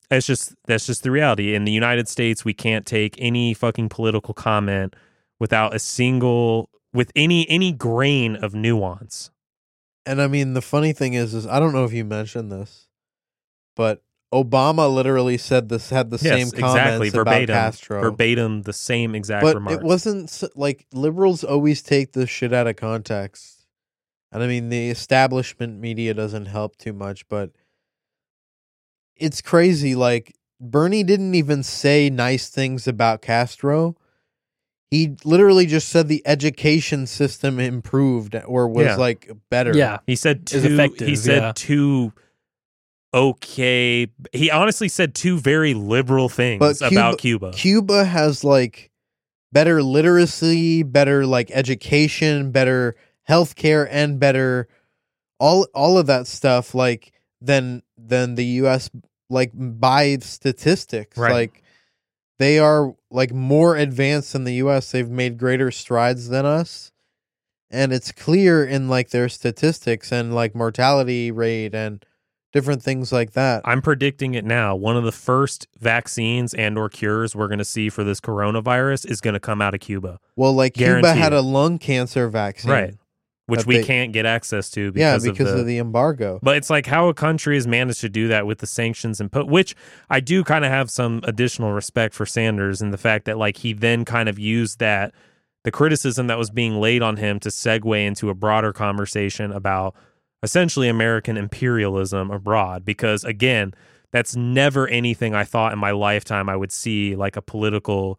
it's 0.09 0.27
just 0.27 0.55
that's 0.65 0.85
just 0.85 1.03
the 1.03 1.11
reality. 1.11 1.55
In 1.55 1.65
the 1.65 1.71
United 1.71 2.07
States, 2.07 2.45
we 2.45 2.53
can't 2.53 2.85
take 2.85 3.15
any 3.19 3.53
fucking 3.53 3.89
political 3.89 4.33
comment 4.33 4.95
without 5.39 5.75
a 5.75 5.79
single 5.79 6.69
with 6.93 7.11
any 7.15 7.47
any 7.49 7.71
grain 7.71 8.35
of 8.35 8.53
nuance. 8.53 9.31
And 10.05 10.21
I 10.21 10.27
mean, 10.27 10.53
the 10.53 10.61
funny 10.61 10.93
thing 10.93 11.15
is, 11.15 11.33
is 11.33 11.47
I 11.47 11.59
don't 11.59 11.73
know 11.73 11.83
if 11.83 11.91
you 11.91 12.05
mentioned 12.05 12.51
this, 12.51 12.87
but 13.75 14.03
Obama 14.33 14.93
literally 14.93 15.37
said 15.37 15.69
this 15.69 15.89
had 15.89 16.09
the 16.09 16.17
same 16.17 16.49
comments 16.51 16.53
exactly 16.53 17.07
about 17.09 17.17
verbatim, 17.19 17.47
Castro. 17.55 18.01
verbatim 18.01 18.61
the 18.63 18.73
same 18.73 19.15
exact 19.15 19.43
but 19.43 19.55
remarks. 19.55 19.77
it 19.79 19.85
wasn't 19.85 20.43
like 20.55 20.85
liberals 20.91 21.43
always 21.43 21.81
take 21.81 22.13
this 22.13 22.29
shit 22.29 22.51
out 22.51 22.67
of 22.67 22.75
context, 22.75 23.65
and 24.31 24.43
I 24.43 24.47
mean 24.47 24.69
the 24.69 24.89
establishment 24.89 25.79
media 25.79 26.13
doesn't 26.13 26.47
help 26.47 26.75
too 26.77 26.91
much, 26.91 27.27
but 27.29 27.51
it's 29.15 29.41
crazy. 29.41 29.95
Like 29.95 30.35
Bernie 30.59 31.03
didn't 31.03 31.35
even 31.35 31.63
say 31.63 32.09
nice 32.09 32.49
things 32.49 32.87
about 32.87 33.21
Castro. 33.21 33.95
He 34.91 35.15
literally 35.23 35.65
just 35.65 35.89
said 35.89 36.07
the 36.07 36.21
education 36.25 37.07
system 37.07 37.59
improved 37.59 38.35
or 38.45 38.67
was 38.67 38.85
Yeah. 38.85 38.95
like 38.97 39.29
better. 39.49 39.75
Yeah. 39.75 39.99
He 40.07 40.15
said 40.15 40.49
is 40.51 40.63
two. 40.63 40.73
effective, 40.73 41.07
he 41.07 41.15
said 41.15 41.41
yeah. 41.41 41.51
two. 41.55 42.13
Okay, 43.15 44.07
he 44.33 44.51
honestly 44.51 44.89
said 44.89 45.15
two 45.15 45.39
very 45.39 45.73
liberal 45.73 46.27
things 46.27 46.59
But 46.59 46.81
about 46.81 47.17
Cuba. 47.17 47.51
Cuba 47.53 48.03
has 48.03 48.43
like 48.43 48.91
better 49.53 49.81
literacy, 49.81 50.83
better 50.83 51.25
like 51.25 51.49
education, 51.51 52.51
better 52.51 52.97
healthcare, 53.29 53.87
and 53.89 54.19
better 54.19 54.67
all 55.39 55.65
all 55.73 55.97
of 55.97 56.07
that 56.07 56.27
stuff 56.27 56.75
like 56.75 57.13
than 57.39 57.83
than 57.97 58.35
the 58.35 58.45
U.S. 58.45 58.89
like 59.29 59.51
by 59.55 60.17
statistics. 60.17 61.17
Right. 61.17 61.31
Like 61.31 61.63
they 62.37 62.59
are 62.59 62.93
like 63.09 63.31
more 63.33 63.77
advanced 63.77 64.33
than 64.33 64.43
the 64.43 64.55
U.S. 64.55 64.91
They've 64.91 65.09
made 65.09 65.37
greater 65.37 65.71
strides 65.71 66.27
than 66.27 66.45
us, 66.45 66.91
and 67.71 67.93
it's 67.93 68.11
clear 68.11 68.65
in 68.65 68.89
like 68.89 69.11
their 69.11 69.29
statistics 69.29 70.11
and 70.11 70.35
like 70.35 70.53
mortality 70.53 71.31
rate 71.31 71.73
and 71.73 72.05
different 72.55 72.81
things 72.81 73.11
like 73.11 73.33
that. 73.33 73.61
I'm 73.65 73.81
predicting 73.81 74.33
it 74.33 74.45
now. 74.45 74.77
One 74.77 74.95
of 74.95 75.03
the 75.03 75.11
first 75.11 75.67
vaccines 75.77 76.53
and 76.53 76.77
or 76.77 76.87
cures 76.87 77.35
we're 77.35 77.49
going 77.49 77.59
to 77.59 77.65
see 77.65 77.89
for 77.89 78.05
this 78.05 78.21
coronavirus 78.21 79.11
is 79.11 79.19
going 79.19 79.33
to 79.33 79.41
come 79.41 79.61
out 79.61 79.73
of 79.73 79.81
Cuba, 79.81 80.19
well, 80.37 80.53
like 80.53 80.73
Cuba 80.73 81.13
had 81.13 81.33
a 81.33 81.41
lung 81.41 81.77
cancer 81.77 82.29
vaccine, 82.29 82.71
right? 82.71 82.95
Which 83.47 83.65
we 83.65 83.77
they- 83.77 83.83
can't 83.83 84.13
get 84.13 84.25
access 84.25 84.69
to 84.71 84.91
yeah, 84.95 85.17
because, 85.17 85.23
because 85.37 85.51
of 85.59 85.67
the. 85.67 85.77
embargo. 85.77 86.39
but 86.41 86.55
it's 86.55 86.69
like 86.69 86.85
how 86.87 87.09
a 87.09 87.13
country 87.13 87.55
has 87.55 87.67
managed 87.67 87.99
to 88.01 88.09
do 88.09 88.29
that 88.29 88.47
with 88.47 88.59
the 88.59 88.67
sanctions 88.67 89.19
and 89.19 89.29
put, 89.29 89.47
which 89.47 89.75
I 90.09 90.21
do 90.21 90.43
kind 90.43 90.63
of 90.63 90.71
have 90.71 90.89
some 90.89 91.19
additional 91.25 91.73
respect 91.73 92.15
for 92.15 92.25
Sanders 92.25 92.81
and 92.81 92.93
the 92.93 92.97
fact 92.97 93.25
that 93.25 93.37
like 93.37 93.57
he 93.57 93.73
then 93.73 94.05
kind 94.05 94.29
of 94.29 94.39
used 94.39 94.79
that 94.79 95.13
the 95.63 95.71
criticism 95.71 96.27
that 96.27 96.37
was 96.37 96.49
being 96.49 96.79
laid 96.79 97.01
on 97.01 97.17
him 97.17 97.39
to 97.41 97.49
segue 97.49 98.05
into 98.05 98.29
a 98.29 98.33
broader 98.33 98.71
conversation 98.71 99.51
about 99.51 99.93
essentially 100.45 100.87
American 100.87 101.35
imperialism 101.35 102.31
abroad. 102.31 102.85
Because 102.85 103.23
again, 103.25 103.73
that's 104.11 104.35
never 104.35 104.87
anything 104.87 105.35
I 105.35 105.43
thought 105.43 105.73
in 105.73 105.79
my 105.79 105.91
lifetime 105.91 106.47
I 106.47 106.55
would 106.55 106.71
see 106.71 107.15
like 107.15 107.35
a 107.35 107.41
political 107.41 108.17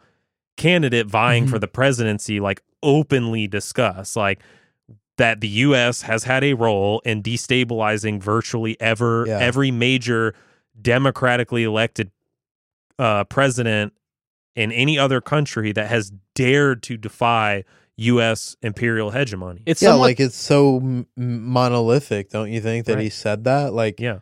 candidate 0.59 1.07
vying 1.07 1.47
for 1.47 1.59
the 1.59 1.69
presidency 1.69 2.41
like 2.41 2.63
openly 2.83 3.47
discuss. 3.47 4.17
Like 4.17 4.41
that 5.17 5.41
the 5.41 5.49
US 5.49 6.03
has 6.03 6.25
had 6.25 6.45
a 6.45 6.53
role 6.55 7.01
in 7.07 7.23
destabilizing 7.23 8.21
virtually 8.21 8.79
ever 8.81 9.25
Yeah. 9.27 9.39
every 9.39 9.71
major 9.71 10.35
democratically 10.81 11.65
elected 11.65 12.11
uh, 12.99 13.25
president 13.25 13.93
in 14.55 14.73
any 14.73 14.99
other 14.99 15.21
country 15.21 15.73
that 15.73 15.89
has 15.89 16.13
dared 16.35 16.83
to 16.83 16.97
defy 16.97 17.65
U.S. 17.99 18.57
imperial 18.63 19.11
hegemony. 19.11 19.63
It's 19.67 19.81
yeah, 19.83 19.91
somewhat 19.91 20.05
like 20.07 20.21
it's 20.21 20.37
so 20.37 20.77
m- 20.77 21.07
m- 21.17 21.43
monolithic, 21.45 22.31
don't 22.31 22.51
you 22.51 22.61
think 22.61 22.87
that 22.87 22.99
he 22.99 23.09
said 23.09 23.45
that? 23.45 23.73
Like 23.73 24.01
yeah, 24.01 24.19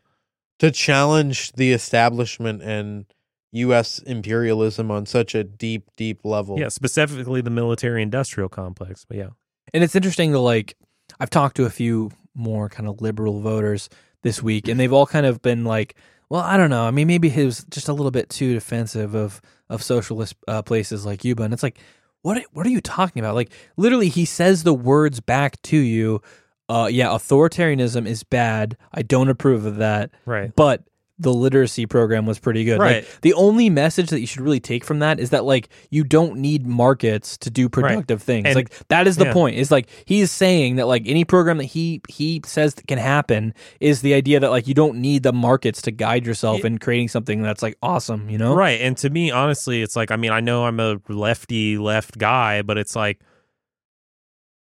to 0.61 0.71
challenge 0.71 1.53
the 1.53 1.73
establishment 1.73 2.63
and 2.63 3.07
U.S. 3.53 3.99
imperialism 4.01 4.91
on 4.91 5.07
such 5.07 5.35
a 5.35 5.45
deep, 5.45 5.91
deep 5.97 6.25
level. 6.25 6.59
yeah, 6.59 6.69
specifically 6.69 7.41
the 7.41 7.51
military-industrial 7.51 8.49
complex. 8.49 9.05
But 9.05 9.17
yeah, 9.17 9.29
And 9.73 9.83
it's 9.85 9.95
interesting 9.95 10.33
to 10.33 10.39
like 10.39 10.77
I've 11.21 11.31
talked 11.31 11.57
to 11.57 11.65
a 11.65 11.71
few 11.71 12.11
more 12.35 12.69
kind 12.69 12.89
of 12.89 13.01
liberal 13.01 13.41
voters 13.41 13.89
this 14.23 14.43
week 14.43 14.67
and 14.69 14.81
they've 14.81 14.93
all 14.93 15.07
kind 15.07 15.27
of 15.27 15.41
been 15.43 15.65
like, 15.65 15.95
well, 16.31 16.41
I 16.41 16.57
don't 16.57 16.71
know. 16.71 16.85
I 16.85 16.91
mean, 16.91 17.07
maybe 17.07 17.29
he 17.29 17.45
was 17.45 17.65
just 17.71 17.89
a 17.89 17.93
little 17.93 18.11
bit 18.11 18.29
too 18.29 18.55
defensive 18.55 19.15
of 19.15 19.41
of 19.69 19.83
socialist 19.83 20.35
uh, 20.49 20.63
places 20.63 21.07
like 21.07 21.21
Cuba. 21.21 21.43
And 21.45 21.55
it's 21.55 21.63
like, 21.63 21.79
what 22.25 22.43
what 22.53 22.67
are 22.67 22.71
you 22.71 22.81
talking 22.81 23.21
about? 23.21 23.35
Like 23.35 23.53
literally 23.77 24.09
he 24.09 24.25
says 24.25 24.63
the 24.63 24.75
words 24.75 25.21
back 25.21 25.61
to 25.63 25.77
you. 25.77 26.23
Uh 26.71 26.89
yeah, 26.91 27.09
authoritarianism 27.09 28.07
is 28.07 28.25
bad. 28.25 28.77
I 28.93 29.03
don't 29.03 29.29
approve 29.29 29.67
of 29.67 29.77
that. 29.77 30.11
right. 30.25 30.51
But 30.57 30.83
the 31.19 31.33
literacy 31.33 31.87
program 31.87 32.27
was 32.27 32.41
pretty 32.41 32.65
good. 32.65 32.81
Right. 32.81 33.05
Like, 33.05 33.21
the 33.21 33.35
only 33.35 33.71
message 33.71 34.11
that 34.11 34.21
you 34.21 34.27
should 34.27 34.41
really 34.41 34.59
take 34.59 34.85
from 34.85 34.99
that 34.99 35.21
is 35.21 35.31
that 35.31 35.45
like 35.45 35.69
you 35.91 36.03
don't 36.03 36.39
need 36.39 36.67
markets 36.67 37.39
to 37.39 37.51
do 37.51 37.69
productive 37.69 38.21
things. 38.21 38.47
And- 38.47 38.57
like 38.57 38.89
that 38.89 39.07
is 39.07 39.17
the 39.17 39.27
yeah. 39.27 39.33
point. 39.33 39.57
Is 39.57 39.71
like 39.71 39.89
he's 40.07 40.33
saying 40.33 40.77
that 40.77 40.89
like 40.89 41.03
any 41.07 41.25
program 41.25 41.59
that 41.59 41.65
he 41.65 42.01
he 42.09 42.41
says 42.45 42.75
can 42.89 42.99
happen 42.99 43.55
is 43.81 44.01
the 44.01 44.13
idea 44.15 44.41
that 44.41 44.51
like 44.51 44.67
you 44.67 44.75
don't 44.75 44.99
need 44.99 45.23
the 45.23 45.33
markets 45.33 45.81
to 45.83 45.93
guide 45.93 46.27
yourself 46.27 46.61
Yeah. 46.61 46.67
in 46.67 46.79
creating 46.79 47.09
something 47.09 47.43
that's 47.43 47.63
like 47.63 47.77
awesome, 47.81 48.29
you 48.29 48.39
know? 48.39 48.55
Right. 48.57 48.81
And 48.81 48.97
to 48.99 49.11
me, 49.11 49.31
honestly, 49.31 49.83
it's 49.83 49.95
like, 49.95 50.11
I 50.11 50.17
mean, 50.17 50.33
I 50.33 50.41
know 50.41 50.65
I'm 50.65 50.81
a 50.81 51.01
lefty 51.09 51.79
left 51.79 52.19
guy, 52.19 52.63
but 52.63 52.77
it's 52.77 52.97
like, 52.97 53.21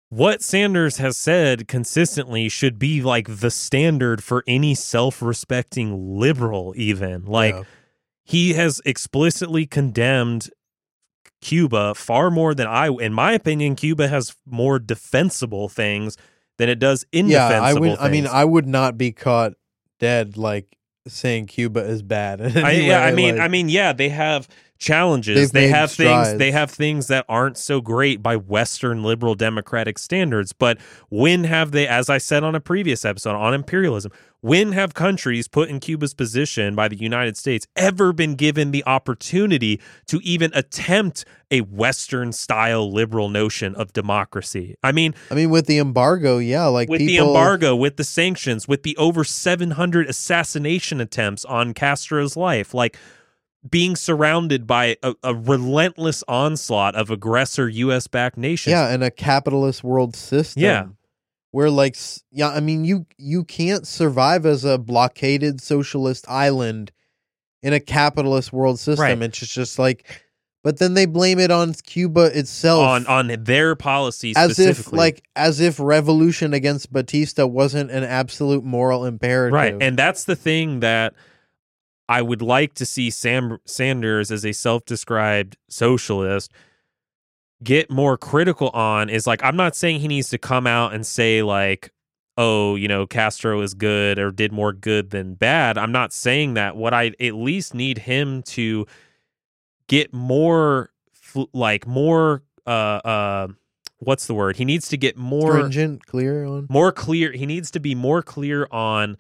what 0.10 0.42
Sanders 0.42 0.98
has 0.98 1.18
said 1.18 1.68
consistently 1.68 2.48
should 2.50 2.80
be 2.80 3.02
like 3.02 3.28
the 3.40 3.52
standard 3.52 4.24
for 4.24 4.44
any 4.48 4.74
self-respecting 4.74 6.18
liberal 6.18 6.74
even. 6.78 7.26
Like 7.26 7.54
Yeah. 7.56 7.64
he 8.24 8.54
has 8.54 8.82
explicitly 8.86 9.66
condemned 9.66 10.50
Cuba 11.42 11.94
far 11.94 12.32
more 12.32 12.56
than 12.56 12.68
I 12.68 12.88
in 12.88 13.14
my 13.14 13.34
opinion 13.34 13.76
Cuba 13.76 14.08
has 14.08 14.36
more 14.46 14.80
defensible 14.80 15.70
things 15.70 16.18
than 16.58 16.68
it 16.70 16.80
does 16.80 17.06
yeah, 17.12 17.20
indefensible 17.20 17.64
I 17.64 17.90
would. 17.92 18.00
I 18.00 18.10
mean. 18.10 18.28
I 18.28 18.44
would 18.46 18.66
not 18.66 18.98
be 18.98 19.12
caught 19.12 19.54
dead 20.00 20.36
like 20.38 20.76
saying 21.08 21.46
Cuba 21.48 21.82
is 21.82 22.02
bad. 22.02 22.42
I, 22.58 22.72
yeah, 22.72 23.04
I 23.04 23.12
mean, 23.12 23.36
like- 23.36 23.44
I 23.44 23.48
mean, 23.50 23.70
yeah, 23.70 23.94
they 23.94 24.10
have 24.10 24.48
challenges. 24.78 25.52
They've 25.52 25.64
They 25.64 25.68
have 25.70 25.92
things. 25.92 26.38
They 26.38 26.52
have 26.52 26.72
things 26.72 27.08
that 27.08 27.26
aren't 27.28 27.58
so 27.58 27.82
great 27.82 28.22
by 28.22 28.36
Western 28.36 29.04
liberal 29.04 29.36
democratic 29.36 29.98
standards. 30.00 30.54
But 30.54 30.78
when 31.10 31.44
have 31.46 31.72
they, 31.72 31.88
as 31.88 32.10
I 32.10 32.18
said 32.18 32.44
on 32.44 32.56
a 32.56 32.60
previous 32.60 33.06
episode 33.06 33.36
on 33.36 33.54
imperialism, 33.54 34.12
when 34.42 34.74
have 34.74 34.94
countries 34.94 35.48
put 35.48 35.68
in 35.68 35.80
Cuba's 35.80 36.14
position 36.14 36.76
by 36.76 36.88
the 36.88 36.96
United 36.96 37.36
States 37.36 37.66
ever 37.76 38.14
been 38.14 38.36
given 38.36 38.72
the 38.72 38.86
opportunity 38.86 39.82
to 40.06 40.20
even 40.24 40.52
attempt 40.54 41.26
a 41.50 41.62
Western 41.62 42.32
style 42.32 42.92
liberal 42.92 43.30
notion 43.30 43.74
of 43.76 43.94
democracy? 43.94 44.76
I 44.84 44.92
mean, 44.92 45.16
I 45.32 45.36
mean, 45.36 45.50
with 45.50 45.66
the 45.66 45.80
embargo, 45.80 46.38
yeah, 46.38 46.66
like 46.66 46.88
with 46.88 47.00
the 47.00 47.18
embargo, 47.18 47.76
with 47.76 47.98
the 47.98 48.04
sanctions, 48.04 48.68
with 48.68 48.84
the 48.84 48.96
over 48.98 49.24
700 49.24 50.08
assassination 50.08 51.02
attempts 51.02 51.44
on 51.46 51.74
Castro's 51.74 52.38
life, 52.38 52.76
like 52.76 52.96
being 53.70 53.96
surrounded 53.96 54.68
by 54.68 54.98
a, 55.04 55.16
a 55.24 55.36
relentless 55.36 56.24
onslaught 56.28 56.96
of 56.96 57.10
aggressor 57.10 57.68
U.S. 57.70 58.08
backed 58.08 58.38
nations. 58.38 58.72
yeah, 58.72 58.90
and 58.90 59.04
a 59.04 59.12
capitalist 59.12 59.84
world 59.84 60.16
system. 60.16 60.64
Yeah. 60.64 60.88
where 61.52 61.70
like, 61.70 61.98
yeah, 62.32 62.50
I 62.50 62.60
mean, 62.60 62.86
you 62.86 63.06
you 63.18 63.44
can't 63.44 63.88
survive 63.88 64.46
as 64.46 64.66
a 64.66 64.78
blockaded 64.78 65.62
socialist 65.62 66.26
island 66.30 66.92
in 67.64 67.74
a 67.74 67.80
capitalist 67.80 68.54
world 68.54 68.80
system. 68.80 69.04
Right. 69.04 69.22
It's 69.22 69.40
just, 69.40 69.54
just 69.54 69.80
like, 69.80 70.06
but 70.64 70.80
then 70.80 70.94
they 70.94 71.06
blame 71.06 71.40
it 71.40 71.50
on 71.50 71.74
Cuba 71.74 72.38
itself 72.38 72.82
on 72.82 73.08
on 73.08 73.28
their 73.44 73.76
policies 73.76 74.36
as 74.38 74.60
if 74.60 74.92
like 74.92 75.24
as 75.36 75.60
if 75.60 75.80
revolution 75.80 76.54
against 76.54 76.92
Batista 76.92 77.46
wasn't 77.48 77.90
an 77.90 78.04
absolute 78.04 78.64
moral 78.64 79.06
imperative. 79.06 79.54
right, 79.54 79.76
and 79.80 79.98
that's 79.98 80.26
the 80.26 80.36
thing 80.36 80.82
that 80.82 81.14
I 82.10 82.22
would 82.22 82.42
like 82.42 82.74
to 82.76 82.86
see 82.86 83.10
Sam 83.10 83.60
Sanders 83.66 84.32
as 84.32 84.46
a 84.46 84.54
self-described 84.54 85.58
socialist 85.70 86.52
get 87.64 87.90
more 87.90 88.18
critical 88.18 88.70
on 88.70 89.10
is 89.10 89.26
like 89.26 89.44
I'm 89.44 89.56
not 89.56 89.76
saying 89.76 90.00
he 90.00 90.08
needs 90.08 90.30
to 90.30 90.38
come 90.38 90.68
out 90.68 90.94
and 90.94 91.06
say 91.06 91.42
like 91.42 91.92
oh 92.38 92.76
you 92.76 92.88
know 92.88 93.08
Castro 93.08 93.62
is 93.62 93.74
good 93.74 94.20
or 94.20 94.32
did 94.32 94.52
more 94.52 94.74
good 94.74 95.10
than 95.10 95.34
bad. 95.34 95.78
I'm 95.78 95.92
not 95.92 96.14
saying 96.14 96.54
that. 96.54 96.76
What 96.76 96.94
I 96.94 97.14
at 97.20 97.34
least 97.34 97.74
need 97.74 98.00
him 98.00 98.44
to 98.44 98.86
get 99.88 100.14
more 100.14 100.92
like 101.54 101.88
more 101.88 102.44
uh 102.66 102.70
uh 103.04 103.48
what's 104.00 104.28
the 104.28 104.34
word? 104.34 104.58
He 104.58 104.66
needs 104.66 104.88
to 104.90 104.98
get 104.98 105.18
more 105.18 105.54
stringent, 105.54 106.06
clear 106.06 106.46
on. 106.46 106.68
more 106.70 106.92
clear 106.92 107.32
he 107.32 107.46
needs 107.46 107.72
to 107.72 107.80
be 107.80 107.96
more 107.96 108.22
clear 108.22 108.68
on 108.72 109.18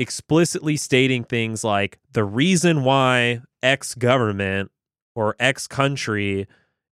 explicitly 0.00 0.78
stating 0.78 1.22
things 1.22 1.62
like 1.62 1.98
the 2.12 2.24
reason 2.24 2.84
why 2.84 3.38
x 3.62 3.94
government 3.94 4.70
or 5.14 5.36
x 5.38 5.66
country 5.66 6.48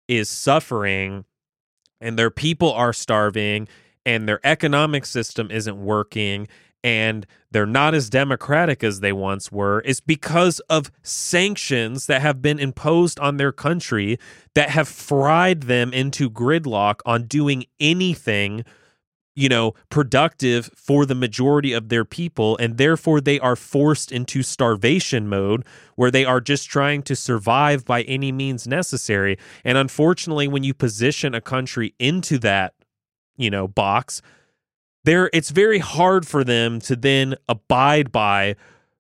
is 0.09 0.29
suffering 0.29 1.25
and 2.01 2.19
their 2.19 2.33
people 2.33 2.73
are 2.73 2.93
starving 2.93 3.69
and 4.05 4.29
their 4.29 4.41
economic 4.43 5.07
system 5.07 5.53
isn't 5.53 5.79
working 5.79 6.49
and 6.83 7.27
they're 7.53 7.65
not 7.65 7.95
as 7.95 8.11
democratic 8.11 8.83
as 8.83 8.99
they 8.99 9.13
once 9.13 9.53
were 9.53 9.81
is 9.83 10.01
because 10.01 10.59
of 10.69 10.91
sanctions 11.05 12.07
that 12.07 12.23
have 12.23 12.43
been 12.43 12.59
imposed 12.59 13.21
on 13.21 13.37
their 13.37 13.53
country 13.53 14.19
that 14.55 14.71
have 14.71 14.89
fried 14.89 15.63
them 15.63 15.93
into 15.93 16.29
gridlock 16.29 16.99
on 17.07 17.23
doing 17.23 17.67
anything 17.79 18.65
you 19.37 19.49
know 19.49 19.75
productive 19.91 20.71
for 20.75 21.07
the 21.07 21.15
majority 21.15 21.73
of 21.73 21.89
their 21.91 22.05
people 22.05 22.57
and 22.57 22.79
therefore 22.79 23.21
they 23.21 23.39
are 23.39 23.55
forced 23.55 24.11
into 24.11 24.43
starvation 24.43 25.29
mode 25.29 25.65
where 25.95 26.11
they 26.11 26.25
are 26.25 26.41
just 26.41 26.69
trying 26.69 27.03
to 27.03 27.15
survive 27.15 27.85
by 27.85 28.03
any 28.03 28.33
means 28.33 28.67
necessary. 28.67 29.39
And 29.65 29.79
unfortunately 29.79 30.49
when 30.49 30.65
you 30.65 30.75
position 30.75 31.35
a 31.35 31.41
country 31.41 31.95
into 31.99 32.39
that 32.39 32.75
you 33.37 33.51
know 33.51 33.69
box 33.69 34.23
there 35.05 35.31
it's 35.33 35.51
very 35.51 35.79
hard 35.79 36.27
for 36.27 36.43
them 36.43 36.81
to 36.81 36.97
then 36.97 37.35
abide 37.49 38.11
by 38.11 38.57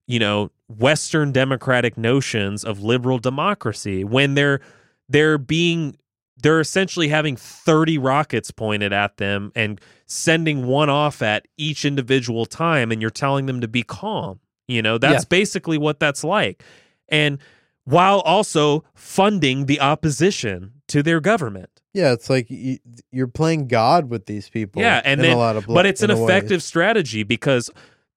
you 0.06 0.18
know 0.18 0.50
western 0.68 1.32
democratic 1.32 1.96
notions 1.96 2.64
of 2.64 2.82
liberal 2.82 3.18
democracy 3.18 4.04
when 4.04 4.34
they're 4.34 4.60
they're 5.08 5.38
being 5.38 5.96
they're 6.42 6.60
essentially 6.60 7.08
having 7.08 7.34
30 7.36 7.98
rockets 7.98 8.50
pointed 8.50 8.92
at 8.92 9.16
them 9.16 9.52
and 9.54 9.80
sending 10.06 10.66
one 10.66 10.90
off 10.90 11.22
at 11.22 11.46
each 11.56 11.84
individual 11.84 12.44
time 12.46 12.92
and 12.92 13.00
you're 13.00 13.10
telling 13.10 13.46
them 13.46 13.60
to 13.60 13.68
be 13.68 13.82
calm 13.82 14.38
you 14.68 14.82
know 14.82 14.98
that's 14.98 15.24
Yeah. 15.24 15.28
basically 15.30 15.78
what 15.78 15.98
that's 16.00 16.22
like 16.24 16.62
and 17.08 17.38
while 17.84 18.20
also 18.20 18.84
funding 18.94 19.66
the 19.66 19.80
opposition 19.80 20.72
to 20.88 21.02
their 21.02 21.20
government 21.20 21.70
Yeah, 21.94 22.12
it's 22.12 22.28
like 22.28 22.50
you, 22.50 22.78
you're 23.10 23.26
playing 23.28 23.68
God 23.68 24.10
with 24.10 24.26
these 24.26 24.48
people. 24.50 24.82
Yeah, 24.82 25.00
and 25.04 25.20
in 25.20 25.26
then- 25.26 25.36
a 25.36 25.38
lot 25.38 25.56
of, 25.56 25.66
but 25.66 25.86
it's 25.86 26.02
an 26.02 26.10
effective 26.10 26.62
strategy 26.62 27.22
because 27.22 27.70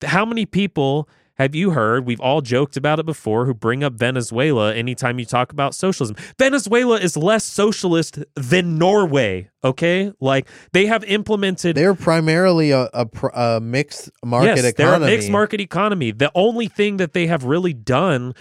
how 0.04 0.26
many 0.26 0.46
people 0.46 1.08
have 1.40 1.56
you 1.56 1.72
heard? 1.72 2.06
We've 2.06 2.20
all 2.20 2.42
joked 2.42 2.76
about 2.76 3.00
it 3.00 3.06
before 3.06 3.46
who 3.46 3.54
bring 3.54 3.82
up 3.82 3.94
Venezuela 3.94 4.76
anytime 4.76 5.20
you 5.20 5.26
talk 5.26 5.54
about 5.54 5.74
socialism. 5.74 6.18
Venezuela 6.38 7.00
is 7.00 7.16
less 7.16 7.46
socialist 7.46 8.20
than 8.36 8.78
Norway, 8.78 9.50
okay? 9.64 10.12
Like 10.20 10.50
they 10.74 10.86
have 10.88 11.06
implemented 11.06 11.78
They're 11.78 11.96
primarily 11.96 12.72
a, 12.72 12.90
a, 12.94 13.08
a 13.34 13.62
mixed 13.62 14.12
market 14.24 14.58
yes, 14.58 14.66
economy. 14.66 15.00
they're 15.00 15.08
a 15.08 15.12
mixed 15.12 15.30
market 15.30 15.62
economy. 15.62 16.12
The 16.12 16.32
only 16.36 16.68
thing 16.68 16.98
that 16.98 17.14
they 17.14 17.28
have 17.28 17.46
really 17.46 17.74
done 17.74 18.34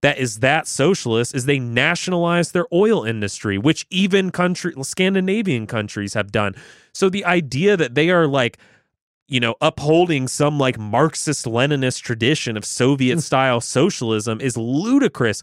that 0.00 0.16
is 0.16 0.38
that 0.38 0.66
socialist 0.66 1.34
is 1.34 1.44
they 1.44 1.58
nationalized 1.58 2.54
their 2.54 2.66
oil 2.72 3.04
industry, 3.04 3.58
which 3.58 3.86
even 3.90 4.30
country 4.30 4.72
Scandinavian 4.82 5.66
countries 5.66 6.14
have 6.14 6.32
done. 6.32 6.54
So 6.94 7.10
the 7.10 7.24
idea 7.26 7.76
that 7.76 7.94
they 7.94 8.08
are 8.08 8.26
like 8.26 8.58
you 9.28 9.40
know, 9.40 9.56
upholding 9.60 10.28
some 10.28 10.58
like 10.58 10.78
Marxist 10.78 11.46
Leninist 11.46 12.02
tradition 12.02 12.56
of 12.56 12.64
Soviet 12.64 13.14
hmm. 13.14 13.20
style 13.20 13.60
socialism 13.60 14.40
is 14.40 14.56
ludicrous. 14.56 15.42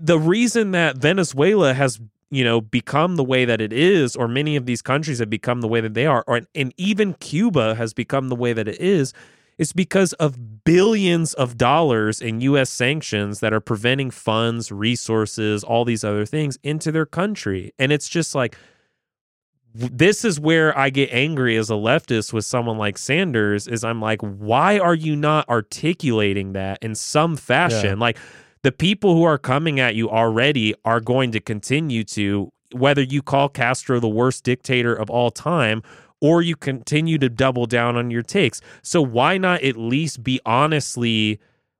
The 0.00 0.18
reason 0.18 0.72
that 0.72 0.96
Venezuela 0.96 1.74
has, 1.74 2.00
you 2.30 2.42
know, 2.42 2.60
become 2.60 3.16
the 3.16 3.24
way 3.24 3.44
that 3.44 3.60
it 3.60 3.72
is, 3.72 4.16
or 4.16 4.26
many 4.26 4.56
of 4.56 4.66
these 4.66 4.82
countries 4.82 5.20
have 5.20 5.30
become 5.30 5.60
the 5.60 5.68
way 5.68 5.80
that 5.80 5.94
they 5.94 6.06
are, 6.06 6.24
or 6.26 6.40
and 6.54 6.74
even 6.76 7.14
Cuba 7.14 7.76
has 7.76 7.94
become 7.94 8.28
the 8.28 8.36
way 8.36 8.52
that 8.52 8.66
it 8.66 8.80
is, 8.80 9.12
is 9.58 9.72
because 9.72 10.12
of 10.14 10.64
billions 10.64 11.34
of 11.34 11.56
dollars 11.56 12.20
in 12.20 12.40
US 12.40 12.70
sanctions 12.70 13.40
that 13.40 13.52
are 13.52 13.60
preventing 13.60 14.10
funds, 14.10 14.72
resources, 14.72 15.62
all 15.62 15.84
these 15.84 16.04
other 16.04 16.26
things 16.26 16.58
into 16.62 16.90
their 16.90 17.06
country. 17.06 17.72
And 17.78 17.92
it's 17.92 18.08
just 18.08 18.34
like 18.34 18.56
this 19.78 20.24
is 20.24 20.40
where 20.40 20.76
I 20.76 20.90
get 20.90 21.10
angry 21.12 21.56
as 21.56 21.70
a 21.70 21.74
leftist 21.74 22.32
with 22.32 22.44
someone 22.44 22.78
like 22.78 22.98
Sanders 22.98 23.68
is 23.68 23.84
I'm 23.84 24.00
like, 24.00 24.20
why 24.20 24.80
are 24.80 24.94
you 24.94 25.14
not 25.14 25.48
articulating 25.48 26.52
that 26.54 26.78
in 26.82 26.96
some 26.96 27.36
fashion? 27.36 28.00
Like 28.00 28.18
the 28.62 28.72
people 28.72 29.14
who 29.14 29.22
are 29.22 29.38
coming 29.38 29.78
at 29.78 29.94
you 29.94 30.10
already 30.10 30.74
are 30.84 30.98
going 30.98 31.30
to 31.30 31.40
continue 31.40 32.02
to, 32.04 32.52
whether 32.72 33.02
you 33.02 33.22
call 33.22 33.48
Castro 33.48 34.00
the 34.00 34.08
worst 34.08 34.42
dictator 34.42 34.92
of 34.92 35.10
all 35.10 35.30
time 35.30 35.84
or 36.20 36.42
you 36.42 36.56
continue 36.56 37.16
to 37.18 37.28
double 37.28 37.66
down 37.66 37.96
on 37.96 38.10
your 38.10 38.22
takes. 38.22 38.60
So 38.82 39.00
why 39.00 39.38
not 39.38 39.62
at 39.62 39.76
least 39.76 40.24
be 40.24 40.40
honestly 40.44 41.38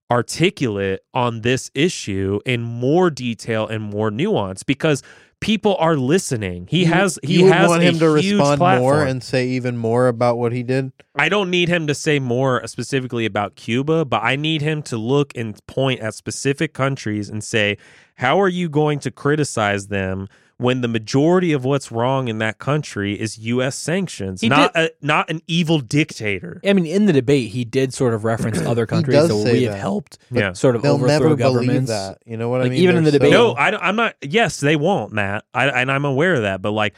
articulate 0.08 1.00
on 1.12 1.40
this 1.40 1.68
issue 1.74 2.38
in 2.46 2.62
more 2.62 3.10
detail 3.10 3.66
and 3.66 3.82
more 3.82 4.12
nuance? 4.12 4.62
Because 4.62 5.02
people 5.40 5.76
are 5.78 5.96
listening. 5.96 6.66
He 6.68 6.80
You- 6.80 6.86
has 6.92 7.18
he 7.22 7.40
you 7.40 7.46
has 7.52 7.68
want 7.68 7.82
a 7.82 7.86
him 7.86 7.98
to 8.00 8.14
huge 8.16 8.32
respond 8.38 8.58
more 8.58 8.68
platform. 8.68 9.08
and 9.08 9.22
say 9.22 9.46
even 9.48 9.76
more 9.76 10.08
about 10.08 10.36
what 10.38 10.52
he 10.52 10.62
did. 10.62 10.92
I 11.14 11.28
don't 11.28 11.50
need 11.50 11.68
him 11.68 11.86
to 11.86 11.94
say 11.94 12.18
more 12.18 12.66
specifically 12.66 13.24
about 13.24 13.54
Cuba, 13.56 14.04
but 14.04 14.22
I 14.22 14.36
need 14.36 14.62
him 14.62 14.82
to 14.84 14.96
look 14.96 15.32
and 15.36 15.56
point 15.66 16.00
at 16.00 16.14
specific 16.14 16.72
countries 16.74 17.28
and 17.28 17.42
say, 17.44 17.76
how 18.16 18.40
are 18.40 18.48
you 18.48 18.68
going 18.68 18.98
to 19.00 19.10
criticize 19.10 19.86
them 19.88 20.28
when 20.58 20.80
the 20.80 20.88
majority 20.88 21.52
of 21.52 21.64
what's 21.64 21.90
wrong 21.92 22.26
in 22.28 22.38
that 22.38 22.58
country 22.58 23.18
is 23.18 23.38
U.S. 23.38 23.76
sanctions, 23.76 24.40
He 24.40 24.48
not 24.48 24.76
a, 24.76 24.92
not 25.00 25.30
an 25.30 25.40
evil 25.46 25.78
dictator? 25.78 26.60
I 26.66 26.72
mean, 26.72 26.84
in 26.84 27.06
the 27.06 27.12
debate, 27.12 27.50
he 27.50 27.64
did 27.64 27.94
sort 27.94 28.12
of 28.12 28.24
reference 28.24 28.58
other 28.66 28.84
countries 28.84 29.16
does 29.16 29.28
that 29.28 29.34
say 29.42 29.52
we 29.52 29.62
have 29.64 29.74
helped 29.78 30.18
Yeah. 30.30 30.52
sort 30.54 30.74
of 30.76 30.82
They'll 30.82 30.94
overthrow 30.94 31.06
never 31.28 31.36
believe 31.36 31.38
governments. 31.38 31.90
that. 31.90 32.18
You 32.26 32.36
know 32.36 32.48
what 32.48 32.60
I 32.60 32.64
Like, 32.64 32.72
mean? 32.72 32.82
even 32.82 32.96
in 32.96 33.04
They're 33.04 33.12
the 33.12 33.18
debate- 33.20 33.32
so- 33.32 33.52
No, 33.52 33.54
I, 33.54 33.88
I'm 33.88 33.96
not. 33.96 34.16
Yes, 34.20 34.58
they 34.60 34.74
won't, 34.76 35.12
Matt. 35.12 35.44
I, 35.54 35.68
and 35.68 35.90
I'm 35.92 36.04
aware 36.04 36.34
of 36.34 36.42
that. 36.42 36.60
But 36.60 36.72
like, 36.72 36.94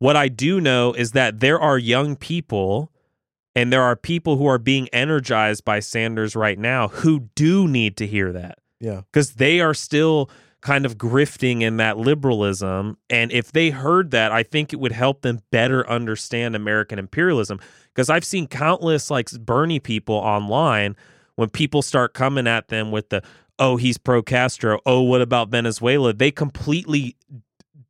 What 0.00 0.16
I 0.16 0.26
do 0.28 0.60
know 0.60 0.92
is 0.92 1.12
that 1.12 1.38
there 1.40 1.60
are 1.60 1.78
young 1.78 2.16
people 2.16 2.90
and 3.54 3.72
there 3.72 3.82
are 3.82 3.94
people 3.94 4.36
who 4.38 4.46
are 4.46 4.58
being 4.58 4.88
energized 4.92 5.64
by 5.64 5.78
Sanders 5.78 6.34
right 6.34 6.58
now 6.58 6.88
who 6.88 7.28
do 7.36 7.68
need 7.68 7.96
to 7.98 8.06
hear 8.08 8.32
that 8.32 8.58
Yeah. 8.80 9.02
because 9.12 9.34
they 9.34 9.60
are 9.60 9.72
still 9.72 10.28
kind 10.64 10.86
of 10.86 10.96
grifting 10.96 11.60
in 11.60 11.76
that 11.76 11.98
liberalism. 11.98 12.96
And 13.10 13.30
if 13.30 13.52
they 13.52 13.68
heard 13.68 14.10
that, 14.12 14.32
I 14.32 14.42
think 14.42 14.72
it 14.72 14.80
would 14.80 14.92
help 14.92 15.20
them 15.20 15.42
better 15.52 15.88
understand 15.88 16.56
American 16.56 16.98
imperialism. 16.98 17.60
Because 17.94 18.08
I've 18.08 18.24
seen 18.24 18.46
countless 18.46 19.10
like 19.10 19.30
Bernie 19.32 19.78
people 19.78 20.14
online 20.14 20.96
when 21.36 21.50
people 21.50 21.82
start 21.82 22.14
coming 22.14 22.46
at 22.46 22.68
them 22.68 22.90
with 22.90 23.10
the, 23.10 23.22
oh, 23.58 23.76
he's 23.76 23.98
pro 23.98 24.22
Castro. 24.22 24.80
Oh, 24.86 25.02
what 25.02 25.20
about 25.20 25.50
Venezuela? 25.50 26.14
They 26.14 26.30
completely 26.30 27.14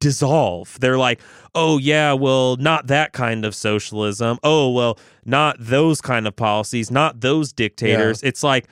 dissolve. 0.00 0.76
They're 0.80 0.98
like, 0.98 1.20
oh, 1.54 1.78
yeah, 1.78 2.12
well, 2.12 2.56
not 2.56 2.88
that 2.88 3.12
kind 3.12 3.44
of 3.44 3.54
socialism. 3.54 4.38
Oh, 4.42 4.72
well, 4.72 4.98
not 5.24 5.56
those 5.60 6.00
kind 6.00 6.26
of 6.26 6.34
policies, 6.34 6.90
not 6.90 7.20
those 7.20 7.52
dictators. 7.52 8.20
It's 8.24 8.42
like, 8.42 8.66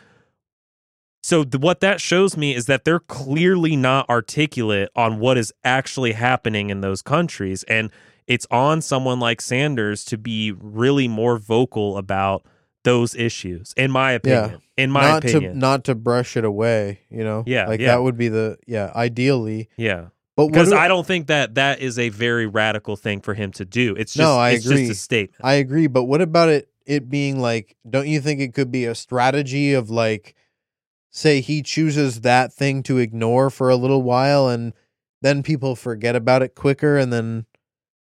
so 1.22 1.44
th- 1.44 1.60
what 1.60 1.80
that 1.80 2.00
shows 2.00 2.36
me 2.36 2.54
is 2.54 2.66
that 2.66 2.84
they're 2.84 3.00
clearly 3.00 3.76
not 3.76 4.08
articulate 4.10 4.88
on 4.96 5.18
what 5.18 5.38
is 5.38 5.52
actually 5.64 6.12
happening 6.12 6.70
in 6.70 6.80
those 6.80 7.02
countries 7.02 7.62
and 7.64 7.90
it's 8.26 8.46
on 8.50 8.80
someone 8.80 9.18
like 9.20 9.40
Sanders 9.40 10.04
to 10.06 10.16
be 10.18 10.52
really 10.52 11.08
more 11.08 11.38
vocal 11.38 11.96
about 11.98 12.44
those 12.84 13.14
issues 13.14 13.72
in 13.76 13.90
my 13.90 14.12
opinion. 14.12 14.60
In 14.76 14.90
my 14.90 15.02
not 15.02 15.24
opinion. 15.24 15.52
to 15.54 15.58
not 15.58 15.84
to 15.84 15.94
brush 15.94 16.36
it 16.36 16.44
away, 16.44 17.00
you 17.10 17.22
know. 17.22 17.44
Yeah, 17.46 17.66
like 17.68 17.80
yeah. 17.80 17.88
that 17.88 18.02
would 18.02 18.16
be 18.16 18.28
the 18.28 18.58
yeah 18.66 18.90
ideally. 18.94 19.68
yeah. 19.76 20.06
But 20.34 20.46
Because 20.48 20.70
do- 20.70 20.76
I 20.76 20.88
don't 20.88 21.06
think 21.06 21.26
that 21.26 21.56
that 21.56 21.80
is 21.80 21.98
a 21.98 22.08
very 22.08 22.46
radical 22.46 22.96
thing 22.96 23.20
for 23.20 23.34
him 23.34 23.52
to 23.52 23.64
do. 23.66 23.94
It's 23.96 24.14
just 24.14 24.22
No, 24.26 24.36
I 24.38 24.50
it's 24.52 24.64
agree. 24.64 24.86
just 24.86 24.92
a 24.92 25.02
statement. 25.02 25.44
I 25.44 25.54
agree, 25.54 25.86
but 25.88 26.04
what 26.04 26.22
about 26.22 26.48
it? 26.48 26.68
It 26.86 27.08
being 27.10 27.38
like, 27.40 27.76
don't 27.88 28.08
you 28.08 28.20
think 28.20 28.40
it 28.40 28.54
could 28.54 28.72
be 28.72 28.86
a 28.86 28.94
strategy 28.94 29.74
of 29.74 29.90
like, 29.90 30.34
say 31.12 31.40
he 31.40 31.62
chooses 31.62 32.22
that 32.22 32.52
thing 32.52 32.82
to 32.84 32.98
ignore 32.98 33.50
for 33.50 33.70
a 33.70 33.76
little 33.76 34.02
while, 34.02 34.48
and 34.48 34.72
then 35.20 35.42
people 35.44 35.76
forget 35.76 36.16
about 36.16 36.42
it 36.42 36.54
quicker, 36.56 36.96
and 36.98 37.12
then 37.12 37.46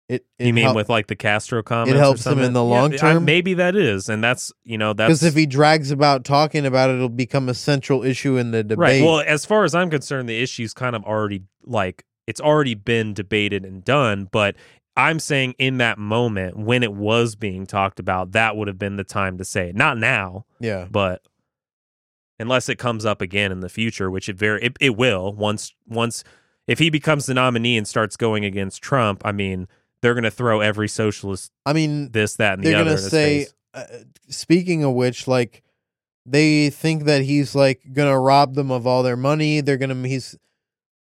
it. 0.10 0.26
it 0.40 0.48
you 0.48 0.54
mean 0.54 0.74
with 0.74 0.90
like 0.90 1.08
the 1.08 1.16
Castro 1.16 1.62
comments? 1.62 1.94
It 1.96 2.00
helps 2.00 2.26
him 2.26 2.40
in 2.40 2.54
the 2.54 2.64
Yeah, 2.64 2.70
long 2.70 2.94
I- 2.94 2.98
term? 2.98 3.26
maybe 3.26 3.54
that 3.56 3.76
is, 3.76 4.10
and 4.10 4.24
that's 4.24 4.52
you 4.64 4.78
know 4.78 4.94
that's 4.94 5.10
because 5.10 5.24
if 5.24 5.36
he 5.36 5.46
drags 5.46 5.92
about 5.92 6.24
talking 6.24 6.66
about 6.66 6.90
it, 6.90 6.96
it'll 6.96 7.10
become 7.10 7.50
a 7.50 7.54
central 7.54 8.04
issue 8.04 8.38
in 8.38 8.52
the 8.52 8.64
debate. 8.64 8.80
Right. 8.80 9.04
Well, 9.04 9.24
as 9.28 9.46
far 9.46 9.64
as 9.66 9.76
I'm 9.76 9.90
concerned, 9.90 10.28
the 10.28 10.42
issue's 10.42 10.74
kind 10.74 10.96
of 10.96 11.04
already 11.04 11.44
like 11.64 12.04
it's 12.28 12.42
already 12.42 12.76
been 12.76 13.14
debated 13.14 13.66
and 13.66 13.84
done, 13.84 14.30
but 14.32 14.56
I'm 14.98 15.20
saying 15.20 15.56
in 15.58 15.78
that 15.78 15.98
moment 15.98 16.58
when 16.58 16.84
it 16.84 16.94
was 16.94 17.36
being 17.36 17.66
talked 17.66 18.00
about, 18.00 18.34
that 18.34 18.58
would 18.58 18.68
have 18.68 18.78
been 18.78 18.98
the 18.98 19.04
time 19.06 19.38
to 19.38 19.46
say 19.46 19.70
it. 19.70 19.76
Not 19.76 19.98
now, 19.98 20.46
yeah, 20.60 20.88
but 20.92 21.22
unless 22.42 22.68
it 22.68 22.78
comes 22.78 23.06
up 23.06 23.22
again 23.22 23.52
in 23.52 23.60
the 23.62 23.70
future, 23.70 24.10
which 24.10 24.28
it 24.28 24.36
very 24.36 24.62
it, 24.64 24.78
it 24.80 24.98
will 24.98 25.34
once 25.34 25.74
once 25.88 26.24
if 26.68 26.80
he 26.80 26.90
becomes 26.90 27.26
the 27.26 27.34
nominee 27.34 27.78
and 27.78 27.88
starts 27.88 28.18
going 28.18 28.46
against 28.46 28.82
Trump, 28.82 29.22
I 29.26 29.32
mean, 29.32 29.68
they're 30.02 30.14
going 30.14 30.24
to 30.24 30.32
throw 30.32 30.62
every 30.62 30.88
socialist 30.88 31.52
I 31.66 31.74
mean, 31.74 32.12
this 32.12 32.36
that 32.36 32.56
and 32.56 32.64
the 32.64 32.72
they're 32.72 32.82
other 32.82 32.96
gonna 32.96 33.10
say. 33.10 33.48
Uh, 33.74 33.86
speaking 34.28 34.84
of 34.84 34.94
which, 34.94 35.28
like 35.28 35.64
they 36.26 36.70
think 36.70 37.06
that 37.06 37.22
he's 37.24 37.56
like 37.56 37.82
gonna 37.94 38.20
rob 38.20 38.56
them 38.56 38.72
of 38.72 38.86
all 38.86 39.04
their 39.04 39.18
money. 39.18 39.62
They're 39.62 39.78
gonna 39.78 40.08
he's, 40.08 40.38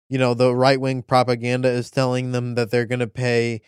you 0.09 0.19
know, 0.19 0.35
the 0.35 0.55
right 0.55 0.81
wing 0.81 1.03
propaganda 1.03 1.69
is 1.69 1.91
telling 1.91 2.33
them 2.33 2.55
that 2.55 2.71
they're 2.71 2.87
gonna 2.87 3.09
pay 3.09 3.61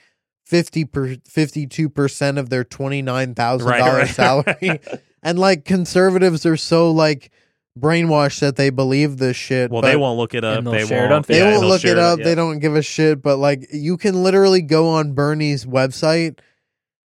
fifty 0.45 0.85
per 0.85 1.17
fifty 1.27 1.67
two 1.67 1.89
percent 1.89 2.39
of 2.39 2.49
their 2.49 2.65
twenty 2.65 3.03
nine 3.03 3.35
thousand 3.35 3.69
Right, 3.69 3.79
dollar 3.79 4.07
salary, 4.07 4.81
and 5.23 5.39
like 5.39 5.65
conservatives 5.65 6.47
are 6.47 6.57
so 6.57 6.91
like 6.91 7.33
brainwashed 7.79 8.41
that 8.41 8.57
they 8.57 8.71
believe 8.71 9.17
this 9.19 9.37
shit. 9.37 9.71
well, 9.71 9.81
but 9.83 9.89
they 9.89 9.97
won't 9.97 10.19
look 10.19 10.35
it 10.35 10.45
up. 10.45 10.59
And 10.59 10.67
they'll 10.67 10.73
They 10.75 10.87
share 10.87 10.99
it 11.07 11.11
won't. 11.11 11.13
on 11.13 11.23
They 11.29 11.39
yeah, 11.39 11.45
won't 11.51 11.61
they'll 11.61 11.69
look 11.71 11.81
share 11.81 11.93
it 11.93 11.99
up. 11.99 12.19
yeah. 12.19 12.25
They 12.27 12.35
don't 12.35 12.59
give 12.59 12.77
a 12.77 12.83
shit. 12.83 13.23
But 13.23 13.39
like, 13.39 13.67
you 13.73 13.97
can 13.97 14.23
literally 14.23 14.63
go 14.63 14.89
on 14.89 15.15
Bernie's 15.15 15.65
website, 15.65 16.39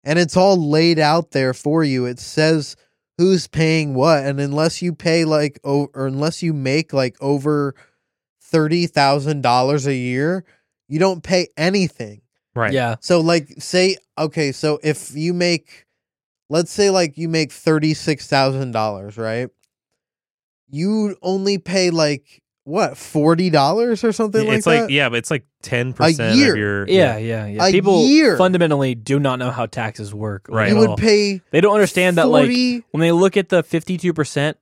and 0.04 0.20
it's 0.20 0.38
all 0.38 0.58
laid 0.70 1.00
out 1.00 1.32
there 1.32 1.54
for 1.54 1.84
you. 1.84 2.06
It 2.06 2.20
says 2.20 2.76
who's 3.18 3.48
paying 3.48 3.94
what, 3.94 4.24
and 4.24 4.40
unless 4.40 4.82
you 4.82 4.94
pay 4.94 5.26
like, 5.26 5.60
o- 5.64 5.90
or 5.94 6.06
unless 6.08 6.42
you 6.44 6.54
make 6.54 6.94
like 6.94 7.16
over 7.22 7.76
thirty 8.42 8.86
thousand 8.88 9.42
dollars 9.42 9.88
a 9.88 9.96
year, 9.96 10.44
you 10.88 11.00
don't 11.00 11.24
pay 11.24 11.48
anything. 11.58 12.22
Right. 12.56 12.74
Yeah. 12.74 12.96
So 13.00 13.22
like, 13.22 13.48
say 13.60 13.98
okay, 14.18 14.52
so 14.52 14.80
if 14.84 15.16
you 15.16 15.34
make, 15.34 15.86
let's 16.50 16.72
say 16.72 16.90
like 16.90 17.18
you 17.18 17.30
make 17.30 17.52
thirty 17.52 17.94
six 17.94 18.28
thousand 18.28 18.72
dollars, 18.74 19.18
right? 19.18 19.50
You 20.72 21.16
only 21.22 21.58
pay 21.58 21.90
like 21.90 22.42
what 22.64 22.98
forty 22.98 23.50
dollars 23.50 24.04
or 24.04 24.12
something 24.12 24.48
like 24.48 24.58
it's 24.60 24.68
like 24.68 24.82
that. 24.82 24.90
yeah, 24.92 25.10
but 25.10 25.18
it's 25.18 25.32
like 25.32 25.46
ten 25.62 25.94
percent 25.94 26.38
year. 26.38 26.52
of 26.54 26.58
your 26.58 26.88
Yeah, 26.88 27.18
yeah, 27.18 27.46
yeah. 27.48 27.68
A 27.68 27.72
People 27.72 28.06
year. 28.06 28.38
fundamentally 28.38 28.96
do 28.96 29.20
not 29.20 29.40
know 29.40 29.52
how 29.52 29.66
taxes 29.66 30.14
work. 30.14 30.46
Right. 30.50 30.70
you 30.70 30.78
would 30.78 30.90
all. 30.92 30.98
pay 30.98 31.42
They 31.52 31.60
don't 31.62 31.74
understand 31.74 32.18
that 32.18 32.28
like 32.30 32.50
when 32.92 33.02
they 33.02 33.12
look 33.12 33.36
at 33.36 33.50
the 33.50 33.64
52% 33.64 34.56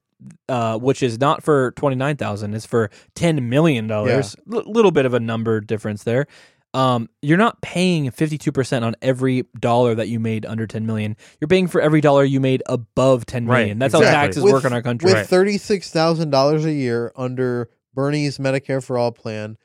uh, 0.49 0.77
which 0.77 1.01
is 1.01 1.17
not 1.19 1.43
for 1.43 1.71
29,000 1.71 2.53
it's 2.53 2.65
for 2.65 2.89
10 3.15 3.47
million 3.49 3.87
dollars 3.87 4.35
L- 4.51 4.63
little 4.65 4.91
bit 4.91 5.05
of 5.05 5.13
a 5.13 5.19
number 5.19 5.61
difference 5.61 6.03
there 6.03 6.25
um, 6.73 7.09
you're 7.21 7.37
not 7.37 7.61
paying 7.61 8.11
52% 8.11 8.83
on 8.83 8.95
every 9.01 9.43
dollar 9.59 9.95
that 9.95 10.07
you 10.07 10.19
made 10.19 10.45
under 10.45 10.67
10 10.67 10.85
million 10.85 11.17
you're 11.41 11.47
paying 11.47 11.67
for 11.67 11.81
every 11.81 11.99
dollar 12.01 12.23
you 12.23 12.39
made 12.39 12.61
above 12.67 13.25
10 13.25 13.45
million. 13.45 13.51
Right, 13.53 13.61
million 13.61 13.79
that's 13.79 13.93
how 13.93 14.01
taxes 14.01 14.43
With- 14.43 14.53
work 14.53 14.65
in 14.65 14.73
our 14.73 14.81
country 14.81 15.11
with 15.11 15.27
thirty 15.27 15.57
six 15.57 15.91
thousand 15.91 16.29
dollars 16.29 16.65
a 16.65 16.71
year 16.71 17.11
under 17.15 17.69
Bernie's 17.93 18.37
Medicare 18.37 18.83
for 18.83 18.97
All 18.97 19.11
plan. 19.11 19.57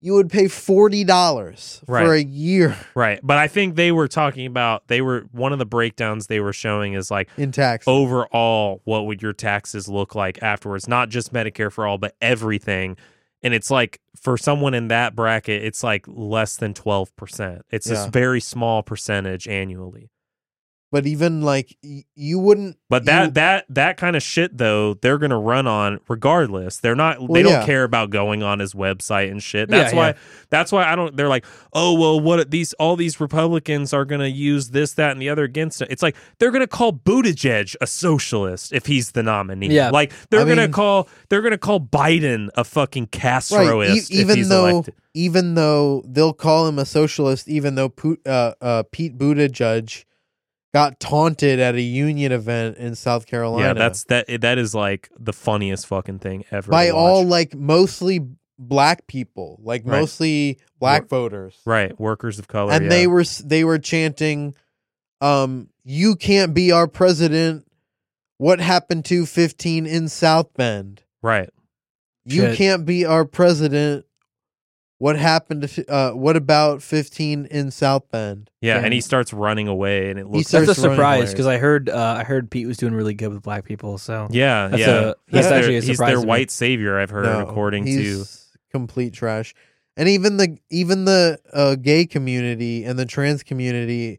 You 0.00 0.12
would 0.14 0.30
pay 0.30 0.46
forty 0.48 1.04
dollars 1.04 1.82
for 1.86 2.12
a 2.14 2.20
year 2.22 2.76
Right. 2.94 3.18
But 3.22 3.38
I 3.38 3.48
think 3.48 3.76
they 3.76 3.90
were 3.92 4.08
talking 4.08 4.46
about 4.46 4.86
they 4.88 5.00
were 5.00 5.26
one 5.32 5.52
of 5.52 5.58
the 5.58 5.66
breakdowns 5.66 6.26
they 6.28 6.38
were 6.38 6.52
showing 6.52 6.92
is 6.92 7.10
like 7.10 7.28
in 7.36 7.50
tax. 7.50 7.88
overall 7.88 8.82
what 8.84 9.06
would 9.06 9.20
your 9.22 9.32
taxes 9.32 9.88
look 9.88 10.14
like 10.14 10.42
afterwards, 10.42 10.86
not 10.86 11.08
just 11.08 11.32
Medicare 11.32 11.72
for 11.72 11.86
all, 11.86 11.98
but 11.98 12.14
everything. 12.20 12.96
And 13.42 13.54
it's 13.54 13.70
like 13.70 14.00
for 14.20 14.36
someone 14.36 14.74
in 14.74 14.88
that 14.88 15.14
bracket, 15.14 15.62
it's 15.64 15.84
like 15.84 16.04
less 16.08 16.56
than 16.56 16.74
12%. 16.74 17.60
It's 17.70 17.86
this 17.86 18.06
very 18.06 18.40
small 18.40 18.82
percentage 18.82 19.46
annually. 19.46 20.10
But 20.96 21.06
even 21.06 21.42
like 21.42 21.76
y- 21.84 22.04
you 22.14 22.38
wouldn't. 22.38 22.78
But 22.88 23.04
that 23.04 23.24
you- 23.26 23.30
that 23.32 23.66
that 23.68 23.98
kind 23.98 24.16
of 24.16 24.22
shit 24.22 24.56
though, 24.56 24.94
they're 24.94 25.18
gonna 25.18 25.38
run 25.38 25.66
on 25.66 26.00
regardless. 26.08 26.78
They're 26.78 26.94
not 26.96 27.18
they 27.30 27.42
don't 27.42 27.52
yeah. 27.52 27.66
care 27.66 27.84
about 27.84 28.08
going 28.08 28.42
on 28.42 28.60
his 28.60 28.72
website 28.72 29.30
and 29.30 29.42
shit. 29.42 29.68
Yeah, 29.68 29.76
That's 29.82 29.92
why 29.92 30.06
yeah. 30.08 30.16
that's 30.48 30.72
why 30.72 30.90
I 30.90 30.96
don't 30.96 31.14
they're 31.14 31.28
like, 31.28 31.44
"Oh, 31.74 31.92
well, 32.00 32.18
what 32.18 32.50
these 32.50 32.72
all 32.74 32.96
these 32.96 33.20
Republicans 33.20 33.92
are 33.92 34.06
going 34.06 34.22
to 34.22 34.30
use 34.30 34.70
this 34.70 34.94
that 34.94 35.10
and 35.12 35.20
the 35.20 35.28
other 35.28 35.44
against 35.44 35.82
it." 35.82 35.88
It's 35.90 36.02
like 36.02 36.16
they're 36.38 36.50
going 36.50 36.62
to 36.62 36.66
call 36.66 36.94
Buttigieg 36.94 37.74
a 37.82 37.86
socialist 37.86 38.72
if 38.72 38.86
he's 38.86 39.10
the 39.12 39.22
nominee. 39.22 39.68
Yeah. 39.68 39.90
Like 39.90 40.12
they're 40.30 40.40
I 40.40 40.44
going 40.44 40.56
to 40.56 40.62
mean- 40.62 40.72
call 40.72 41.08
they're 41.28 41.42
going 41.42 41.52
to 41.52 41.58
call 41.58 41.78
Biden 41.80 42.48
a 42.56 42.64
fucking 42.64 43.08
Castroist 43.08 43.78
right. 43.78 43.90
e- 43.90 43.98
if 43.98 44.10
even 44.10 44.36
he's 44.38 44.48
though 44.48 44.66
elected. 44.66 44.94
even 45.12 45.54
though 45.56 46.02
they'll 46.06 46.32
call 46.32 46.66
him 46.68 46.78
a 46.78 46.86
socialist, 46.86 47.48
even 47.48 47.74
though 47.74 47.88
Pu- 47.90 48.16
uh, 48.24 48.52
uh, 48.62 48.82
Pete 48.92 49.18
Buttigieg 49.18 50.04
got 50.76 51.00
taunted 51.00 51.58
at 51.58 51.74
a 51.74 51.80
union 51.80 52.32
event 52.32 52.76
in 52.76 52.94
South 52.94 53.26
Carolina. 53.26 53.68
Yeah, 53.68 53.72
that's 53.72 54.04
that 54.04 54.26
that 54.42 54.58
is 54.58 54.74
like 54.74 55.08
the 55.18 55.32
funniest 55.32 55.86
fucking 55.86 56.18
thing 56.18 56.44
ever. 56.50 56.70
by 56.70 56.90
all 56.90 57.24
like 57.24 57.54
mostly 57.54 58.20
black 58.58 59.06
people, 59.06 59.58
like 59.62 59.82
Right. 59.86 60.00
mostly 60.00 60.58
black 60.78 61.10
Wor- 61.10 61.20
voters. 61.20 61.58
right, 61.64 61.98
workers 62.00 62.38
of 62.38 62.48
color 62.48 62.72
and 62.72 62.84
yeah. 62.84 62.88
they 62.90 63.06
were 63.06 63.24
they 63.44 63.64
were 63.64 63.78
chanting 63.78 64.54
um 65.22 65.68
you 65.84 66.14
can't 66.16 66.52
be 66.52 66.72
our 66.72 66.86
president 66.86 67.66
what 68.38 68.60
happened 68.60 69.04
to 69.06 69.24
15 69.24 69.86
in 69.86 70.08
south 70.08 70.52
bend 70.54 71.02
right. 71.22 71.48
you 72.26 72.42
Shit. 72.42 72.56
can't 72.58 72.84
be 72.84 73.04
our 73.06 73.24
president 73.24 74.05
what 74.98 75.16
happened 75.18 75.68
to 75.68 75.92
uh 75.92 76.12
what 76.12 76.36
about 76.36 76.82
15 76.82 77.46
in 77.50 77.70
south 77.70 78.10
bend 78.10 78.50
Yeah, 78.60 78.76
Yeah. 78.78 78.84
and 78.84 78.94
he 78.94 79.00
starts 79.00 79.32
running 79.32 79.68
away, 79.68 80.10
and 80.10 80.18
it 80.18 80.26
looks. 80.26 80.48
starts 80.48 80.66
that's 80.68 80.78
a 80.78 80.82
surprise 80.82 81.32
because 81.32 81.46
I 81.46 81.58
heard 81.58 81.88
uh, 81.90 82.16
I 82.18 82.24
heard 82.24 82.50
Pete 82.50 82.66
was 82.66 82.76
doing 82.78 82.94
really 82.94 83.14
good 83.14 83.32
with 83.32 83.42
black 83.42 83.64
people 83.64 83.98
so 83.98 84.28
Yeah, 84.30 84.68
That's 84.68 84.80
yeah. 84.80 84.86
a- 84.86 85.06
he's 85.06 85.14
that's 85.32 85.48
their, 85.48 85.58
actually 85.58 85.76
a 85.76 85.80
he's 85.82 85.98
their 85.98 86.14
to 86.14 86.20
me. 86.20 86.26
white 86.26 86.50
savior. 86.50 86.98
I've 86.98 87.10
heard, 87.10 87.24
No, 87.26 87.40
according 87.40 87.84
to. 87.86 88.24
complete 88.70 89.12
trash 89.14 89.54
and 89.96 90.08
even 90.08 90.36
the 90.36 90.58
even 90.70 91.04
the 91.06 91.38
uh, 91.52 91.74
gay 91.76 92.04
community 92.04 92.84
and 92.84 92.98
the 92.98 93.06
trans 93.06 93.42
community 93.42 94.18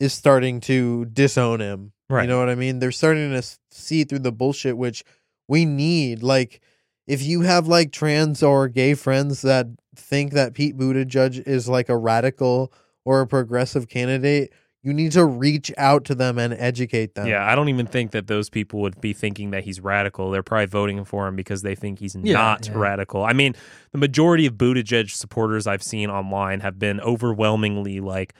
is 0.00 0.12
starting 0.12 0.60
to 0.60 1.04
disown 1.06 1.60
him 1.60 1.92
Right. 2.10 2.22
you 2.22 2.28
know 2.28 2.38
what 2.40 2.48
i 2.48 2.54
mean 2.56 2.80
they're 2.80 2.90
starting 2.92 3.30
to 3.30 3.42
see 3.70 4.02
through 4.04 4.18
the 4.20 4.32
bullshit 4.32 4.76
which 4.76 5.04
we 5.48 5.64
need 5.64 6.22
like 6.24 6.60
if 7.06 7.22
you 7.22 7.42
have 7.42 7.68
like 7.68 7.92
trans 7.92 8.42
or 8.42 8.66
gay 8.68 8.94
friends 8.94 9.42
that 9.42 9.66
think 9.98 10.32
that 10.32 10.54
Pete 10.54 10.76
Buttigieg 10.76 11.46
is 11.46 11.68
like 11.68 11.88
a 11.88 11.96
radical 11.96 12.72
or 13.04 13.20
a 13.20 13.26
progressive 13.26 13.88
candidate, 13.88 14.52
you 14.82 14.92
need 14.92 15.12
to 15.12 15.24
reach 15.24 15.72
out 15.78 16.04
to 16.04 16.14
them 16.14 16.38
and 16.38 16.52
educate 16.52 17.14
them. 17.14 17.26
Yeah, 17.26 17.46
I 17.50 17.54
don't 17.54 17.70
even 17.70 17.86
think 17.86 18.10
that 18.10 18.26
those 18.26 18.50
people 18.50 18.80
would 18.82 19.00
be 19.00 19.14
thinking 19.14 19.50
that 19.52 19.64
he's 19.64 19.80
radical. 19.80 20.30
They're 20.30 20.42
probably 20.42 20.66
voting 20.66 21.04
for 21.06 21.26
him 21.26 21.36
because 21.36 21.62
they 21.62 21.74
think 21.74 21.98
he's 22.00 22.14
Yeah, 22.14 22.34
not 22.34 22.66
yeah. 22.66 22.74
radical. 22.76 23.24
I 23.24 23.32
mean, 23.32 23.54
the 23.92 23.98
majority 23.98 24.44
of 24.44 24.54
Buttigieg 24.54 25.10
supporters 25.10 25.66
I've 25.66 25.82
seen 25.82 26.10
online 26.10 26.60
have 26.60 26.78
been 26.78 27.00
overwhelmingly 27.00 28.00
like 28.00 28.34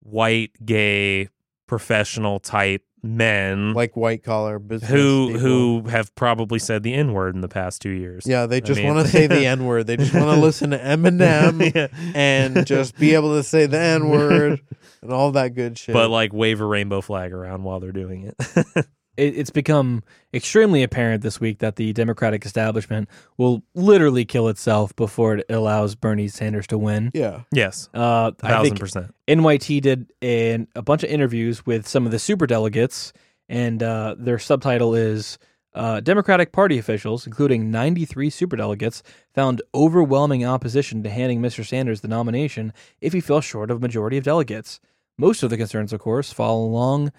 white, 0.00 0.52
gay, 0.64 1.28
professional 1.66 2.38
type 2.38 2.82
men 3.02 3.72
like 3.72 3.96
white 3.96 4.22
collar 4.22 4.58
business 4.58 4.90
who 4.90 5.26
people. 5.28 5.40
who 5.40 5.88
have 5.88 6.14
probably 6.14 6.58
said 6.58 6.82
the 6.82 6.92
N 6.94 7.12
word 7.12 7.34
in 7.34 7.40
the 7.40 7.48
past 7.48 7.80
two 7.80 7.90
years. 7.90 8.24
yeah 8.26 8.46
they 8.46 8.60
just 8.60 8.78
mean- 8.78 8.92
want 8.94 9.06
to 9.06 9.10
say 9.10 9.26
the 9.26 9.46
n 9.46 9.64
word. 9.64 9.86
They 9.86 9.96
just 9.96 10.12
want 10.14 10.26
to 10.26 10.36
listen 10.40 10.70
to 10.70 10.78
Eminem 10.78 11.74
Yeah. 11.74 11.88
and 12.14 12.66
just 12.66 12.98
be 12.98 13.14
able 13.14 13.34
to 13.36 13.42
say 13.42 13.66
the 13.66 13.78
n 13.80 14.08
word 14.10 14.60
and 15.02 15.12
all 15.12 15.32
that 15.32 15.54
good 15.54 15.78
shit. 15.78 15.92
But 15.94 16.10
like 16.10 16.32
wave 16.32 16.60
a 16.60 16.64
rainbow 16.66 17.00
flag 17.00 17.32
around 17.32 17.62
while 17.62 17.80
they're 17.80 17.92
doing 17.92 18.24
it. 18.38 18.86
It, 19.16 19.36
it's 19.36 19.50
become 19.50 20.02
extremely 20.32 20.82
apparent 20.82 21.22
this 21.22 21.40
week 21.40 21.58
that 21.58 21.76
the 21.76 21.92
Democratic 21.92 22.44
establishment 22.46 23.08
will 23.36 23.62
literally 23.74 24.24
kill 24.24 24.48
itself 24.48 24.94
before 24.96 25.36
it 25.36 25.46
allows 25.50 25.94
Bernie 25.94 26.28
Sanders 26.28 26.66
to 26.68 26.78
win. 26.78 27.10
yeah, 27.14 27.42
yes, 27.52 27.88
Uh, 27.94 28.30
a 28.42 28.46
I 28.46 28.48
thousand 28.48 28.64
think 28.64 28.80
percent. 28.80 29.14
NYT 29.28 29.80
did 29.82 30.12
an, 30.22 30.68
a 30.74 30.82
bunch 30.82 31.02
of 31.02 31.10
interviews 31.10 31.64
with 31.66 31.86
some 31.88 32.06
of 32.06 32.12
the 32.12 32.18
super 32.18 32.46
delegates, 32.46 33.12
and 33.48 33.82
uh, 33.82 34.14
their 34.18 34.38
subtitle 34.38 34.94
is 34.94 35.38
uh, 35.74 36.00
Democratic 36.00 36.50
Party 36.52 36.78
officials, 36.78 37.26
including 37.26 37.70
93 37.70 38.28
super 38.30 38.56
delegates, 38.56 39.02
found 39.34 39.62
overwhelming 39.74 40.44
opposition 40.44 41.02
to 41.04 41.10
handing 41.10 41.40
Mr. 41.40 41.64
Sanders 41.66 42.00
the 42.00 42.08
nomination 42.08 42.72
if 43.00 43.12
he 43.12 43.20
fell 43.20 43.40
short 43.40 43.70
of 43.70 43.76
a 43.76 43.80
majority 43.80 44.16
of 44.16 44.24
delegates. 44.24 44.80
Most 45.16 45.42
of 45.42 45.50
the 45.50 45.56
concerns, 45.56 45.92
of 45.92 46.00
course, 46.00 46.32
fall 46.32 46.64
along 46.64 47.12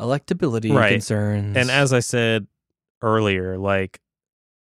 electability 0.00 0.72
Right. 0.74 0.92
concerns. 0.92 1.56
And 1.56 1.70
as 1.70 1.92
I 1.92 2.00
said 2.00 2.46
earlier, 3.02 3.58
like 3.58 4.00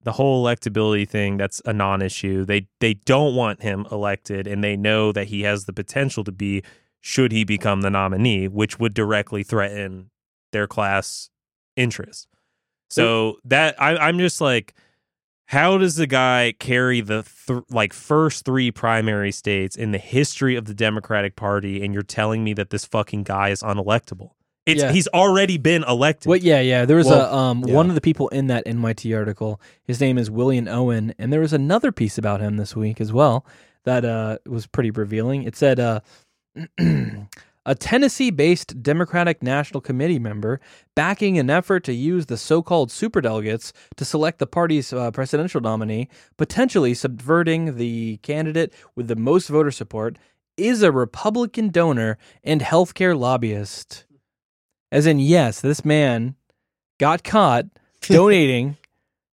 the 0.02 0.12
whole 0.12 0.44
electability 0.44 1.08
thing, 1.08 1.36
that's 1.38 1.62
a 1.64 1.72
non-issue. 1.72 2.44
They 2.44 2.68
they 2.80 2.94
don't 2.94 3.34
want 3.34 3.62
him 3.62 3.86
elected, 3.90 4.46
and 4.46 4.62
they 4.62 4.76
know 4.76 5.12
that 5.12 5.28
he 5.28 5.42
has 5.42 5.64
the 5.64 5.72
potential 5.72 6.24
to 6.24 6.32
be 6.32 6.62
should 7.00 7.32
he 7.32 7.44
become 7.44 7.80
the 7.82 7.90
nominee, 7.90 8.48
which 8.48 8.78
would 8.78 8.94
directly 8.94 9.42
threaten 9.42 10.10
their 10.52 10.66
class 10.66 11.30
interests. 11.76 12.26
So 12.90 13.38
that 13.44 13.80
I, 13.80 13.96
I'm 13.96 14.18
just 14.18 14.40
like, 14.40 14.74
how 15.46 15.76
does 15.78 15.96
the 15.96 16.06
guy 16.06 16.54
carry 16.58 17.00
the 17.00 17.24
th- 17.46 17.62
like 17.70 17.92
first 17.92 18.44
three 18.44 18.70
primary 18.70 19.32
states 19.32 19.74
in 19.74 19.90
the 19.90 19.98
history 19.98 20.54
of 20.54 20.66
the 20.66 20.74
Democratic 20.74 21.34
Party, 21.34 21.82
and 21.84 21.92
you're 21.92 22.02
telling 22.02 22.44
me 22.44 22.52
that 22.54 22.70
this 22.70 22.84
fucking 22.84 23.24
guy 23.24 23.48
is 23.50 23.62
unelectable? 23.62 24.30
It's 24.66 24.82
Yeah. 24.82 24.92
he's 24.92 25.08
already 25.08 25.58
been 25.58 25.84
elected. 25.84 26.28
Well, 26.28 26.38
yeah, 26.38 26.60
yeah. 26.60 26.84
There 26.86 26.96
was 26.96 27.06
Well, 27.06 27.20
a 27.32 27.36
um 27.36 27.64
yeah. 27.66 27.74
one 27.74 27.88
of 27.88 27.94
the 27.94 28.00
people 28.00 28.28
in 28.28 28.46
that 28.48 28.64
NYT 28.66 29.14
article. 29.16 29.60
His 29.84 30.00
name 30.00 30.16
is 30.18 30.30
William 30.30 30.68
Owen, 30.68 31.14
and 31.18 31.32
there 31.32 31.40
was 31.40 31.52
another 31.52 31.92
piece 31.92 32.16
about 32.18 32.40
him 32.40 32.56
this 32.56 32.74
week 32.74 33.00
as 33.00 33.12
well 33.12 33.44
that 33.84 34.04
uh 34.04 34.38
was 34.46 34.66
pretty 34.66 34.90
revealing. 34.90 35.42
It 35.42 35.54
said 35.56 35.78
uh 35.80 36.00
a 37.66 37.74
Tennessee-based 37.74 38.82
Democratic 38.82 39.42
National 39.42 39.80
Committee 39.80 40.18
member 40.18 40.60
backing 40.94 41.38
an 41.38 41.48
effort 41.50 41.82
to 41.84 41.92
use 41.94 42.26
the 42.26 42.36
so-called 42.36 42.90
superdelegates 42.90 43.72
to 43.96 44.04
select 44.04 44.38
the 44.38 44.46
party's 44.46 44.92
uh, 44.92 45.10
presidential 45.10 45.60
nominee, 45.60 46.08
potentially 46.36 46.92
subverting 46.94 47.76
the 47.76 48.18
candidate 48.18 48.72
with 48.94 49.08
the 49.08 49.16
most 49.16 49.48
voter 49.48 49.70
support, 49.70 50.18
is 50.56 50.82
a 50.82 50.92
Republican 50.92 51.70
donor 51.70 52.18
and 52.44 52.60
healthcare 52.60 53.18
lobbyist. 53.18 54.04
As 54.94 55.06
in, 55.06 55.18
yes, 55.18 55.60
this 55.60 55.84
man 55.84 56.36
got 57.00 57.24
caught 57.24 57.64
donating 58.02 58.76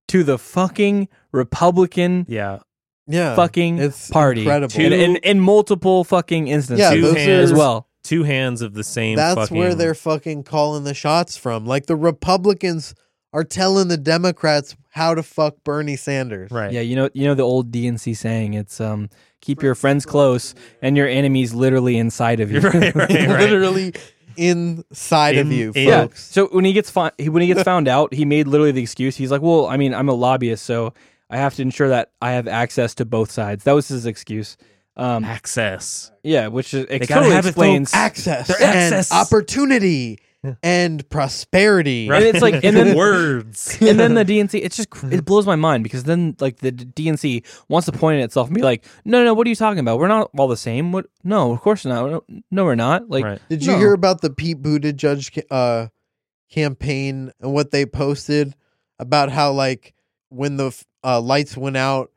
to 0.07 0.23
the 0.23 0.37
fucking 0.37 1.07
Republican 1.31 2.25
yeah, 2.27 2.59
yeah, 3.07 3.35
fucking 3.35 3.77
it's 3.77 4.09
party 4.09 4.41
incredible. 4.41 4.75
in, 4.79 4.91
in, 4.91 5.15
in 5.17 5.39
multiple 5.39 6.03
fucking 6.03 6.47
instances 6.47 6.79
Yeah, 6.83 6.95
Two 6.95 7.01
those 7.01 7.15
hands. 7.15 7.51
as 7.51 7.57
well. 7.57 7.87
two 8.03 8.23
hands 8.23 8.61
of 8.61 8.73
the 8.73 8.83
same. 8.83 9.15
That's 9.15 9.35
fucking, 9.35 9.55
where 9.57 9.75
they're 9.75 9.93
fucking 9.95 10.43
calling 10.43 10.83
the 10.83 10.93
shots 10.95 11.37
from. 11.37 11.65
Like 11.65 11.85
the 11.85 11.95
Republicans 11.95 12.95
are 13.31 13.43
telling 13.43 13.87
the 13.87 13.97
Democrats 13.97 14.75
how 14.89 15.15
to 15.15 15.23
fuck 15.23 15.63
Bernie 15.63 15.95
Sanders. 15.95 16.51
right. 16.51 16.71
Yeah, 16.73 16.81
you 16.81 16.95
know, 16.95 17.09
you 17.13 17.25
know 17.25 17.35
the 17.35 17.43
old 17.43 17.71
DNC 17.71 18.17
saying. 18.17 18.55
It's 18.55 18.81
um, 18.81 19.09
keep 19.39 19.61
your 19.63 19.75
friends 19.75 20.05
close 20.05 20.53
and 20.81 20.97
your 20.97 21.07
enemies 21.07 21.53
literally 21.53 21.97
inside 21.97 22.39
of 22.41 22.51
you. 22.51 22.59
Right, 22.61 22.93
right, 22.93 22.95
right. 22.95 23.29
Literally 23.39 23.93
inside 24.37 25.37
of 25.37 25.51
you, 25.51 25.71
in- 25.75 25.87
Yeah. 25.87 26.01
folks. 26.01 26.29
So 26.31 26.47
when 26.47 26.65
he 26.65 26.73
gets 26.73 26.89
fi- 26.89 27.11
he- 27.17 27.29
when 27.29 27.41
he 27.41 27.47
gets 27.47 27.63
found 27.63 27.87
out, 27.87 28.13
he 28.13 28.25
made 28.25 28.47
literally 28.47 28.71
the 28.71 28.81
excuse. 28.81 29.15
He's 29.15 29.31
like, 29.31 29.41
"Well, 29.41 29.67
I 29.67 29.77
mean, 29.77 29.93
I'm 29.93 30.09
a 30.09 30.13
lobbyist, 30.13 30.65
so 30.65 30.93
I 31.29 31.37
have 31.37 31.55
to 31.55 31.61
ensure 31.61 31.89
that 31.89 32.09
I 32.21 32.31
have 32.31 32.47
access 32.47 32.93
to 32.95 33.05
both 33.05 33.31
sides." 33.31 33.63
That 33.63 33.73
was 33.73 33.87
his 33.87 34.05
excuse. 34.05 34.57
Um, 34.97 35.23
access. 35.23 36.11
yeah, 36.21 36.47
which 36.47 36.73
is, 36.73 36.85
it 36.89 36.99
gotta 36.99 37.13
totally 37.13 37.35
have 37.35 37.45
it, 37.45 37.49
explains. 37.49 37.93
Access 37.93 38.49
and 38.49 38.63
access. 38.93 39.11
opportunity 39.11 40.19
Yeah. 40.19 40.27
and 40.63 41.07
prosperity. 41.09 42.09
And 42.09 42.23
it's 42.23 42.41
like- 42.41 42.55
and 42.63 42.75
then- 42.75 42.95
words. 42.95 43.77
and 43.81 43.99
then 43.99 44.15
the 44.15 44.25
DNC, 44.25 44.59
it's 44.63 44.75
just 44.77 44.89
it 45.11 45.23
blows 45.25 45.45
my 45.45 45.55
mind 45.55 45.83
because 45.83 46.03
then 46.03 46.35
like 46.39 46.57
the 46.57 46.71
DNC 46.71 47.45
wants 47.69 47.85
to 47.85 47.91
point 47.91 48.19
at 48.19 48.25
itself 48.25 48.47
and 48.47 48.55
be 48.55 48.61
like, 48.61 48.85
"No, 49.05 49.19
no, 49.19 49.25
no, 49.25 49.33
what 49.33 49.45
are 49.45 49.49
you 49.49 49.55
talking 49.55 49.79
about? 49.79 49.99
We're 49.99 50.07
not 50.07 50.31
all 50.37 50.47
the 50.47 50.57
same. 50.57 50.91
What? 50.91 51.05
No, 51.23 51.51
of 51.51 51.61
course 51.61 51.85
not. 51.85 52.09
No, 52.09 52.23
no 52.49 52.65
we're 52.65 52.75
not." 52.75 53.09
Like, 53.09 53.23
right. 53.23 53.39
Did 53.49 53.65
you 53.65 53.73
No. 53.73 53.77
hear 53.77 53.93
about 53.93 54.21
the 54.21 54.29
Pete 54.29 54.61
Buttigieg 54.61 55.31
ca- 55.33 55.55
uh, 55.55 55.87
campaign 56.49 57.31
and 57.39 57.53
what 57.53 57.71
they 57.71 57.85
posted 57.85 58.55
about 58.99 59.29
how 59.31 59.51
like 59.51 59.93
when 60.29 60.57
the 60.57 60.71
uh, 61.03 61.19
lights 61.21 61.55
went 61.57 61.77
out 61.77 62.11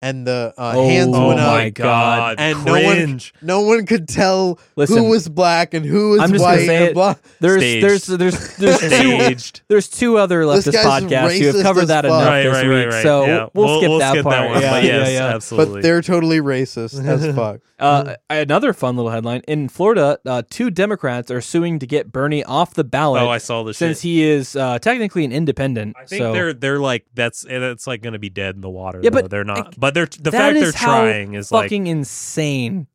and 0.00 0.26
the 0.26 0.54
uh, 0.56 0.72
Oh 0.76 0.88
hands 0.88 1.14
Oh 1.14 1.28
went 1.28 1.40
my 1.40 1.68
up, 1.68 1.74
god! 1.74 2.36
And 2.38 2.64
no 2.64 2.72
one- 2.72 3.20
no 3.42 3.60
one 3.62 3.86
could 3.86 4.08
tell 4.08 4.58
listen, 4.76 4.96
who 4.96 5.04
was 5.10 5.28
black 5.28 5.74
and 5.74 5.84
who 5.84 6.10
was 6.10 6.20
I'm 6.20 6.30
just 6.30 6.44
gonna 6.44 6.56
white. 6.56 6.66
say 6.66 6.84
it. 6.86 6.94
blah. 6.94 7.14
there's 7.40 7.60
Staged. 7.60 7.84
there's 7.84 8.06
there's 8.06 8.56
there's 8.56 8.80
two 8.80 9.60
there's 9.68 9.88
two 9.88 10.18
other 10.18 10.44
This 10.46 10.68
leftist 10.68 10.72
guy's 10.72 11.02
podcasts 11.02 11.38
who 11.38 11.46
have 11.46 11.62
covered 11.62 11.86
that 11.86 12.04
enough 12.04 12.26
right, 12.26 12.42
this 12.42 12.52
right, 12.52 12.62
week, 12.64 12.72
right, 12.72 12.92
right. 12.94 13.02
so 13.02 13.26
yeah. 13.26 13.48
we'll, 13.54 13.80
skip 13.80 13.98
that 13.98 14.22
part. 14.24 14.50
one. 14.50 14.62
yeah, 14.62 14.78
yes, 14.78 14.84
yeah, 14.84 15.08
yeah. 15.08 15.34
absolutely. 15.34 15.74
But 15.74 15.82
they're 15.82 16.02
totally 16.02 16.40
racist 16.40 17.04
as 17.06 17.34
fuck. 17.34 17.60
Uh, 17.78 18.16
another 18.28 18.72
fun 18.72 18.96
little 18.96 19.10
headline 19.10 19.42
in 19.46 19.68
Florida: 19.68 20.18
uh, 20.26 20.42
two 20.50 20.70
Democrats 20.70 21.30
are 21.30 21.40
suing 21.40 21.78
to 21.78 21.86
get 21.86 22.10
Bernie 22.10 22.42
off 22.42 22.74
the 22.74 22.82
ballot 22.82 23.22
oh, 23.22 23.28
I 23.28 23.38
saw 23.38 23.62
the 23.62 23.72
since 23.72 23.98
shit. 23.98 24.02
he 24.02 24.24
is 24.24 24.56
uh, 24.56 24.80
technically 24.80 25.24
an 25.24 25.30
independent. 25.30 25.96
I 25.96 26.04
think 26.04 26.20
so 26.20 26.32
they're 26.32 26.52
they're 26.52 26.80
like 26.80 27.06
that's 27.14 27.46
it's 27.48 27.86
like 27.86 28.02
going 28.02 28.14
to 28.14 28.18
be 28.18 28.30
dead 28.30 28.56
in 28.56 28.62
the 28.62 28.70
water. 28.70 29.00
Yeah, 29.02 29.10
though. 29.10 29.22
but, 29.22 29.30
they're 29.30 29.44
not. 29.44 29.78
like, 29.78 29.80
but 29.88 29.94
they're 29.94 30.06
the 30.06 30.30
that 30.30 30.32
fact 30.32 30.56
is 30.56 30.72
they're 30.72 30.80
how 30.80 31.00
trying 31.00 31.34
is 31.34 31.50
like 31.50 31.64
fucking 31.64 31.86
insane. 31.86 32.86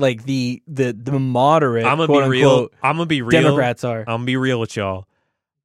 Like 0.00 0.24
the 0.24 0.62
the 0.66 0.92
the 0.92 1.18
moderate, 1.18 1.84
I'm 1.84 1.98
gonna 1.98 2.06
quote 2.06 2.24
be 2.24 2.28
real. 2.28 2.50
unquote, 2.50 2.74
I'm 2.82 2.96
gonna 2.96 3.06
be 3.06 3.20
real. 3.20 3.42
Democrats 3.42 3.84
are. 3.84 4.00
I'm 4.00 4.06
gonna 4.06 4.24
be 4.24 4.36
real 4.36 4.60
with 4.60 4.76
y'all. 4.76 5.06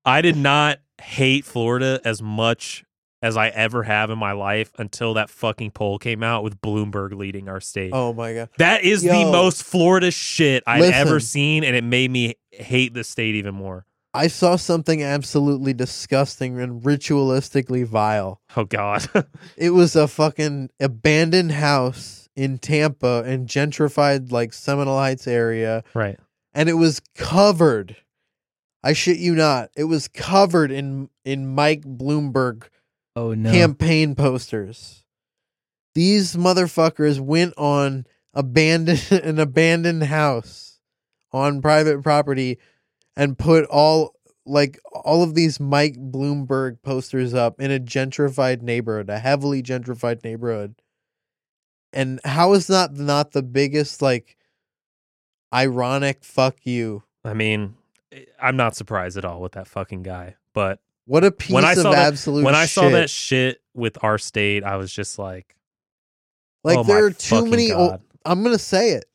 I 0.04 0.22
did 0.22 0.36
not 0.36 0.80
hate 1.00 1.46
Florida 1.46 2.02
as 2.04 2.22
much 2.22 2.84
as 3.22 3.38
I 3.38 3.48
ever 3.50 3.84
have 3.84 4.10
in 4.10 4.18
my 4.18 4.34
life 4.34 4.72
until 4.78 5.14
that 5.14 5.30
fucking 5.30 5.72
poll 5.72 5.98
came 5.98 6.24
out 6.24 6.44
with 6.44 6.60
Bloomberg 6.62 7.16
leading 7.16 7.48
our 7.48 7.62
state. 7.62 7.92
Oh 7.94 8.12
my 8.12 8.34
god. 8.34 8.50
That 8.58 8.84
is 8.84 9.04
the 9.04 9.24
most 9.24 9.64
Florida 9.64 10.12
shit 10.12 10.64
I've 10.68 10.82
Listen. 10.82 10.96
ever 10.96 11.20
seen, 11.22 11.64
and 11.64 11.76
it 11.76 11.84
made 11.84 12.12
me 12.12 12.36
hate 12.52 12.94
the 12.94 13.04
state 13.04 13.36
even 13.36 13.56
more. 13.56 13.86
I 14.14 14.28
saw 14.28 14.56
something 14.58 15.02
absolutely 15.02 15.74
disgusting 15.74 16.60
and 16.60 16.84
ritualistically 16.84 17.86
vile. 17.86 18.42
Oh 18.56 18.66
God, 18.66 19.08
It 19.58 19.72
was 19.72 19.96
a 19.96 20.08
fucking 20.08 20.70
abandoned 20.80 21.52
house 21.54 22.30
in 22.36 22.58
Tampa 22.60 23.24
in 23.26 23.46
gentrified 23.48 24.32
like 24.32 24.54
Seminole 24.54 24.98
Heights 24.98 25.28
area 25.28 25.84
right? 25.94 26.20
and 26.54 26.70
it 26.70 26.74
was 26.74 27.02
covered. 27.16 27.96
I 28.84 28.94
shit 28.94 29.18
you 29.18 29.34
not. 29.36 29.70
It 29.76 29.86
was 29.86 30.08
covered 30.08 30.72
in 30.72 31.10
in 31.26 31.48
Mike 31.48 31.82
Bloomberg 31.84 32.64
Oh 33.16 33.34
no! 33.34 33.52
campaign 33.52 34.14
posters. 34.16 35.06
These 35.96 36.36
motherfuckers 36.36 37.20
went 37.20 37.54
on 37.58 38.06
abandoned 38.34 39.08
an 39.12 39.40
abandoned 39.40 40.04
house 40.04 40.80
on 41.32 41.62
private 41.62 42.02
property 42.04 42.58
and 43.16 43.38
put 43.38 43.66
all 43.66 44.16
like 44.46 44.80
all 44.92 45.24
of 45.24 45.36
these 45.36 45.60
Mike 45.60 45.96
Bloomberg 45.96 46.82
posters 46.82 47.34
up 47.34 47.60
in 47.60 47.72
a 47.72 47.80
gentrified 47.80 48.62
neighborhood, 48.62 49.10
a 49.10 49.20
heavily 49.20 49.64
gentrified 49.64 50.24
neighborhood. 50.24 50.76
And 51.94 52.20
how 52.26 52.54
is 52.54 52.68
that 52.68 52.94
not 52.94 53.32
the 53.32 53.44
biggest 53.44 54.02
like 54.02 54.38
ironic 55.54 56.24
fuck 56.24 56.66
you? 56.66 57.04
I 57.24 57.34
mean, 57.34 57.76
eh, 58.12 58.26
I'm 58.42 58.58
not 58.58 58.76
surprised 58.76 59.18
at 59.18 59.26
all 59.26 59.42
with 59.42 59.54
that 59.54 59.68
fucking 59.68 60.04
guy. 60.04 60.36
But 60.54 60.80
What 61.06 61.24
a 61.24 61.32
piece 61.32 61.54
when 61.54 61.66
I 61.66 61.74
of 61.74 61.78
saw 61.80 61.92
that, 61.92 62.08
absolute 62.08 62.44
when 62.44 62.56
I 62.56 62.66
saw 62.66 62.84
shit. 62.84 62.92
that 62.94 63.10
shit 63.10 63.62
with 63.74 64.04
our 64.04 64.18
state, 64.18 64.64
I 64.64 64.76
was 64.78 64.92
just 64.92 65.18
like, 65.18 65.56
like 66.64 66.80
oh 66.80 66.84
there 66.84 67.06
are 67.06 67.12
too 67.12 67.46
many. 67.46 67.72
I'm 67.72 68.44
gonna 68.44 68.58
say 68.58 68.92
it. 68.92 69.06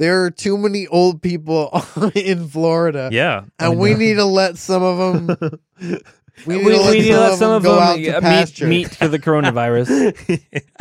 There 0.00 0.24
are 0.24 0.30
too 0.30 0.56
many 0.56 0.86
old 0.86 1.20
people 1.20 1.70
in 2.14 2.48
Florida, 2.48 3.10
Yeah. 3.12 3.44
and 3.58 3.78
we 3.78 3.94
need 3.94 4.14
to 4.14 4.24
let 4.24 4.56
some 4.56 4.82
of 4.82 5.26
them. 5.26 5.60
We 6.46 6.56
need 6.56 6.64
we, 6.64 6.72
to 6.72 6.78
let, 6.78 6.90
we 6.92 6.98
need 7.00 7.08
some, 7.08 7.14
to 7.14 7.20
let 7.20 7.32
of 7.32 7.38
some 7.38 7.48
them 7.50 7.56
of 7.56 7.62
go 7.64 7.74
them 7.74 7.82
out 7.82 7.96
to 7.96 8.08
uh, 8.08 8.14
meet, 8.14 8.22
pasture. 8.22 8.66
meet 8.66 8.90
to 8.92 9.08
the 9.08 9.18
coronavirus. 9.18 10.40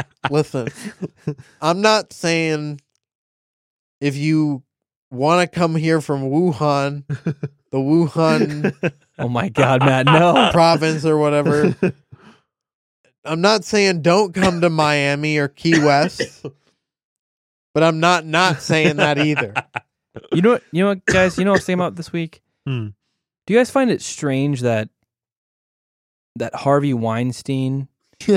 Listen, 0.32 0.68
I'm 1.62 1.82
not 1.82 2.14
saying 2.14 2.80
if 4.00 4.16
you 4.16 4.64
want 5.12 5.52
to 5.52 5.60
come 5.60 5.76
here 5.76 6.00
from 6.00 6.22
Wuhan, 6.22 7.04
the 7.08 7.78
Wuhan 7.78 8.94
oh 9.18 9.28
my 9.28 9.50
God, 9.50 9.82
Matt, 9.82 10.06
no. 10.06 10.50
province 10.54 11.04
or 11.04 11.18
whatever. 11.18 11.76
I'm 13.26 13.42
not 13.42 13.66
saying 13.66 14.02
don't 14.02 14.34
come 14.34 14.62
to 14.62 14.70
Miami 14.70 15.40
or 15.40 15.50
Key 15.50 15.80
West, 15.80 16.46
but 17.74 17.84
I'm 17.84 18.00
not 18.00 18.26
not 18.26 18.62
saying 18.62 18.98
that 18.98 19.18
either. 19.18 19.54
You 20.34 20.42
know 20.42 20.50
what? 20.54 20.64
You 20.72 20.84
know 20.84 20.90
what, 20.90 21.06
guys? 21.06 21.38
You 21.38 21.46
know 21.46 21.52
what 21.52 21.60
I'm 21.62 21.64
saying 21.64 21.80
about 21.80 21.96
this 21.96 22.12
week? 22.12 22.42
Hmm. 22.66 22.88
Do 23.46 23.54
you 23.54 23.60
guys 23.60 23.70
find 23.70 23.90
it 23.92 24.02
strange 24.02 24.62
that 24.62 24.90
that 26.36 26.54
Harvey 26.56 26.94
Weinstein? 26.94 27.88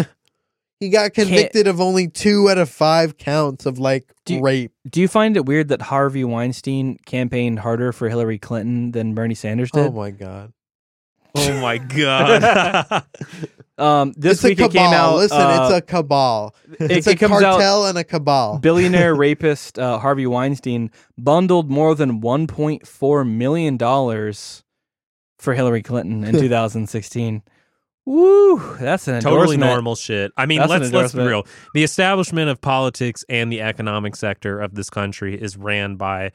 He 0.81 0.89
got 0.91 1.15
convicted 1.15 1.69
of 1.69 1.81
only 1.81 2.09
two 2.09 2.51
out 2.51 2.59
of 2.59 2.69
five 2.69 3.17
counts 3.17 3.67
of 3.67 3.79
like 3.79 4.13
Do 4.25 4.35
you- 4.35 4.43
rape. 4.43 4.73
Do 4.91 5.01
you 5.01 5.07
find 5.07 5.37
it 5.37 5.47
weird 5.47 5.69
that 5.69 5.81
Harvey 5.81 6.25
Weinstein 6.25 6.99
campaigned 7.07 7.61
harder 7.61 7.93
for 7.93 8.09
Hillary 8.09 8.39
Clinton 8.39 8.91
than 8.91 9.15
Bernie 9.15 9.37
Sanders 9.37 9.71
did? 9.71 9.87
Oh 9.87 9.93
my 9.93 10.11
god! 10.11 10.53
oh 11.37 11.61
my 11.61 11.79
god. 11.79 13.05
Um, 13.79 14.13
this 14.17 14.35
it's 14.35 14.45
a 14.45 14.49
week 14.49 14.59
cabal. 14.59 14.71
it 14.71 14.79
came 14.79 14.93
out. 14.93 15.17
Listen, 15.17 15.39
uh, 15.41 15.69
it's 15.69 15.77
a 15.77 15.81
cabal. 15.83 16.55
It's 16.79 17.07
it 17.07 17.15
a 17.15 17.17
comes 17.19 17.43
out. 17.43 17.53
cartel 17.55 17.87
and 17.87 17.99
a 17.99 18.05
cabal. 18.05 18.59
Billionaire 18.59 19.15
rapist 19.17 19.79
uh, 19.79 19.99
Harvey 19.99 20.27
Weinstein 20.27 20.91
bundled 21.19 21.71
more 21.71 21.95
than 21.95 22.21
1.4 22.21 23.29
million 23.29 23.77
dollars 23.77 24.63
for 25.39 25.55
Hillary 25.55 25.83
Clinton 25.83 26.25
in 26.25 26.33
2016. 26.39 27.43
Woo, 28.05 28.59
that's 28.81 29.07
an 29.07 29.21
totally 29.21 29.57
normal 29.57 29.95
shit. 29.95 30.33
I 30.37 30.47
mean, 30.47 30.59
That's 30.59 30.71
let's 30.71 30.91
let's 30.93 31.13
be 31.15 31.21
real. 31.23 31.47
The 31.73 31.85
establishment 31.85 32.51
of 32.51 32.61
politics 32.61 33.25
and 33.29 33.53
the 33.53 33.61
economic 33.63 34.17
sector 34.17 34.61
of 34.61 34.75
this 34.75 34.91
country 34.91 35.41
is 35.41 35.57
ran 35.57 35.95
by 35.95 36.33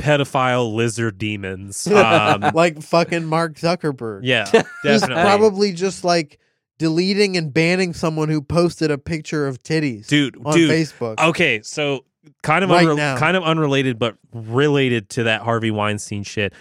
pedophile 0.00 0.72
lizard 0.74 1.18
demons. 1.18 1.86
Um, 2.00 2.50
like 2.54 2.82
fucking 2.82 3.24
Mark 3.24 3.54
Zuckerberg. 3.54 4.20
yeah, 4.24 4.44
He's 4.82 5.00
definitely. 5.00 5.22
probably 5.22 5.72
just 5.72 6.04
like 6.04 6.38
deleting 6.78 7.36
and 7.36 7.52
banning 7.52 7.92
someone 7.92 8.28
who 8.28 8.40
posted 8.42 8.90
a 8.90 8.98
picture 8.98 9.46
of 9.46 9.62
titties 9.62 10.06
dude, 10.06 10.36
on 10.44 10.54
dude. 10.54 10.70
Facebook. 10.70 11.18
Okay, 11.18 11.60
so 11.62 12.04
kind 12.42 12.64
of 12.64 12.70
Right 12.70 12.86
unre- 12.86 13.18
kind 13.18 13.36
of 13.36 13.42
unrelated, 13.42 13.98
but 13.98 14.16
related 14.32 15.08
to 15.10 15.24
that 15.24 15.42
Harvey 15.42 15.70
Weinstein 15.70 16.22
shit. 16.22 16.52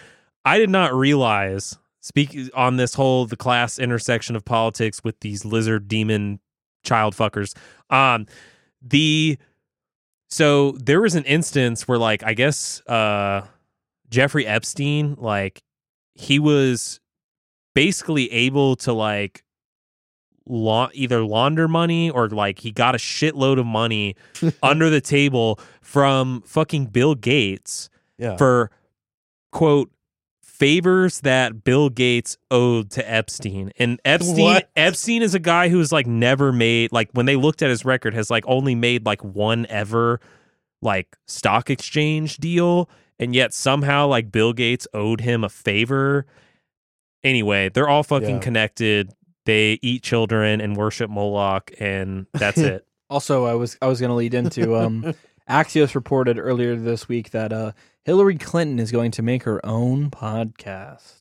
I 0.46 0.58
did 0.58 0.70
not 0.70 0.94
realize 0.94 1.78
speak 2.02 2.38
on 2.54 2.78
this 2.78 2.94
whole 2.94 3.26
the 3.26 3.36
class 3.38 3.78
intersection 3.80 4.36
of 4.36 4.44
politics 4.46 5.04
with 5.04 5.20
these 5.22 5.46
lizard 5.46 5.88
demon 5.88 6.40
child 6.84 7.16
fuckers. 7.16 7.56
Um, 7.90 8.26
the 8.82 9.38
so 10.30 10.72
there 10.74 11.02
was 11.02 11.16
an 11.16 11.24
instance 11.26 11.88
where 11.88 11.98
like 11.98 12.24
I 12.24 12.34
guess 12.34 12.82
uh 12.88 13.46
Jeffrey 14.10 14.46
Epstein 14.46 15.16
like 15.18 15.64
he 16.16 16.40
was 16.40 17.00
basically 17.74 18.32
able 18.32 18.76
to 18.78 18.94
like 18.94 19.44
la- 20.46 20.90
either 20.94 21.24
launder 21.24 21.68
money 21.68 22.10
or 22.10 22.28
like 22.28 22.60
he 22.60 22.72
got 22.72 22.96
a 22.96 22.98
shitload 22.98 23.60
of 23.60 23.66
money 23.66 24.16
under 24.64 24.90
the 24.90 25.02
table 25.02 25.60
from 25.82 26.42
fucking 26.42 26.88
Bill 26.88 27.16
Gates 27.16 27.90
yeah. 28.18 28.36
for 28.36 28.72
quote 29.52 29.92
favors 30.60 31.22
that 31.22 31.64
Bill 31.64 31.90
Gates 31.90 32.38
owed 32.52 32.92
to 32.92 33.12
Epstein. 33.12 33.72
And 33.80 34.00
Epstein 34.06 34.44
What? 34.44 34.70
Epstein 34.76 35.22
is 35.22 35.34
a 35.34 35.40
guy 35.40 35.70
who's 35.70 35.92
like 35.92 36.06
never 36.06 36.52
made 36.52 36.92
like 36.92 37.10
when 37.14 37.26
they 37.26 37.36
looked 37.38 37.62
at 37.62 37.70
his 37.70 37.86
record 37.86 38.14
has 38.14 38.30
like 38.30 38.44
only 38.48 38.76
made 38.76 39.06
like 39.06 39.24
one 39.24 39.66
ever 39.68 40.20
like 40.82 41.16
stock 41.28 41.70
exchange 41.70 42.38
deal 42.38 42.90
and 43.20 43.34
yet 43.34 43.54
somehow 43.54 44.08
like 44.08 44.32
Bill 44.32 44.54
Gates 44.54 44.88
owed 44.94 45.22
him 45.22 45.44
a 45.44 45.50
favor. 45.50 46.26
Anyway, 47.24 47.70
they're 47.70 47.90
all 47.90 48.04
fucking 48.04 48.36
Yeah. 48.36 48.40
connected. 48.40 49.12
They 49.46 49.80
eat 49.82 50.04
children 50.04 50.62
and 50.62 50.76
worship 50.76 51.10
Moloch 51.10 51.72
and 51.80 52.28
that's 52.34 52.58
it. 52.60 52.86
Also, 53.10 53.46
I 53.46 53.56
was 53.56 53.76
I 53.82 53.88
was 53.88 54.00
going 54.00 54.10
to 54.10 54.16
lead 54.16 54.34
into 54.36 54.76
um, 54.76 55.16
Axios 55.50 55.96
reported 55.96 56.38
earlier 56.38 56.76
this 56.76 57.08
week 57.10 57.32
that 57.32 57.52
uh, 57.52 57.72
Hillary 58.06 58.38
Clinton 58.38 58.80
is 58.80 58.92
going 58.92 59.12
to 59.12 59.22
make 59.22 59.44
her 59.44 59.66
own 59.66 60.10
podcast. 60.12 61.16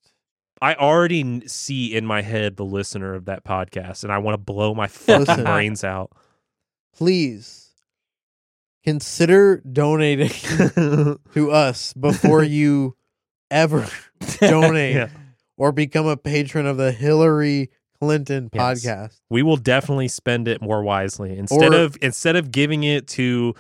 I 0.61 0.75
already 0.75 1.47
see 1.47 1.95
in 1.95 2.05
my 2.05 2.23
head 2.23 2.57
the 2.57 2.65
listener 2.65 3.15
of 3.15 3.25
that 3.27 3.45
podcast, 3.45 4.03
and 4.05 4.13
I 4.13 4.19
want 4.19 4.35
to 4.35 4.39
blow 4.39 4.75
my 4.75 4.87
fucking 4.89 5.27
Listen. 5.27 5.45
brains 5.45 5.85
out. 5.85 6.13
Please 6.97 7.71
consider 8.85 9.59
donating 9.71 10.29
to 11.35 11.51
us 11.51 11.93
before 11.95 12.43
you 12.43 12.97
ever 13.51 13.87
donate 14.41 14.95
Yeah. 14.97 15.09
or 15.57 15.73
become 15.73 16.07
a 16.07 16.17
patron 16.17 16.67
of 16.67 16.77
the 16.77 16.93
Hillary 16.93 17.71
Clinton 18.01 18.51
Yes. 18.53 18.85
podcast. 18.85 19.21
We 19.31 19.43
will 19.43 19.57
definitely 19.57 20.09
spend 20.09 20.49
it 20.49 20.61
more 20.63 20.83
wisely 20.83 21.37
instead 21.37 21.73
Or- 21.73 21.81
of 21.85 21.97
instead 22.03 22.37
of 22.37 22.51
giving 22.51 22.83
it 22.85 23.07
to 23.09 23.55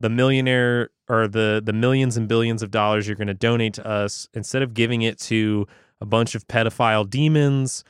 the 0.00 0.08
millionaire 0.08 0.90
or 1.08 1.26
the 1.28 1.60
the 1.64 1.72
millions 1.72 2.16
and 2.16 2.28
billions 2.28 2.62
of 2.62 2.70
dollars 2.70 3.06
you're 3.06 3.16
going 3.16 3.28
to 3.28 3.34
donate 3.34 3.74
to 3.74 3.86
us. 3.86 4.28
Instead 4.34 4.62
of 4.62 4.74
giving 4.74 5.02
it 5.02 5.18
to 5.20 5.66
a 6.00 6.06
bunch 6.06 6.34
of 6.34 6.46
pedophile 6.46 7.08
demons, 7.08 7.82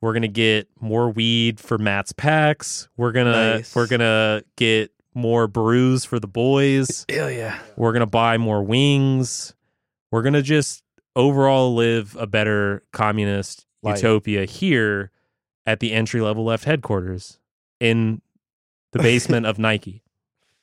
we're 0.00 0.12
going 0.12 0.22
to 0.22 0.28
get 0.28 0.68
more 0.80 1.10
weed 1.10 1.60
for 1.60 1.76
Matt's 1.78 2.12
packs. 2.12 2.88
We're 2.96 3.12
gonna 3.12 3.56
Nice. 3.56 3.74
we're 3.74 3.86
gonna 3.86 4.42
get 4.56 4.90
more 5.14 5.46
brews 5.48 6.04
for 6.04 6.18
the 6.20 6.28
boys. 6.28 7.04
Hell 7.08 7.30
yeah! 7.30 7.58
We're 7.76 7.92
going 7.92 8.00
to 8.00 8.06
buy 8.06 8.38
more 8.38 8.62
wings. 8.62 9.54
We're 10.12 10.22
going 10.22 10.34
to 10.34 10.42
just 10.42 10.82
overall 11.16 11.74
live 11.74 12.16
a 12.16 12.26
better 12.26 12.84
communist 12.92 13.66
Life. 13.82 13.96
utopia 13.96 14.44
here 14.44 15.10
at 15.66 15.80
the 15.80 15.92
entry 15.92 16.20
level 16.20 16.44
left 16.44 16.64
headquarters 16.64 17.38
in 17.80 18.22
the 18.92 19.00
basement 19.00 19.46
of 19.46 19.58
Nike. 19.58 20.02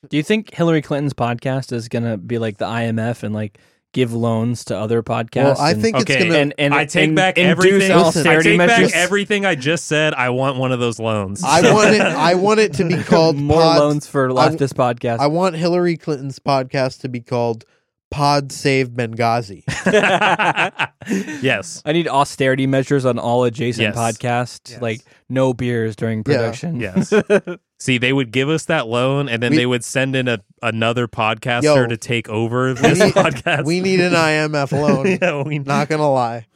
Do 0.08 0.16
you 0.16 0.22
think 0.22 0.54
Hillary 0.54 0.82
Clinton's 0.82 1.14
podcast 1.14 1.72
is 1.72 1.88
going 1.88 2.04
to 2.04 2.16
be 2.16 2.38
like 2.38 2.58
the 2.58 2.66
IMF 2.66 3.22
and 3.24 3.34
like 3.34 3.58
give 3.92 4.12
loans 4.12 4.64
to 4.66 4.78
other 4.78 5.02
podcasts? 5.02 5.44
Well, 5.56 5.60
I 5.60 5.72
and- 5.72 5.82
think 5.82 5.96
Okay, 5.96 6.14
it's 6.14 6.24
gonna. 6.24 6.38
and, 6.38 6.54
and 6.56 6.74
I 6.74 6.84
take 6.84 7.08
and 7.08 7.16
back 7.16 7.36
everything. 7.36 7.96
Listen, 7.96 8.26
I 8.26 8.40
take 8.40 8.58
measures. 8.58 8.92
back 8.92 8.96
everything 8.96 9.44
I 9.44 9.56
just 9.56 9.86
said. 9.86 10.14
I 10.14 10.30
want 10.30 10.56
one 10.58 10.70
of 10.70 10.78
those 10.78 11.00
loans. 11.00 11.42
I 11.44 11.72
want 11.72 11.94
it. 11.94 12.00
I 12.00 12.34
want 12.34 12.60
it 12.60 12.74
to 12.74 12.84
be 12.84 12.96
called 13.02 13.36
more 13.36 13.60
Pod- 13.60 13.78
loans 13.80 14.06
for 14.06 14.30
I- 14.30 14.48
leftist 14.48 14.74
podcasts. 14.74 15.18
I 15.18 15.26
want 15.26 15.56
Hillary 15.56 15.96
Clinton's 15.96 16.38
podcast 16.38 17.00
to 17.00 17.08
be 17.08 17.20
called 17.20 17.64
Pod 18.10 18.50
Save 18.52 18.90
Benghazi. 18.90 19.62
yes. 21.42 21.82
I 21.84 21.92
need 21.92 22.08
austerity 22.08 22.66
measures 22.66 23.04
on 23.04 23.18
all 23.18 23.44
adjacent 23.44 23.94
Yes. 23.94 23.96
podcasts, 23.96 24.70
Yes. 24.72 24.82
like 24.82 25.00
no 25.28 25.52
beers 25.54 25.94
during 25.96 26.18
Yeah. 26.18 26.22
production. 26.22 26.80
Yes. 26.80 27.12
See, 27.80 27.98
they 27.98 28.12
would 28.12 28.32
give 28.32 28.48
us 28.48 28.64
that 28.64 28.88
loan, 28.88 29.28
and 29.28 29.40
then 29.42 29.50
We- 29.52 29.58
they 29.58 29.66
would 29.66 29.84
send 29.84 30.16
in 30.16 30.26
a 30.26 30.38
another 30.62 31.06
podcaster 31.06 31.62
Yo, 31.62 31.86
to 31.86 31.96
take 31.96 32.28
over 32.28 32.74
this 32.74 32.98
need, 32.98 33.12
podcast. 33.14 33.64
we 33.64 33.80
need 33.80 34.00
an 34.00 34.14
IMF 34.14 34.72
loan. 34.72 35.18
yeah, 35.22 35.42
we, 35.44 35.60
Not 35.60 35.88
gonna 35.88 36.10
lie. 36.10 36.46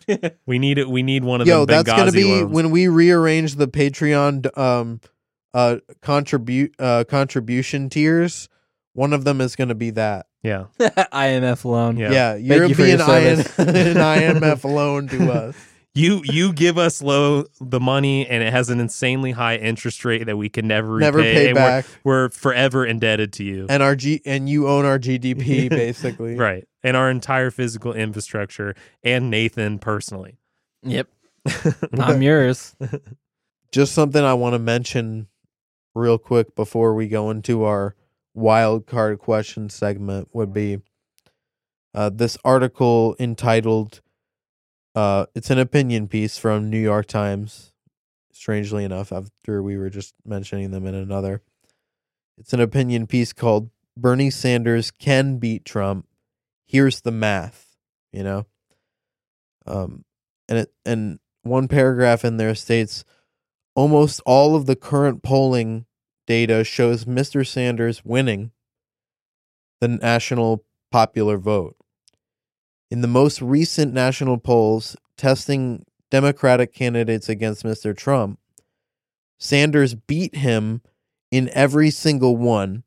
we 0.46 0.58
need 0.58 0.78
it. 0.78 0.88
We 0.90 1.02
need 1.04 1.22
one 1.22 1.40
of 1.40 1.46
Yo, 1.46 1.64
them. 1.64 1.84
that's 1.84 1.96
gonna 1.96 2.10
be 2.12 2.24
loans. 2.24 2.52
when 2.52 2.70
we 2.72 2.88
rearrange 2.88 3.54
the 3.54 3.68
Patreon 3.68 4.58
um 4.58 5.00
uh 5.54 5.76
contribute 6.00 6.74
uh 6.80 7.04
contribution 7.08 7.88
tiers. 7.88 8.48
One 8.94 9.12
of 9.12 9.24
them 9.24 9.40
is 9.40 9.54
gonna 9.54 9.74
be 9.76 9.90
that. 9.90 10.26
Yeah. 10.42 10.64
IMF 10.80 11.64
loan. 11.64 11.96
Yeah. 11.96 12.10
Yeah, 12.10 12.34
you're 12.34 12.64
you 12.66 12.74
for 12.74 12.82
be 12.82 12.90
your 12.90 13.02
an, 13.02 13.10
IN, 13.10 13.38
an 13.58 13.96
IMF 14.40 14.64
loan 14.64 15.08
to 15.08 15.32
us. 15.32 15.56
You 15.94 16.22
you 16.24 16.54
give 16.54 16.78
us 16.78 17.02
low 17.02 17.44
the 17.60 17.78
money, 17.78 18.26
and 18.26 18.42
it 18.42 18.50
has 18.50 18.70
an 18.70 18.80
insanely 18.80 19.32
high 19.32 19.56
interest 19.56 20.04
rate 20.06 20.24
that 20.24 20.38
we 20.38 20.48
can 20.48 20.66
never 20.66 20.98
Never 20.98 21.18
repay, 21.18 21.34
pay 21.34 21.46
and 21.48 21.54
back. 21.54 21.84
We're, 22.02 22.24
we're 22.24 22.28
forever 22.30 22.86
indebted 22.86 23.34
to 23.34 23.44
you. 23.44 23.66
And 23.68 23.82
our 23.82 23.94
G 23.94 24.22
and 24.24 24.48
you 24.48 24.68
own 24.68 24.86
our 24.86 24.98
GDP 24.98 25.68
basically. 25.68 26.36
right, 26.36 26.66
and 26.82 26.96
our 26.96 27.10
entire 27.10 27.50
physical 27.50 27.92
infrastructure, 27.92 28.74
and 29.04 29.30
Nathan 29.30 29.78
personally. 29.78 30.38
Yep. 30.82 31.08
I'm 31.98 32.22
yours. 32.22 32.74
Just 33.70 33.92
something 33.92 34.22
I 34.24 34.34
want 34.34 34.54
to 34.54 34.58
mention 34.58 35.28
real 35.94 36.16
quick 36.18 36.54
before 36.54 36.94
we 36.94 37.08
go 37.08 37.30
into 37.30 37.64
our 37.64 37.94
wild 38.34 38.86
card 38.86 39.18
question 39.18 39.68
segment 39.68 40.28
would 40.32 40.52
be 40.52 40.78
uh, 41.94 42.10
this 42.10 42.38
article 42.44 43.14
entitled 43.18 44.00
uh, 44.94 45.24
it's 45.34 45.50
an 45.50 45.58
opinion 45.58 46.06
piece 46.06 46.36
from 46.36 46.68
New 46.68 46.78
York 46.78 47.06
Times 47.06 47.72
strangely 48.32 48.84
enough 48.84 49.12
after 49.12 49.62
we 49.62 49.76
were 49.76 49.90
just 49.90 50.14
mentioning 50.24 50.70
them 50.70 50.86
in 50.86 50.94
another 50.94 51.42
it's 52.38 52.52
an 52.52 52.60
opinion 52.60 53.06
piece 53.06 53.32
called 53.32 53.70
Bernie 53.96 54.30
Sanders 54.30 54.90
can 54.90 55.38
beat 55.38 55.64
Trump. 55.64 56.06
Here's 56.66 57.02
the 57.02 57.10
math, 57.10 57.76
you 58.12 58.22
know. 58.22 58.46
Um, 59.66 60.04
and 60.48 60.58
it 60.58 60.72
and 60.84 61.18
one 61.42 61.68
paragraph 61.68 62.24
in 62.24 62.36
there 62.36 62.54
states 62.54 63.04
almost 63.74 64.20
all 64.26 64.56
of 64.56 64.66
the 64.66 64.76
current 64.76 65.22
polling 65.22 65.86
data 66.26 66.64
shows 66.64 67.04
Mr. 67.04 67.46
Sanders 67.46 68.04
winning 68.04 68.52
the 69.80 69.88
national 69.88 70.64
popular 70.90 71.38
vote. 71.38 71.76
In 72.90 73.00
the 73.00 73.08
most 73.08 73.40
recent 73.40 73.92
national 73.92 74.38
polls 74.38 74.96
testing 75.16 75.84
Democratic 76.10 76.74
candidates 76.74 77.28
against 77.28 77.64
Mr. 77.64 77.96
Trump, 77.96 78.38
Sanders 79.38 79.94
beat 79.94 80.36
him 80.36 80.82
in 81.32 81.50
every 81.52 81.90
single 81.90 82.36
one, 82.36 82.84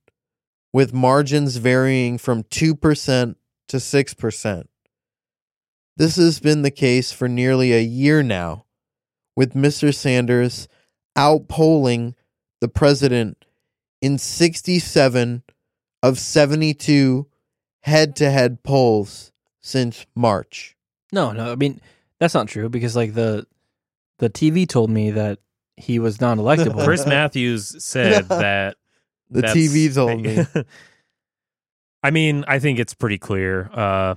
with 0.72 0.94
margins 0.94 1.58
varying 1.58 2.18
from 2.18 2.44
2% 2.44 3.36
to 3.68 3.78
6%. 3.78 4.64
This 5.98 6.16
has 6.18 6.40
been 6.40 6.62
the 6.62 6.72
case 6.72 7.12
for 7.12 7.28
nearly 7.28 7.74
a 7.74 7.82
year 7.82 8.22
now, 8.22 8.66
with 9.36 9.54
Mr. 9.54 9.94
Sanders 9.94 10.68
outpolling 11.18 12.14
the 12.66 12.72
president 12.72 13.46
in 14.02 14.18
67 14.18 15.44
of 16.02 16.18
72 16.18 17.28
head 17.82 18.16
to 18.16 18.32
head 18.32 18.64
polls 18.64 19.32
since 19.62 20.08
March. 20.16 20.76
No, 21.12 21.32
no. 21.32 21.52
I 21.52 21.56
mean, 21.56 21.80
that's 22.20 22.34
not 22.34 22.48
true 22.48 22.68
because 22.70 22.96
like 22.96 23.14
the 23.14 23.46
the 24.18 24.32
TV 24.32 24.68
told 24.68 24.90
me 24.90 25.12
that 25.12 25.38
he 25.78 26.00
was 26.00 26.20
non 26.20 26.40
electable. 26.40 26.84
Chris 26.84 27.06
Matthews 27.08 27.84
said 27.84 28.28
that 28.30 28.78
The 29.30 29.42
that's- 29.42 29.56
TV 29.56 29.94
told 29.94 30.22
me. 30.24 30.44
I 32.04 32.10
mean, 32.12 32.46
I 32.48 32.58
think 32.60 32.80
it's 32.80 32.94
pretty 32.96 33.18
clear. 33.20 33.70
Uh, 33.74 34.16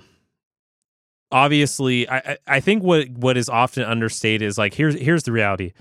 obviously, 1.30 2.08
I, 2.08 2.16
I 2.18 2.36
I 2.46 2.60
think 2.60 2.82
what 2.82 3.10
what 3.10 3.36
is 3.36 3.50
often 3.50 3.82
understated 3.84 4.46
is 4.46 4.56
like 4.56 4.72
here's 4.72 4.94
here's 4.94 5.24
the 5.24 5.32
reality: 5.32 5.72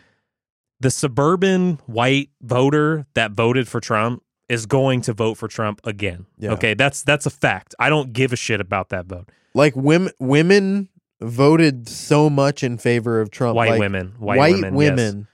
the 0.80 0.91
suburban 0.91 1.80
white 1.86 2.30
voter 2.41 3.05
that 3.13 3.32
voted 3.32 3.67
for 3.67 3.80
Trump 3.80 4.23
is 4.49 4.65
going 4.65 5.01
to 5.01 5.13
vote 5.13 5.36
for 5.36 5.47
Trump 5.47 5.82
again. 5.84 6.25
Yeah. 6.38 6.51
Okay, 6.51 6.73
that's 6.73 7.03
that's 7.03 7.25
a 7.25 7.30
fact. 7.30 7.75
I 7.80 7.89
don't 7.89 8.13
give 8.13 8.34
a 8.34 8.36
shit 8.36 8.61
about 8.61 8.89
that 8.89 9.05
vote. 9.05 9.30
Like 9.53 9.75
women, 9.75 10.13
women 10.19 10.89
voted 11.19 11.89
so 11.89 12.30
much 12.30 12.63
in 12.63 12.78
favor 12.78 13.19
of 13.19 13.32
Trump. 13.32 13.55
white 13.55 13.71
like, 13.71 13.80
women, 13.80 14.13
white, 14.19 14.38
white 14.38 14.53
women, 14.53 14.75
women 14.75 15.17
yes. 15.17 15.28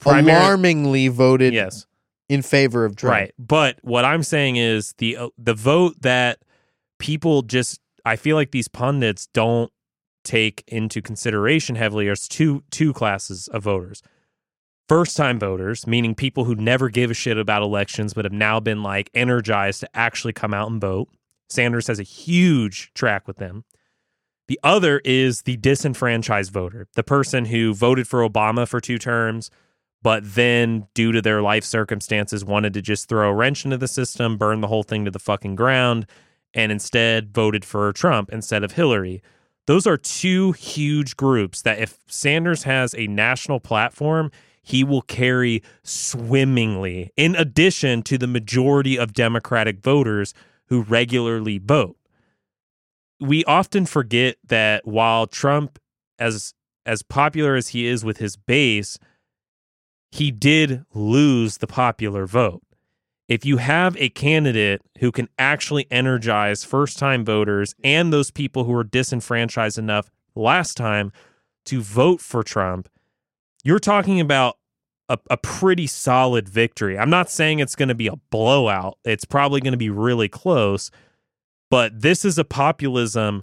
Primary- 0.00 0.36
alarmingly 0.36 1.08
voted 1.08 1.54
yes. 1.54 1.86
in 2.28 2.42
favor 2.42 2.84
of 2.84 2.96
Trump. 2.96 3.12
Right. 3.12 3.34
But 3.38 3.78
what 3.82 4.04
I'm 4.04 4.22
saying 4.22 4.56
is 4.56 4.94
the 4.98 5.16
uh, 5.16 5.28
the 5.38 5.54
vote 5.54 5.96
that 6.02 6.40
people 6.98 7.42
just 7.42 7.80
I 8.04 8.16
feel 8.16 8.36
like 8.36 8.50
these 8.50 8.68
pundits 8.68 9.28
don't 9.32 9.72
take 10.24 10.64
into 10.66 11.00
consideration 11.00 11.76
heavily 11.76 12.08
is 12.08 12.28
two 12.28 12.64
two 12.70 12.92
classes 12.92 13.48
of 13.48 13.62
voters. 13.62 14.02
First 14.88 15.16
time 15.16 15.40
voters, 15.40 15.84
meaning 15.86 16.14
people 16.14 16.44
who 16.44 16.54
never 16.54 16.88
gave 16.88 17.10
a 17.10 17.14
shit 17.14 17.38
about 17.38 17.62
elections 17.62 18.14
but 18.14 18.24
have 18.24 18.32
now 18.32 18.60
been 18.60 18.84
like 18.84 19.10
energized 19.14 19.80
to 19.80 19.96
actually 19.96 20.32
come 20.32 20.54
out 20.54 20.70
and 20.70 20.80
vote. 20.80 21.08
Sanders 21.48 21.88
has 21.88 21.98
a 21.98 22.04
huge 22.04 22.92
track 22.94 23.26
with 23.26 23.38
them. 23.38 23.64
The 24.46 24.60
other 24.62 25.00
is 25.04 25.42
the 25.42 25.56
disenfranchised 25.56 26.52
voter, 26.52 26.86
the 26.94 27.02
person 27.02 27.46
who 27.46 27.74
voted 27.74 28.06
for 28.06 28.28
Obama 28.28 28.68
for 28.68 28.80
two 28.80 28.98
terms, 28.98 29.50
but 30.02 30.22
then 30.24 30.86
due 30.94 31.10
to 31.10 31.20
their 31.20 31.42
life 31.42 31.64
circumstances 31.64 32.44
wanted 32.44 32.72
to 32.74 32.82
just 32.82 33.08
throw 33.08 33.28
a 33.28 33.34
wrench 33.34 33.64
into 33.64 33.76
the 33.76 33.88
system, 33.88 34.36
burn 34.36 34.60
the 34.60 34.68
whole 34.68 34.84
thing 34.84 35.04
to 35.04 35.10
the 35.10 35.18
fucking 35.18 35.56
ground, 35.56 36.06
and 36.54 36.70
instead 36.70 37.34
voted 37.34 37.64
for 37.64 37.92
Trump 37.92 38.30
instead 38.32 38.62
of 38.62 38.72
Hillary. 38.72 39.20
Those 39.66 39.84
are 39.84 39.96
two 39.96 40.52
huge 40.52 41.16
groups 41.16 41.62
that 41.62 41.80
if 41.80 41.98
Sanders 42.06 42.62
has 42.62 42.94
a 42.94 43.08
national 43.08 43.58
platform, 43.58 44.30
he 44.66 44.82
will 44.82 45.02
carry 45.02 45.62
swimmingly, 45.84 47.12
in 47.16 47.36
addition 47.36 48.02
to 48.02 48.18
the 48.18 48.26
majority 48.26 48.98
of 48.98 49.12
Democratic 49.12 49.78
voters 49.78 50.34
who 50.66 50.82
regularly 50.82 51.58
vote. 51.58 51.96
We 53.20 53.44
often 53.44 53.86
forget 53.86 54.38
that 54.48 54.84
while 54.84 55.28
Trump, 55.28 55.78
as 56.18 56.52
as 56.84 57.02
popular 57.02 57.54
as 57.54 57.68
he 57.68 57.86
is 57.86 58.04
with 58.04 58.18
his 58.18 58.36
base, 58.36 58.98
he 60.10 60.32
did 60.32 60.84
lose 60.92 61.58
the 61.58 61.68
popular 61.68 62.26
vote. 62.26 62.62
If 63.28 63.44
you 63.44 63.58
have 63.58 63.96
a 63.96 64.08
candidate 64.08 64.82
who 64.98 65.12
can 65.12 65.28
actually 65.38 65.86
energize 65.92 66.64
first 66.64 66.98
time 66.98 67.24
voters 67.24 67.76
and 67.84 68.12
those 68.12 68.32
people 68.32 68.64
who 68.64 68.72
were 68.72 68.84
disenfranchised 68.84 69.78
enough 69.78 70.10
last 70.34 70.76
time 70.76 71.12
to 71.66 71.80
vote 71.80 72.20
for 72.20 72.42
Trump, 72.42 72.88
you're 73.66 73.80
talking 73.80 74.20
about 74.20 74.58
a, 75.08 75.18
a 75.28 75.36
pretty 75.36 75.88
solid 75.88 76.48
victory. 76.48 76.96
I'm 76.96 77.10
not 77.10 77.28
saying 77.28 77.58
it's 77.58 77.74
going 77.74 77.88
to 77.88 77.96
be 77.96 78.06
a 78.06 78.14
blowout, 78.30 78.98
it's 79.04 79.24
probably 79.24 79.60
going 79.60 79.72
to 79.72 79.76
be 79.76 79.90
really 79.90 80.28
close, 80.28 80.92
but 81.68 82.00
this 82.00 82.24
is 82.24 82.38
a 82.38 82.44
populism 82.44 83.42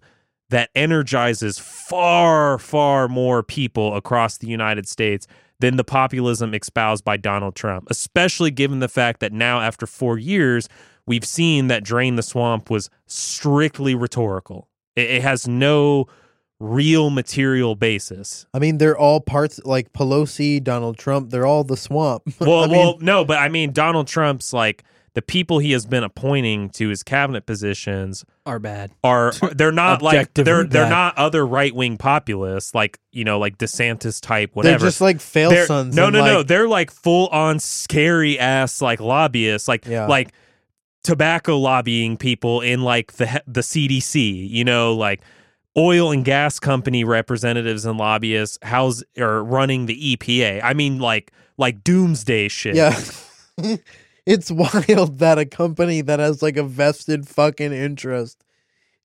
that 0.49 0.69
energizes 0.75 1.59
far, 1.59 2.57
far 2.57 3.09
more 3.09 3.43
people 3.43 3.97
across 3.97 4.37
the 4.37 4.47
United 4.47 4.87
States 4.87 5.27
than 5.59 5.75
the 5.75 5.83
populism 5.83 6.53
espoused 6.53 7.03
by 7.03 7.17
Donald 7.17 7.55
Trump, 7.55 7.87
especially 7.89 8.51
given 8.51 8.79
the 8.79 8.87
fact 8.87 9.19
that 9.19 9.33
now, 9.33 9.59
after 9.59 9.85
four 9.85 10.17
years, 10.17 10.69
we've 11.05 11.25
seen 11.25 11.67
that 11.67 11.83
Drain 11.83 12.15
the 12.15 12.23
Swamp 12.23 12.69
was 12.69 12.89
strictly 13.07 13.93
rhetorical. 13.93 14.69
It, 14.95 15.09
it 15.09 15.21
has 15.21 15.49
no 15.49 16.07
real 16.63 17.09
material 17.09 17.75
basis. 17.75 18.45
I 18.53 18.59
mean, 18.59 18.77
they're 18.77 18.97
all 18.97 19.19
parts 19.19 19.59
like 19.65 19.91
Pelosi, 19.91 20.63
Donald 20.63 20.97
Trump. 20.97 21.29
They're 21.29 21.45
all 21.45 21.63
the 21.63 21.77
swamp. 21.77 22.23
Well, 22.39 22.63
I 22.63 22.67
mean, 22.67 22.77
well, 22.77 22.97
no, 23.01 23.25
but 23.25 23.37
I 23.39 23.49
mean, 23.49 23.71
Donald 23.73 24.07
Trump's 24.07 24.53
like 24.53 24.83
the 25.13 25.21
people 25.21 25.59
he 25.59 25.73
has 25.73 25.85
been 25.85 26.03
appointing 26.03 26.69
to 26.71 26.89
his 26.89 27.03
cabinet 27.03 27.45
positions 27.45 28.25
Are 28.47 28.57
bad. 28.59 28.91
are 29.03 29.31
they're 29.55 29.71
not 29.71 30.01
like 30.01 30.33
they're 30.33 30.63
they're 30.63 30.89
not 30.89 31.15
other 31.17 31.45
right 31.45 31.73
wing 31.75 31.97
populists 31.97 32.73
like 32.73 32.97
you 33.11 33.23
know 33.23 33.37
like 33.37 33.57
DeSantis 33.59 34.19
type 34.19 34.51
whatever. 34.55 34.79
they're 34.79 34.87
just 34.87 35.01
like 35.01 35.19
fail 35.21 35.49
They're- 35.51 35.65
sons. 35.67 35.95
No, 35.95 36.05
and, 36.07 36.13
no, 36.13 36.25
no. 36.25 36.43
They're 36.43 36.67
like 36.67 36.89
full 36.91 37.27
on 37.27 37.59
scary 37.59 38.39
ass 38.39 38.81
like 38.81 38.99
lobbyists, 38.99 39.67
like 39.67 39.85
Yeah. 39.85 40.07
like 40.07 40.31
tobacco 41.03 41.57
lobbying 41.59 42.17
people 42.17 42.61
in 42.61 42.81
like 42.81 43.13
the 43.13 43.43
the 43.45 43.61
CDC. 43.61 44.49
You 44.49 44.63
know, 44.63 44.93
like 44.95 45.21
oil 45.77 46.11
and 46.11 46.23
gas 46.25 46.59
company 46.59 47.03
representatives 47.03 47.85
and 47.85 47.97
lobbyists 47.97 48.57
house 48.63 49.03
are 49.17 49.43
running 49.43 49.85
the 49.87 50.15
EPA. 50.17 50.61
I 50.63 50.73
mean, 50.73 50.99
like 50.99 51.31
like 51.57 51.83
doomsday 51.83 52.47
shit. 52.47 52.75
Yeah. 52.75 52.99
it's 54.25 54.51
wild 54.51 55.19
that 55.19 55.37
a 55.37 55.45
company 55.45 56.01
that 56.01 56.19
has 56.19 56.41
like 56.41 56.57
a 56.57 56.63
vested 56.63 57.27
fucking 57.27 57.73
interest 57.73 58.43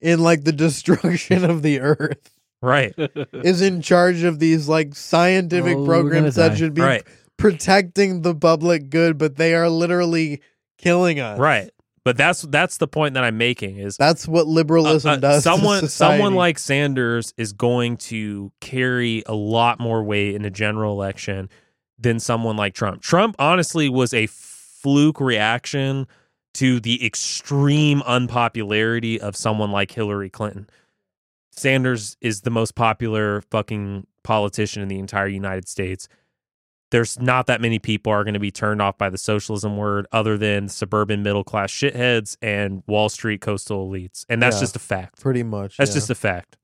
in 0.00 0.20
like 0.20 0.44
the 0.44 0.52
destruction 0.52 1.44
of 1.44 1.62
the 1.62 1.80
earth 1.80 2.30
Right. 2.60 2.92
is 3.32 3.62
in 3.62 3.82
charge 3.82 4.22
of 4.24 4.38
these 4.38 4.68
like 4.68 4.94
scientific 4.94 5.76
Oh, 5.76 5.84
programs 5.84 6.34
that 6.36 6.50
die. 6.50 6.54
should 6.56 6.74
be 6.74 6.82
Right. 6.82 7.04
protecting 7.36 8.22
the 8.22 8.34
public 8.34 8.90
good, 8.90 9.16
but 9.18 9.36
they 9.36 9.54
are 9.54 9.68
literally 9.68 10.40
killing 10.76 11.20
us. 11.20 11.38
Right. 11.38 11.70
But 12.08 12.16
that's 12.16 12.40
that's 12.40 12.78
the 12.78 12.88
point 12.88 13.12
that 13.12 13.22
I'm 13.22 13.36
making 13.36 13.76
is 13.76 13.98
That's 13.98 14.26
what 14.26 14.46
liberalism 14.46 15.10
uh, 15.10 15.12
uh, 15.12 15.16
does. 15.18 15.44
someone 15.44 15.88
someone 15.88 16.34
like 16.34 16.58
Sanders 16.58 17.34
is 17.36 17.52
going 17.52 17.98
to 17.98 18.50
carry 18.62 19.22
a 19.26 19.34
lot 19.34 19.78
more 19.78 20.02
weight 20.02 20.34
in 20.34 20.42
a 20.46 20.50
general 20.50 20.94
election 20.94 21.50
than 21.98 22.18
someone 22.18 22.56
like 22.56 22.72
Trump. 22.72 23.02
Trump 23.02 23.36
honestly 23.38 23.90
was 23.90 24.14
a 24.14 24.26
fluke 24.26 25.20
reaction 25.20 26.06
to 26.54 26.80
the 26.80 27.04
extreme 27.04 28.00
unpopularity 28.06 29.20
of 29.20 29.36
someone 29.36 29.70
like 29.70 29.90
Hillary 29.90 30.30
Clinton. 30.30 30.66
Sanders 31.50 32.16
is 32.22 32.40
the 32.40 32.50
most 32.50 32.74
popular 32.74 33.42
fucking 33.50 34.06
politician 34.24 34.80
in 34.80 34.88
the 34.88 34.98
entire 34.98 35.28
United 35.28 35.68
States. 35.68 36.08
There's 36.90 37.18
not 37.20 37.46
that 37.48 37.60
many 37.60 37.78
people 37.78 38.10
are 38.12 38.24
going 38.24 38.34
to 38.34 38.40
be 38.40 38.50
turned 38.50 38.80
off 38.80 38.96
by 38.96 39.10
the 39.10 39.18
socialism 39.18 39.76
word 39.76 40.06
other 40.10 40.38
than 40.38 40.68
suburban 40.68 41.22
middle 41.22 41.44
class 41.44 41.70
shitheads 41.70 42.36
and 42.40 42.82
Wall 42.86 43.08
Street 43.10 43.40
coastal 43.42 43.88
elites. 43.90 44.24
And 44.28 44.40
that's 44.40 44.56
Yeah. 44.56 44.60
just 44.60 44.76
a 44.76 44.78
fact. 44.78 45.20
pretty 45.20 45.42
much. 45.42 45.76
That's 45.76 45.90
yeah. 45.90 45.94
just 45.96 46.10
a 46.10 46.14
fact. 46.14 46.56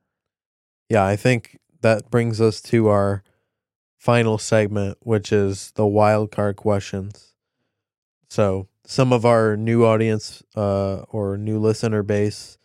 Yeah, 0.88 1.04
I 1.04 1.16
think 1.16 1.58
that 1.82 2.10
brings 2.10 2.40
us 2.40 2.62
to 2.62 2.88
our 2.88 3.22
final 3.98 4.38
segment, 4.38 4.96
which 5.00 5.32
is 5.32 5.72
the 5.76 5.86
wild 5.86 6.30
card 6.30 6.56
questions. 6.56 7.34
So, 8.30 8.68
some 8.86 9.12
of 9.12 9.24
our 9.24 9.56
new 9.56 9.84
audience 9.84 10.42
uh, 10.56 11.02
or 11.08 11.36
new 11.38 11.58
listener 11.58 12.02
base 12.02 12.58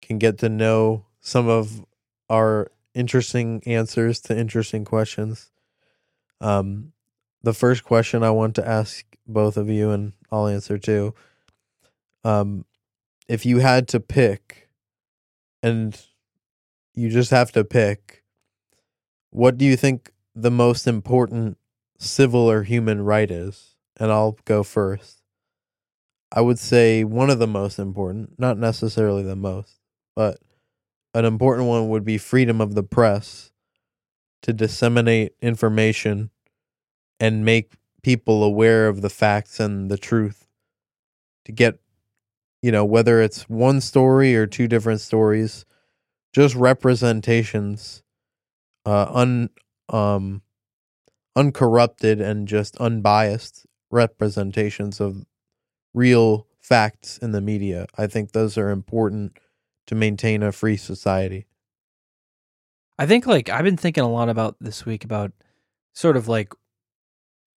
can 0.00 0.18
get 0.18 0.38
to 0.38 0.48
know 0.48 1.04
some 1.20 1.48
of 1.48 1.84
our 2.30 2.70
interesting 2.94 3.62
answers 3.66 4.20
to 4.22 4.36
interesting 4.38 4.84
questions. 4.84 5.50
Um, 6.40 6.92
the 7.42 7.54
first 7.54 7.84
question 7.84 8.22
I 8.22 8.30
want 8.30 8.54
to 8.56 8.66
ask 8.66 9.04
both 9.26 9.56
of 9.56 9.68
you, 9.68 9.90
and 9.90 10.12
I'll 10.30 10.46
answer 10.46 10.78
too. 10.78 11.14
um, 12.24 12.64
if 13.28 13.46
you 13.46 13.58
had 13.58 13.86
to 13.88 14.00
pick, 14.00 14.68
and 15.62 16.00
you 16.94 17.08
just 17.10 17.30
have 17.30 17.52
to 17.52 17.64
pick, 17.64 18.24
what 19.30 19.56
do 19.56 19.64
you 19.64 19.76
think 19.76 20.12
the 20.34 20.50
most 20.50 20.86
important 20.86 21.56
civil 21.98 22.50
or 22.50 22.62
human 22.64 23.02
right 23.02 23.30
is? 23.30 23.76
And 23.98 24.10
I'll 24.10 24.36
go 24.44 24.62
first. 24.62 25.22
I 26.32 26.40
would 26.40 26.58
say 26.58 27.04
one 27.04 27.30
of 27.30 27.38
the 27.38 27.46
most 27.46 27.78
important, 27.78 28.38
not 28.38 28.58
necessarily 28.58 29.22
the 29.22 29.36
most, 29.36 29.74
but 30.16 30.38
an 31.14 31.24
important 31.24 31.68
one 31.68 31.88
would 31.88 32.04
be 32.04 32.18
freedom 32.18 32.60
of 32.60 32.74
the 32.74 32.82
press 32.82 33.49
to 34.42 34.52
disseminate 34.52 35.32
information 35.40 36.30
and 37.18 37.44
make 37.44 37.74
people 38.02 38.42
aware 38.42 38.88
of 38.88 39.02
the 39.02 39.10
facts 39.10 39.60
and 39.60 39.90
the 39.90 39.98
truth 39.98 40.46
to 41.44 41.52
get 41.52 41.78
you 42.62 42.72
know 42.72 42.84
whether 42.84 43.20
it's 43.20 43.48
one 43.48 43.80
story 43.80 44.34
or 44.34 44.46
two 44.46 44.66
different 44.66 45.00
stories 45.00 45.64
just 46.32 46.54
representations 46.54 48.02
uh 48.86 49.06
un 49.12 49.50
um 49.90 50.42
uncorrupted 51.36 52.20
and 52.20 52.48
just 52.48 52.76
unbiased 52.76 53.66
representations 53.90 55.00
of 55.00 55.24
real 55.94 56.46
facts 56.60 57.18
in 57.18 57.32
the 57.32 57.40
media. 57.40 57.86
I 57.96 58.06
think 58.06 58.32
those 58.32 58.56
are 58.58 58.70
important 58.70 59.38
to 59.86 59.94
maintain 59.94 60.42
a 60.42 60.52
free 60.52 60.76
society 60.76 61.46
I 63.00 63.06
think 63.06 63.26
like 63.26 63.48
I've 63.48 63.64
been 63.64 63.76
thinking 63.78 64.04
a 64.04 64.08
lot 64.10 64.28
about 64.28 64.56
this 64.60 64.84
week 64.86 65.04
about 65.04 65.32
sort 65.94 66.16
of 66.16 66.28
like 66.28 66.52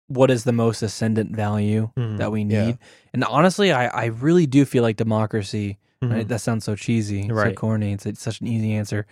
what 0.08 0.30
is 0.30 0.44
the 0.44 0.52
most 0.52 0.82
ascendant 0.82 1.34
value 1.34 1.90
Mhm. 1.98 2.18
that 2.18 2.30
we 2.30 2.44
need. 2.44 2.54
Yeah. 2.54 2.74
And 3.12 3.24
honestly, 3.24 3.72
I, 3.72 3.86
I 3.88 4.04
really 4.06 4.46
do 4.46 4.64
feel 4.64 4.82
like 4.82 4.96
democracy, 4.96 5.78
Mhm. 6.02 6.12
right? 6.12 6.28
That 6.28 6.40
sounds 6.40 6.64
so 6.64 6.76
cheesy, 6.76 7.26
so 7.28 7.34
Right. 7.34 7.56
corny. 7.56 7.92
It's, 7.92 8.06
it's 8.06 8.22
such 8.22 8.40
an 8.40 8.46
easy 8.46 8.72
answer. 8.72 9.06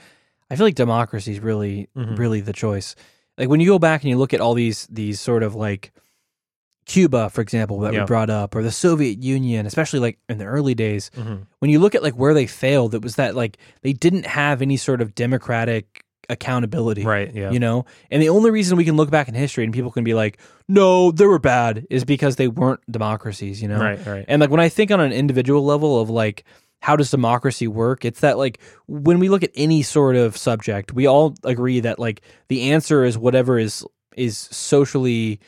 I 0.51 0.57
feel 0.57 0.67
like 0.67 0.75
democracy 0.75 1.33
is 1.33 1.41
really, 1.41 1.89
Mhm. 1.97 2.19
really 2.19 2.41
the 2.41 2.53
choice. 2.53 2.95
Like 3.39 3.49
when 3.49 3.61
you 3.61 3.67
go 3.67 3.79
back 3.79 4.03
and 4.03 4.11
you 4.11 4.19
look 4.19 4.35
at 4.35 4.41
all 4.41 4.55
these 4.55 4.87
these 4.91 5.19
sort 5.21 5.43
of 5.43 5.55
like 5.55 5.93
Cuba, 6.87 7.31
for 7.31 7.41
example, 7.41 7.79
that 7.81 7.93
Yeah. 7.95 8.01
we 8.01 8.07
brought 8.07 8.31
up, 8.31 8.55
or 8.55 8.63
the 8.63 8.73
Soviet 8.73 9.23
Union, 9.23 9.65
especially 9.67 10.01
like 10.01 10.19
in 10.29 10.39
the 10.39 10.45
early 10.45 10.75
days, 10.75 11.11
Mhm. 11.17 11.47
when 11.61 11.71
you 11.71 11.79
look 11.79 11.95
at 11.95 12.03
like 12.03 12.15
where 12.15 12.35
they 12.35 12.47
failed, 12.47 12.95
it 12.95 13.03
was 13.03 13.15
that 13.17 13.35
like 13.37 13.59
they 13.83 13.93
didn't 13.93 14.27
have 14.27 14.61
any 14.61 14.77
sort 14.77 15.01
of 15.01 15.15
democratic 15.15 16.05
accountability. 16.31 17.05
Right. 17.05 17.35
Yeah. 17.35 17.51
You 17.51 17.59
know? 17.59 17.85
And 18.11 18.23
the 18.23 18.29
only 18.31 18.51
reason 18.51 18.79
we 18.79 18.85
can 18.85 18.97
look 18.97 19.11
back 19.11 19.29
in 19.29 19.35
history 19.35 19.65
and 19.65 19.73
people 19.73 19.91
can 19.91 20.05
be 20.05 20.15
like, 20.15 20.39
no, 20.69 21.11
they 21.11 21.27
were 21.27 21.39
bad 21.39 21.87
is 21.91 22.05
because 22.05 22.37
they 22.37 22.49
weren't 22.49 22.81
democracies, 22.91 23.61
you 23.61 23.69
know? 23.69 23.81
Right. 23.81 24.05
Right. 24.07 24.25
And 24.29 24.41
like 24.41 24.51
when 24.51 24.61
I 24.61 24.69
think 24.69 24.91
on 24.91 25.01
an 25.01 25.13
individual 25.13 25.65
level 25.65 26.01
of 26.01 26.09
like, 26.09 26.45
how 26.81 26.97
does 26.97 27.11
democracy 27.11 27.69
work? 27.69 28.05
It's 28.05 28.21
that 28.21 28.39
like 28.39 28.59
when 28.87 29.19
we 29.19 29.29
look 29.29 29.43
at 29.43 29.51
any 29.55 29.83
sort 29.83 30.17
of 30.17 30.37
subject, 30.37 30.95
we 30.95 31.07
all 31.07 31.35
agree 31.45 31.81
that 31.81 31.99
like 31.99 32.23
the 32.49 32.71
answer 32.71 33.05
is 33.05 33.19
whatever 33.19 33.59
is 33.59 33.85
is 34.17 34.39
socially 34.39 35.41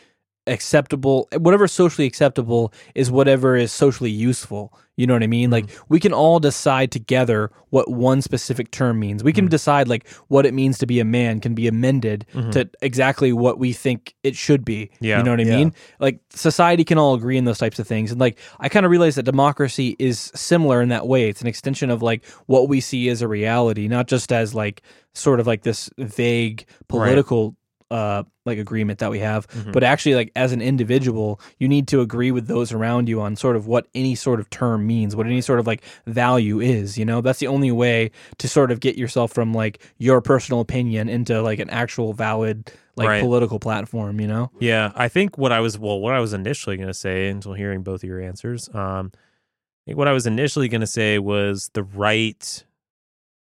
acceptable 0.47 1.29
whatever 1.37 1.69
socially 1.69 2.07
acceptable 2.07 2.73
is 2.95 3.11
whatever 3.11 3.57
is 3.57 3.71
socially 3.71 4.11
useful. 4.11 4.77
You 4.97 5.07
know 5.07 5.15
what 5.15 5.23
i 5.23 5.27
mean? 5.27 5.51
Like 5.51 5.67
mm-hmm. 5.67 5.85
we 5.89 6.01
can 6.01 6.13
all 6.13 6.39
decide 6.39 6.91
together 6.91 7.51
what 7.71 7.91
one 7.91 8.21
specific 8.21 8.71
term 8.71 8.99
means. 8.99 9.25
We 9.25 9.33
can 9.33 9.45
mm-hmm. 9.45 9.51
decide 9.51 9.89
like 9.89 10.09
what 10.29 10.45
it 10.45 10.53
means 10.53 10.79
to 10.79 10.87
be 10.87 11.01
a 11.01 11.05
man 11.05 11.41
can 11.41 11.55
be 11.55 11.67
amended 11.67 12.27
to 12.33 12.39
mm-hmm. 12.39 12.75
exactly 12.83 13.33
what 13.33 13.59
we 13.59 13.73
think 13.73 14.15
it 14.23 14.37
should 14.37 14.65
be. 14.65 14.91
Yeah. 15.01 15.19
you 15.19 15.25
know 15.25 15.31
what 15.31 15.41
i 15.41 15.45
Yeah. 15.45 15.57
mean? 15.57 15.75
Like 15.99 16.21
society 16.31 16.85
can 16.85 16.99
all 16.99 17.15
agree 17.15 17.39
in 17.39 17.45
those 17.45 17.59
types 17.59 17.79
of 17.79 17.87
things. 17.87 18.11
And 18.11 18.21
like 18.21 18.39
i 18.61 18.69
kind 18.69 18.85
of 18.85 18.91
realize 18.91 19.15
that 19.15 19.23
democracy 19.23 19.97
is 19.99 20.33
similar 20.35 20.83
in 20.83 20.89
that 20.91 21.07
way. 21.07 21.29
It's 21.29 21.41
an 21.41 21.47
extension 21.47 21.89
of 21.89 22.03
like 22.03 22.25
what 22.47 22.69
we 22.69 22.81
see 22.81 23.09
as 23.09 23.23
a 23.23 23.29
reality 23.29 23.89
not 23.89 24.09
just 24.09 24.33
as 24.33 24.55
like 24.55 24.83
sort 25.15 25.41
of 25.41 25.47
like 25.47 25.63
this 25.63 25.89
vague 25.99 26.67
political 26.89 27.57
uh 27.93 28.23
like 28.47 28.59
agreement 28.59 28.99
that 28.99 29.11
we 29.11 29.19
have 29.21 29.47
Mhm. 29.49 29.73
but 29.73 29.85
actually 29.85 30.15
like 30.15 30.33
as 30.35 30.51
an 30.53 30.61
individual 30.63 31.39
you 31.59 31.69
need 31.69 31.87
to 31.89 32.01
agree 32.01 32.31
with 32.33 32.47
those 32.47 32.73
around 32.73 33.09
you 33.09 33.21
on 33.21 33.37
sort 33.37 33.55
of 33.55 33.67
what 33.67 33.87
any 33.95 34.15
sort 34.15 34.41
of 34.41 34.49
term 34.51 34.87
means 34.87 35.15
what 35.15 35.27
any 35.27 35.41
sort 35.43 35.61
of 35.61 35.67
like 35.67 35.83
value 36.07 36.59
is 36.61 36.97
you 36.99 37.05
know 37.05 37.21
that's 37.21 37.39
the 37.39 37.47
only 37.47 37.71
way 37.71 38.11
to 38.39 38.49
sort 38.49 38.71
of 38.73 38.81
get 38.81 38.97
yourself 38.97 39.31
from 39.33 39.53
like 39.53 39.81
your 39.99 40.21
personal 40.21 40.61
opinion 40.61 41.09
into 41.09 41.41
like 41.43 41.59
an 41.61 41.71
actual 41.71 42.13
valid 42.15 42.73
like 42.97 43.09
Right. 43.09 43.21
political 43.23 43.59
platform 43.61 44.21
you 44.21 44.27
know 44.27 44.51
Yeah, 44.59 44.93
I 44.95 45.09
think 45.09 45.37
what 45.39 45.53
I 45.53 45.61
was 45.61 45.79
well, 45.79 46.01
what 46.01 46.15
I 46.15 46.21
was 46.21 46.33
initially 46.33 46.77
going 46.77 46.89
to 46.89 46.95
say 46.95 47.29
until 47.29 47.53
hearing 47.55 47.83
both 47.83 48.03
of 48.03 48.09
your 48.09 48.21
answers, 48.21 48.69
um, 48.75 49.13
I 49.15 49.83
think 49.87 49.99
what 49.99 50.09
I 50.09 50.13
was 50.13 50.27
initially 50.27 50.69
going 50.69 50.81
to 50.83 50.87
say 50.87 51.19
was 51.19 51.71
the 51.75 51.83
right 51.83 52.65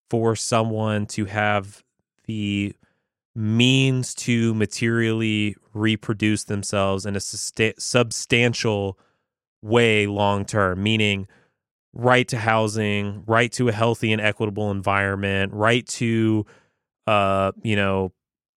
for 0.09 0.35
someone 0.35 1.05
to 1.07 1.25
have 1.25 1.83
the 2.25 2.73
means 3.35 4.13
to 4.13 4.53
materially 4.53 5.55
reproduce 5.73 6.43
themselves 6.45 7.05
in 7.05 7.15
a 7.15 7.19
substantial 7.19 8.99
way 9.61 10.07
long 10.07 10.45
term, 10.45 10.83
meaning 10.83 11.27
right 11.93 12.27
to 12.27 12.37
housing, 12.37 13.23
right 13.27 13.51
to 13.51 13.69
a 13.69 13.71
healthy 13.71 14.11
and 14.11 14.21
equitable 14.21 14.71
environment, 14.71 15.53
right 15.53 15.87
to 15.87 16.45
uh, 17.07 17.51
you 17.63 17.75
know, 17.75 18.11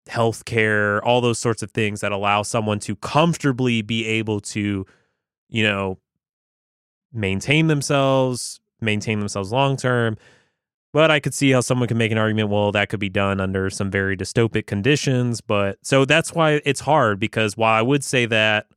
health 0.07 0.45
care, 0.45 1.03
all 1.03 1.21
those 1.21 1.39
sorts 1.39 1.63
of 1.63 1.71
things 1.71 2.01
that 2.01 2.11
allow 2.11 2.43
someone 2.43 2.79
to 2.79 2.95
comfortably 2.95 3.81
be 3.81 4.05
able 4.05 4.39
to, 4.39 4.85
you 5.49 5.63
know, 5.63 5.97
maintain 7.11 7.67
themselves, 7.67 8.59
maintain 8.81 9.19
themselves 9.19 9.51
long 9.51 9.77
term. 9.77 10.17
But 10.95 11.11
I 11.11 11.19
could 11.19 11.33
see 11.33 11.51
how 11.51 11.59
someone 11.59 11.89
could 11.89 11.97
make 11.97 12.13
an 12.13 12.17
argument, 12.17 12.47
well, 12.47 12.71
that 12.71 12.87
could 12.87 13.01
be 13.01 13.09
done 13.09 13.41
under 13.41 13.69
some 13.69 13.91
very 13.91 14.15
dystopic 14.15 14.65
conditions. 14.65 15.41
But 15.41 15.77
so 15.81 16.05
that's 16.05 16.31
why 16.31 16.61
it's 16.63 16.79
hard 16.79 17.19
because 17.19 17.57
while 17.57 17.73
I 17.77 17.81
would 17.81 18.01
say 18.01 18.25
that, 18.27 18.67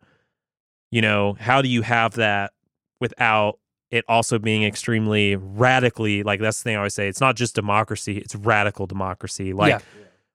you 0.91 1.01
know, 1.01 1.37
how 1.39 1.63
do 1.63 1.69
you 1.69 1.83
have 1.83 2.15
that 2.15 2.55
without 3.01 3.61
it 3.93 4.05
also 4.09 4.37
being 4.41 4.65
extremely 4.65 5.37
radically 5.37 6.25
like 6.25 6.41
that's 6.41 6.59
the 6.59 6.65
thing 6.65 6.75
I 6.75 6.79
always 6.79 6.95
say. 6.95 7.07
It's 7.07 7.21
not 7.21 7.37
just 7.37 7.55
democracy, 7.55 8.19
it's 8.19 8.35
radical 8.35 8.89
democracy. 8.89 9.53
Like 9.53 9.71
Yeah. 9.75 9.79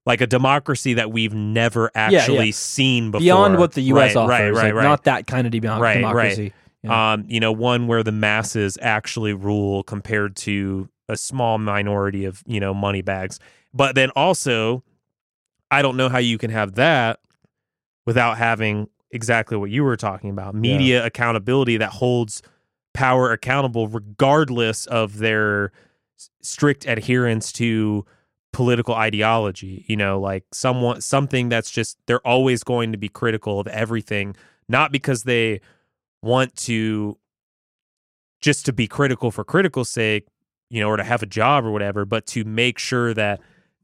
like 0.05 0.21
a 0.21 0.27
democracy 0.27 0.93
that 0.93 1.11
we've 1.11 1.33
never 1.33 1.91
Yeah, 1.93 2.11
yeah. 2.11 2.17
actually 2.19 2.53
seen 2.53 3.11
before. 3.11 3.19
beyond 3.19 3.57
what 3.57 3.73
the 3.73 3.81
us 3.83 3.91
right, 3.93 4.15
offers 4.15 4.29
Right, 4.29 4.53
right, 4.53 4.63
like, 4.67 4.73
right. 4.75 4.83
not 4.83 5.03
that 5.03 5.27
kind 5.27 5.45
of 5.45 5.51
demo- 5.51 5.81
Right, 5.81 5.81
right. 5.81 5.95
democracy 5.95 6.53
Yeah. 6.81 7.11
um, 7.13 7.25
you 7.27 7.41
know, 7.41 7.51
one 7.51 7.87
where 7.87 8.03
the 8.03 8.13
masses 8.13 8.77
actually 8.81 9.33
rule 9.33 9.83
compared 9.83 10.37
to 10.37 10.87
a 11.09 11.17
small 11.17 11.57
minority 11.57 12.25
of, 12.25 12.43
you 12.45 12.59
know, 12.59 12.73
money 12.73 13.01
bags. 13.01 13.39
But 13.73 13.95
then 13.95 14.09
also, 14.11 14.83
I 15.71 15.81
don't 15.81 15.97
know 15.97 16.09
how 16.09 16.19
you 16.19 16.37
can 16.37 16.51
have 16.51 16.75
that 16.75 17.19
without 18.05 18.37
having 18.37 18.87
exactly 19.11 19.57
what 19.57 19.69
you 19.69 19.83
were 19.83 19.95
talking 19.95 20.31
about 20.31 20.55
media 20.55 21.05
accountability 21.05 21.77
that 21.77 21.91
holds 21.91 22.41
power 22.93 23.31
accountable 23.31 23.87
regardless 23.87 24.85
of 24.87 25.19
their 25.19 25.71
strict 26.41 26.85
adherence 26.87 27.51
to 27.51 28.05
political 28.51 28.93
ideology 28.95 29.85
you 29.87 29.95
know 29.95 30.19
like 30.19 30.43
someone 30.51 31.01
something 31.01 31.49
that's 31.49 31.71
just 31.71 31.97
they're 32.07 32.25
always 32.25 32.63
going 32.63 32.91
to 32.91 32.97
be 32.97 33.09
critical 33.09 33.59
of 33.59 33.67
everything 33.67 34.35
not 34.67 34.91
because 34.91 35.23
they 35.23 35.59
want 36.21 36.55
to 36.55 37.17
just 38.41 38.65
to 38.65 38.73
be 38.73 38.87
critical 38.87 39.31
for 39.31 39.43
critical 39.43 39.85
sake 39.85 40.25
you 40.73 40.81
know 40.81 40.89
or 40.89 40.97
to 40.97 41.03
have 41.03 41.21
a 41.21 41.27
job 41.27 41.65
or 41.65 41.71
whatever 41.71 42.05
but 42.05 42.25
to 42.25 42.43
make 42.43 42.77
sure 42.79 43.13
that 43.13 43.39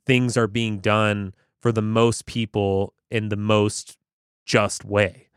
things 0.05 0.35
are 0.35 0.47
being 0.47 0.79
done 0.79 1.33
for 1.61 1.71
the 1.71 1.81
most 1.81 2.25
people 2.25 2.93
in 3.11 3.29
the 3.29 3.37
most 3.37 3.97
just 4.45 4.83
way 4.83 5.27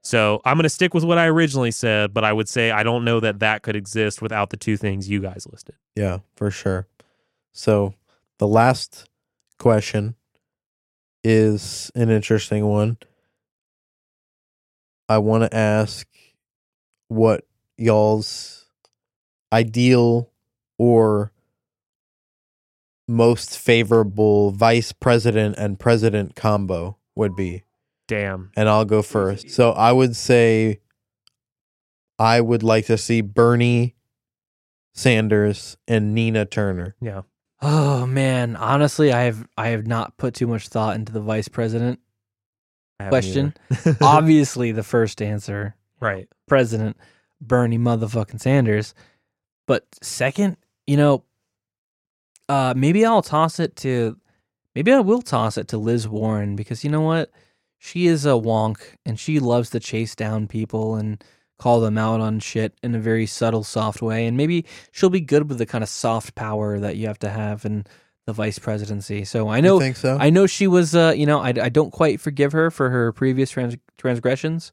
so 0.00 0.40
i'm 0.44 0.56
going 0.56 0.62
to 0.62 0.68
stick 0.68 0.94
with 0.94 1.04
what 1.04 1.18
i 1.18 1.26
originally 1.26 1.70
said 1.70 2.14
but 2.14 2.24
i 2.24 2.32
would 2.32 2.48
say 2.48 2.70
i 2.70 2.82
don't 2.82 3.04
know 3.04 3.20
that 3.20 3.40
that 3.40 3.62
could 3.62 3.76
exist 3.76 4.22
without 4.22 4.50
the 4.50 4.56
two 4.56 4.76
things 4.76 5.08
you 5.08 5.20
guys 5.20 5.46
listed 5.50 5.74
Yeah, 5.94 6.18
for 6.36 6.50
sure. 6.50 6.86
So 7.52 7.94
the 8.38 8.46
last 8.46 9.08
question 9.58 10.16
is 11.22 11.90
an 11.94 12.10
interesting 12.10 12.66
one. 12.66 12.96
I 15.08 15.18
want 15.18 15.44
to 15.44 15.54
ask 15.54 16.08
what 17.08 17.46
y'all's 17.76 18.66
ideal 19.52 20.31
or 20.82 21.30
most 23.06 23.56
favorable 23.56 24.50
vice 24.50 24.90
president 24.90 25.54
and 25.56 25.78
president 25.78 26.34
combo 26.34 26.96
would 27.14 27.36
be. 27.36 27.62
damn. 28.08 28.50
And 28.56 28.68
I'll 28.68 28.84
go 28.84 29.00
first. 29.00 29.50
So 29.50 29.70
I 29.70 29.92
would 29.92 30.16
say 30.16 30.80
I 32.18 32.40
would 32.40 32.64
like 32.64 32.86
to 32.86 32.98
see 32.98 33.20
Bernie 33.20 33.94
Sanders 34.92 35.76
and 35.86 36.16
Nina 36.16 36.46
Turner. 36.46 36.96
yeah. 37.00 37.22
Oh 37.60 38.04
man. 38.04 38.56
Honestly 38.56 39.12
i 39.12 39.22
have 39.22 39.46
i 39.56 39.68
have 39.68 39.86
not 39.86 40.16
put 40.16 40.34
too 40.34 40.48
much 40.48 40.66
thought 40.66 40.96
into 40.96 41.12
the 41.12 41.20
vice 41.20 41.46
president 41.46 42.00
question. 42.98 43.54
obviously 44.00 44.72
the 44.72 44.82
first 44.82 45.22
answer 45.22 45.76
right. 46.00 46.28
President 46.48 46.96
bernie 47.40 47.78
motherfucking 47.78 48.40
sanders. 48.40 48.94
But 49.68 49.86
second, 50.02 50.56
you 50.86 50.96
know, 50.96 51.24
uh, 52.48 52.74
maybe 52.76 53.04
I'll 53.04 53.22
toss 53.22 53.60
it 53.60 53.76
to, 53.76 54.18
maybe 54.74 54.92
I 54.92 55.00
will 55.00 55.22
toss 55.22 55.56
it 55.56 55.68
to 55.68 55.78
Liz 55.78 56.08
Warren 56.08 56.56
because 56.56 56.84
you 56.84 56.90
know 56.90 57.00
what, 57.00 57.30
she 57.78 58.06
is 58.06 58.24
a 58.26 58.30
wonk 58.30 58.78
and 59.04 59.18
she 59.18 59.40
loves 59.40 59.70
to 59.70 59.80
chase 59.80 60.14
down 60.14 60.46
people 60.46 60.94
and 60.94 61.22
call 61.58 61.80
them 61.80 61.96
out 61.96 62.20
on 62.20 62.40
shit 62.40 62.74
in 62.82 62.94
a 62.94 62.98
very 62.98 63.26
subtle, 63.26 63.62
soft 63.62 64.02
way, 64.02 64.26
and 64.26 64.36
maybe 64.36 64.64
she'll 64.90 65.10
be 65.10 65.20
good 65.20 65.48
with 65.48 65.58
the 65.58 65.66
kind 65.66 65.84
of 65.84 65.88
soft 65.88 66.34
power 66.34 66.78
that 66.78 66.96
you 66.96 67.06
have 67.06 67.18
to 67.20 67.30
have 67.30 67.64
in 67.64 67.84
the 68.26 68.32
vice 68.32 68.58
presidency. 68.58 69.24
So 69.24 69.48
I 69.48 69.60
know 69.60 69.78
think 69.78 69.96
so? 69.96 70.16
I 70.20 70.30
know 70.30 70.46
she 70.46 70.66
was, 70.66 70.94
uh, 70.94 71.12
you 71.16 71.26
know, 71.26 71.40
I, 71.40 71.48
I 71.48 71.68
don't 71.68 71.92
quite 71.92 72.20
forgive 72.20 72.52
her 72.52 72.70
for 72.70 72.90
her 72.90 73.12
previous 73.12 73.50
trans- 73.50 73.76
transgressions. 73.96 74.72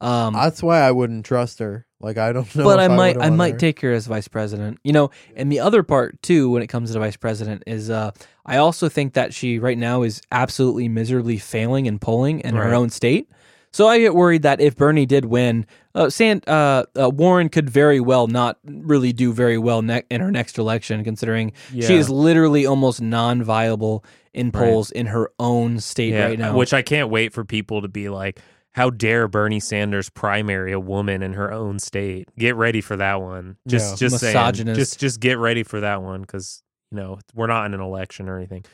Um, 0.00 0.34
That's 0.34 0.62
why 0.62 0.80
I 0.80 0.90
wouldn't 0.90 1.24
trust 1.26 1.58
her. 1.58 1.86
Like 2.00 2.16
I 2.18 2.32
don't 2.32 2.52
know. 2.56 2.64
but 2.64 2.78
if 2.78 2.90
I 2.90 2.94
might, 2.94 3.16
would 3.16 3.24
I 3.24 3.30
might 3.30 3.54
her. 3.54 3.58
take 3.58 3.80
her 3.80 3.92
as 3.92 4.06
vice 4.06 4.28
president. 4.28 4.78
You 4.84 4.92
know, 4.92 5.10
and 5.34 5.50
the 5.50 5.60
other 5.60 5.82
part 5.82 6.20
too, 6.22 6.50
when 6.50 6.62
it 6.62 6.68
comes 6.68 6.92
to 6.92 6.98
vice 7.00 7.16
president, 7.16 7.64
is 7.66 7.90
uh, 7.90 8.12
I 8.46 8.58
also 8.58 8.88
think 8.88 9.14
that 9.14 9.34
she 9.34 9.58
right 9.58 9.76
now 9.78 10.02
is 10.02 10.20
absolutely 10.30 10.88
miserably 10.88 11.38
failing 11.38 11.86
in 11.86 11.98
polling 11.98 12.40
in 12.40 12.54
Right. 12.54 12.68
her 12.68 12.74
own 12.74 12.90
state. 12.90 13.28
So 13.70 13.86
I 13.86 13.98
get 13.98 14.14
worried 14.14 14.42
that 14.42 14.60
if 14.62 14.76
Bernie 14.76 15.04
did 15.04 15.26
win, 15.26 15.66
uh, 15.94 16.08
San, 16.08 16.40
uh, 16.46 16.84
uh, 16.98 17.10
Warren 17.10 17.50
could 17.50 17.68
very 17.68 18.00
well 18.00 18.26
not 18.26 18.58
really 18.64 19.12
do 19.12 19.30
very 19.32 19.58
well 19.58 19.82
ne- 19.82 20.04
in 20.10 20.22
her 20.22 20.30
next 20.30 20.56
election, 20.56 21.04
considering 21.04 21.52
she 21.72 21.94
is 21.96 22.08
literally 22.08 22.64
almost 22.64 23.02
non-viable 23.02 24.04
in 24.32 24.46
Right. 24.46 24.54
polls 24.64 24.90
in 24.90 25.06
her 25.06 25.30
own 25.38 25.80
state 25.80 26.12
yeah, 26.14 26.26
right 26.28 26.38
now. 26.38 26.56
which 26.56 26.72
I 26.72 26.80
can't 26.80 27.10
wait 27.10 27.32
for 27.34 27.44
people 27.44 27.82
to 27.82 27.88
be 27.88 28.08
like, 28.08 28.40
"How 28.78 28.90
dare 28.90 29.28
Bernie 29.28 29.60
Sanders 29.60 30.08
primary 30.08 30.72
a 30.72 30.80
woman 30.80 31.22
in 31.22 31.34
her 31.34 31.52
own 31.52 31.78
state?" 31.78 32.28
Get 32.38 32.54
ready 32.56 32.80
for 32.80 32.96
that 32.96 33.20
one. 33.20 33.56
Just, 33.66 34.00
Yeah. 34.00 34.08
just 34.08 34.20
saying. 34.20 34.74
Just, 34.74 34.98
just 34.98 35.20
get 35.20 35.36
ready 35.38 35.62
for 35.64 35.80
that 35.80 36.00
one 36.02 36.22
because 36.22 36.62
you 36.90 36.96
know 36.96 37.18
we're 37.34 37.46
not 37.48 37.66
in 37.66 37.74
an 37.74 37.80
election 37.80 38.28
or 38.28 38.36
anything. 38.38 38.64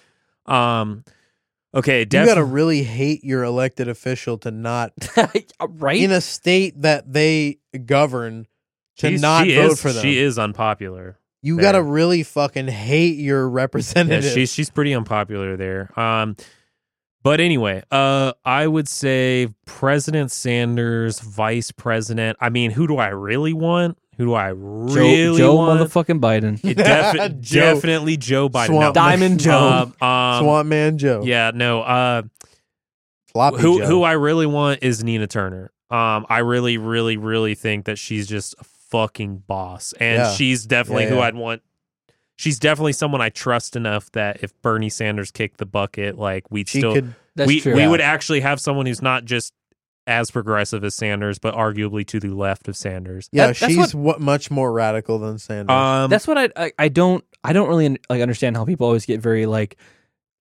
Um, 0.47 1.05
okay, 1.75 2.01
You 2.01 2.05
gotta 2.07 2.45
really 2.45 2.83
hate 2.83 3.25
your 3.25 3.43
elected 3.45 3.89
official 3.89 4.39
to 4.39 4.51
not 4.51 4.93
right? 5.69 6.01
in 6.01 6.11
a 6.13 6.21
state 6.21 6.83
that 6.83 7.13
they 7.13 7.59
govern 7.87 8.47
to 8.99 9.09
she's- 9.09 9.21
not 9.21 9.47
vote 9.47 9.73
is, 9.73 9.83
for 9.83 9.93
them. 9.93 10.03
She 10.03 10.19
is 10.19 10.39
unpopular. 10.39 11.19
you 11.43 11.57
there. 11.57 11.63
gotta 11.63 11.83
really 11.83 12.23
fucking 12.23 12.69
hate 12.69 13.17
your 13.19 13.49
Yeah, 13.49 13.55
representative. 13.55 14.33
she's 14.33 14.53
she's 14.53 14.71
pretty 14.71 14.95
unpopular 14.95 15.57
there. 15.57 15.99
Um, 15.99 16.37
but 17.25 17.41
anyway, 17.41 17.83
uh, 17.91 18.35
I 18.45 18.68
would 18.68 18.87
say 18.87 19.49
President 19.66 20.31
Sanders, 20.31 21.18
Vice 21.18 21.72
President. 21.72 22.37
I 22.41 22.51
mean, 22.51 22.70
who 22.70 22.87
do 22.87 22.99
I 22.99 23.09
really 23.09 23.53
want? 23.53 23.99
Who 24.16 24.27
do 24.27 24.35
I 24.35 24.51
Joe, 24.51 24.55
really 24.55 25.39
Joe 25.39 25.57
want? 25.57 25.81
motherfucking 25.81 26.20
Biden. 26.20 26.61
Yeah, 26.62 27.12
defi- 27.12 27.35
Joe. 27.41 27.75
definitely 27.75 28.16
Joe 28.16 28.49
Biden. 28.49 28.66
Swamp 28.66 28.83
No. 28.83 28.93
Diamond 28.93 29.41
Joe. 29.41 29.93
Um, 30.01 30.09
um, 30.09 30.45
Swamp 30.45 30.68
Man 30.68 30.99
Joe. 30.99 31.22
Yeah, 31.25 31.51
no. 31.53 31.81
Uh, 31.83 32.22
Floppy 33.33 33.59
who 33.59 33.81
Joe. 33.81 33.87
who 33.87 34.03
I 34.05 34.12
really 34.12 34.47
want 34.47 34.85
is 34.85 35.03
Nina 35.03 35.27
Turner. 35.27 35.72
Um, 35.91 36.27
I 36.29 36.39
really, 36.39 36.79
really, 36.79 37.16
really 37.16 37.55
think 37.57 37.87
that 37.87 37.99
she's 37.99 38.29
just 38.29 38.55
a 38.61 38.64
fucking 38.64 39.39
boss, 39.49 39.93
and 39.99 40.18
Yeah. 40.18 40.33
she's 40.33 40.64
definitely 40.66 41.05
Yeah, 41.05 41.11
who 41.11 41.16
yeah. 41.16 41.22
I'd 41.22 41.35
want. 41.35 41.62
She's 42.37 42.59
definitely 42.59 42.93
someone 42.95 43.20
I 43.20 43.28
trust 43.28 43.76
enough 43.76 44.11
that 44.12 44.43
if 44.43 44.53
Bernie 44.61 44.89
Sanders 44.89 45.30
kicked 45.30 45.59
the 45.59 45.66
bucket, 45.66 46.18
like 46.18 46.51
we'd 46.51 46.68
she 46.68 46.78
still 46.80 46.95
could. 46.95 47.14
That's 47.37 47.47
we 47.49 47.61
true. 47.61 47.74
we 47.74 47.80
Yeah. 47.82 47.89
would 47.91 48.01
actually 48.01 48.41
have 48.41 48.61
someone 48.61 48.87
who's 48.87 49.03
not 49.03 49.24
just 49.24 49.53
as 50.07 50.30
progressive 50.30 50.85
as 50.85 50.95
Sanders, 50.95 51.39
but 51.39 51.55
arguably 51.55 52.07
to 52.09 52.20
the 52.20 52.28
left 52.28 52.68
of 52.68 52.76
Sanders. 52.76 53.28
Yeah, 53.32 53.49
That- 53.49 53.57
she's 53.57 53.95
what, 53.95 54.20
much 54.20 54.51
more 54.51 54.70
radical 54.72 55.18
than 55.18 55.39
Sanders. 55.39 55.72
Um, 55.72 56.11
That's 56.11 56.26
what 56.26 56.37
I, 56.39 56.49
I 56.57 56.72
I 56.78 56.89
don't 56.89 57.24
I 57.43 57.53
don't 57.53 57.68
really 57.68 57.99
like 58.11 58.20
understand 58.20 58.57
how 58.57 58.64
people 58.64 58.87
always 58.87 59.07
get 59.07 59.20
very 59.20 59.47
like 59.47 59.76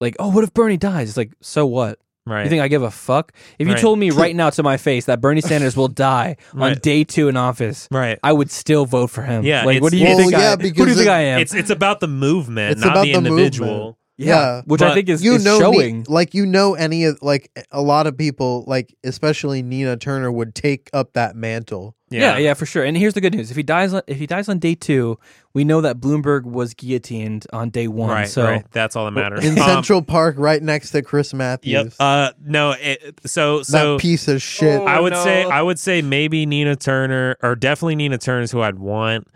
like 0.01 0.15
oh 0.19 0.29
what 0.29 0.43
if 0.43 0.53
Bernie 0.53 0.77
dies? 0.77 1.09
It's 1.09 1.17
like 1.17 1.31
so 1.41 1.65
what? 1.65 1.99
Right. 2.26 2.43
You 2.43 2.49
think 2.49 2.61
I 2.61 2.67
give 2.67 2.84
a 2.84 2.91
fuck? 2.91 3.32
If 3.59 3.67
you 3.67 3.74
Right. 3.74 3.82
told 3.82 3.99
me 3.99 4.09
right 4.24 4.36
now 4.36 4.49
to 4.51 4.63
my 4.63 4.78
face 4.78 5.05
that 5.05 5.21
Bernie 5.21 5.41
Sanders 5.41 5.76
will 5.78 5.88
die 5.88 6.38
on 6.53 6.59
Right. 6.59 6.82
day 6.82 7.03
two 7.03 7.28
in 7.28 7.38
office, 7.38 7.88
right. 7.91 8.17
I 8.24 8.32
would 8.34 8.51
still 8.51 8.86
vote 8.86 9.09
for 9.09 9.24
him. 9.24 9.43
Yeah, 9.43 9.65
like 9.65 9.82
what 9.82 9.91
do 9.91 9.97
you 9.97 10.05
Well, 10.07 10.17
think? 10.17 10.32
yeah, 10.32 10.38
I, 10.38 10.51
who 10.51 10.57
do 10.57 10.63
because 10.63 10.88
you 10.88 10.93
think 10.95 11.07
it- 11.07 11.11
I 11.11 11.19
am? 11.21 11.39
It's 11.39 11.53
it's 11.53 11.69
about 11.69 11.99
the 11.99 12.07
movement, 12.07 12.71
It's 12.74 12.82
not 12.82 12.91
about 12.91 13.03
the 13.05 13.11
the 13.13 13.17
individual. 13.17 13.69
movement. 13.69 13.95
Yeah, 14.18 14.28
yeah, 14.28 14.61
which 14.66 14.82
I 14.82 14.93
think 14.93 15.09
is, 15.09 15.24
you 15.24 15.36
is 15.36 15.43
know, 15.43 15.57
Ni- 15.57 15.64
showing. 15.64 16.05
like 16.07 16.34
you 16.34 16.45
know, 16.45 16.76
any 16.76 17.05
of 17.05 17.20
like 17.22 17.51
a 17.72 17.82
lot 17.82 18.05
of 18.05 18.18
people, 18.18 18.64
like 18.68 18.95
especially 19.03 19.64
Nina 19.64 19.97
Turner, 19.97 20.32
would 20.32 20.53
take 20.53 20.89
up 20.93 21.14
that 21.14 21.36
mantle. 21.36 21.95
Yeah. 22.09 22.38
yeah, 22.38 22.53
for 22.53 22.68
sure. 22.68 22.84
And 22.84 22.95
here's 22.95 23.16
the 23.16 23.22
good 23.22 23.34
news: 23.34 23.49
if 23.49 23.57
he 23.57 23.64
dies, 23.64 23.91
on, 23.91 24.03
if 24.05 24.18
he 24.20 24.28
dies 24.28 24.47
on 24.47 24.59
day 24.59 24.76
two, 24.76 25.18
we 25.55 25.64
know 25.64 25.82
that 25.82 25.99
Bloomberg 25.99 26.43
was 26.43 26.76
guillotined 26.76 27.47
on 27.51 27.72
day 27.72 27.88
one. 27.88 28.09
Right, 28.11 28.28
so 28.30 28.43
right. 28.43 28.66
That's 28.72 28.95
all 28.95 29.05
that 29.05 29.11
matters. 29.11 29.43
in 29.43 29.57
Um, 29.64 29.68
Central 29.68 30.03
Park, 30.03 30.36
right 30.38 30.61
next 30.61 30.91
to 30.91 31.01
Chris 31.01 31.34
Matthews. 31.34 31.72
Yep. 31.72 31.93
Uh, 31.99 32.32
no. 32.39 32.76
It, 32.80 33.20
so 33.26 33.59
that 33.59 33.66
so 33.66 33.97
piece 33.97 34.28
of 34.28 34.43
shit. 34.43 34.80
Oh, 34.80 34.86
I 34.86 34.99
would 34.99 35.14
no. 35.14 35.24
say 35.24 35.43
I 35.43 35.64
would 35.64 35.80
say 35.80 36.03
maybe 36.03 36.45
Nina 36.45 36.76
Turner 36.76 37.36
or 37.41 37.55
definitely 37.55 37.95
Nina 37.95 38.20
Turner 38.20 38.41
is 38.41 38.51
who 38.51 38.61
I'd 38.61 38.78
want. 38.78 39.28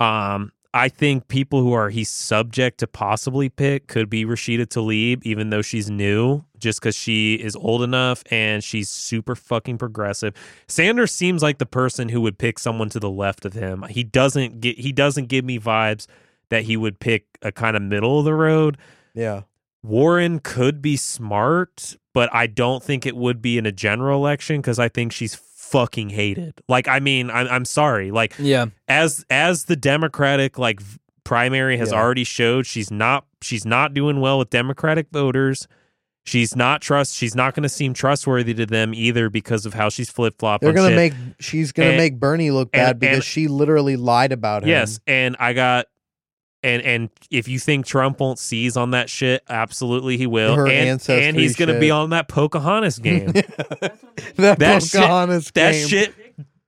Um, 0.00 0.50
I 0.74 0.88
think 0.90 1.28
people 1.28 1.62
who 1.62 1.72
are 1.72 1.88
he's 1.88 2.10
subject 2.10 2.78
to 2.78 2.86
possibly 2.86 3.48
pick 3.48 3.86
could 3.86 4.10
be 4.10 4.24
Rashida 4.24 4.66
Tlaib, 4.66 5.22
even 5.24 5.50
though 5.50 5.62
she's 5.62 5.90
new, 5.90 6.44
just 6.58 6.80
because 6.80 6.94
she 6.94 7.34
is 7.34 7.56
old 7.56 7.82
enough 7.82 8.22
and 8.30 8.62
she's 8.62 8.90
super 8.90 9.34
fucking 9.34 9.78
progressive. 9.78 10.34
Sanders 10.66 11.12
seems 11.12 11.42
like 11.42 11.58
the 11.58 11.66
person 11.66 12.10
who 12.10 12.20
would 12.20 12.38
pick 12.38 12.58
someone 12.58 12.90
to 12.90 13.00
the 13.00 13.10
left 13.10 13.46
of 13.46 13.54
him. 13.54 13.84
He 13.88 14.04
doesn't 14.04 14.60
get 14.60 14.78
he 14.78 14.92
doesn't 14.92 15.26
give 15.26 15.44
me 15.44 15.58
vibes 15.58 16.06
that 16.50 16.64
he 16.64 16.76
would 16.76 17.00
pick 17.00 17.26
a 17.42 17.50
kind 17.52 17.76
of 17.76 17.82
middle 17.82 18.18
of 18.18 18.24
the 18.26 18.34
road. 18.34 18.76
yeah, 19.14 19.42
Warren 19.82 20.38
could 20.38 20.82
be 20.82 20.96
smart, 20.96 21.96
but 22.12 22.28
I 22.34 22.46
don't 22.46 22.82
think 22.82 23.06
it 23.06 23.16
would 23.16 23.40
be 23.40 23.56
in 23.56 23.64
a 23.64 23.72
general 23.72 24.18
election 24.18 24.60
because 24.60 24.78
I 24.78 24.88
think 24.88 25.12
she's 25.12 25.34
fucking 25.70 26.10
hated. 26.10 26.60
Like, 26.68 26.88
I 26.88 27.00
mean, 27.00 27.30
I'm, 27.30 27.46
I'm 27.48 27.64
sorry. 27.64 28.10
Like, 28.10 28.34
yeah, 28.38 28.66
as 28.88 29.24
as 29.30 29.64
the 29.64 29.76
Democratic 29.76 30.58
like 30.58 30.80
primary 31.24 31.76
has 31.76 31.92
Yeah. 31.92 31.98
already 31.98 32.24
showed, 32.24 32.66
she's 32.66 32.90
not 32.90 33.26
she's 33.42 33.64
not 33.64 33.94
doing 33.94 34.20
well 34.20 34.38
with 34.38 34.50
Democratic 34.50 35.08
voters. 35.12 35.68
She's 36.24 36.54
not 36.54 36.82
trust. 36.82 37.14
She's 37.14 37.34
not 37.34 37.54
going 37.54 37.62
to 37.62 37.70
seem 37.70 37.94
trustworthy 37.94 38.52
to 38.52 38.66
them 38.66 38.92
either 38.92 39.30
because 39.30 39.64
of 39.64 39.72
how 39.72 39.88
she's 39.88 40.10
flip 40.10 40.34
flop. 40.38 40.60
they're 40.60 40.74
gonna 40.74 40.94
make. 40.94 41.14
She's 41.40 41.72
gonna 41.72 41.96
make 41.96 42.20
Bernie 42.20 42.50
look 42.50 42.70
bad 42.72 42.90
and- 42.90 42.98
because 43.00 43.14
and- 43.16 43.24
she 43.24 43.48
literally 43.48 43.96
lied 43.96 44.32
about 44.32 44.62
him. 44.62 44.68
Yes, 44.68 45.00
and 45.06 45.36
I 45.38 45.54
got 45.54 45.86
and 46.62 46.82
and 46.82 47.10
if 47.30 47.48
you 47.48 47.58
think 47.58 47.86
Trump 47.86 48.20
won't 48.20 48.38
seize 48.38 48.76
on 48.76 48.90
that 48.92 49.08
shit, 49.08 49.42
absolutely 49.48 50.16
he 50.16 50.26
will. 50.26 50.54
Her 50.54 50.66
and, 50.66 51.00
and 51.08 51.36
he's 51.36 51.56
going 51.56 51.72
to 51.72 51.78
be 51.80 51.90
on 51.90 52.10
that 52.10 52.28
Pocahontas 52.28 52.98
game. 53.02 53.32
that 53.32 54.58
That 54.58 54.82
shit- 54.82 55.00
Pocahontas 55.00 55.50
that 55.52 55.74
shit 55.74 56.14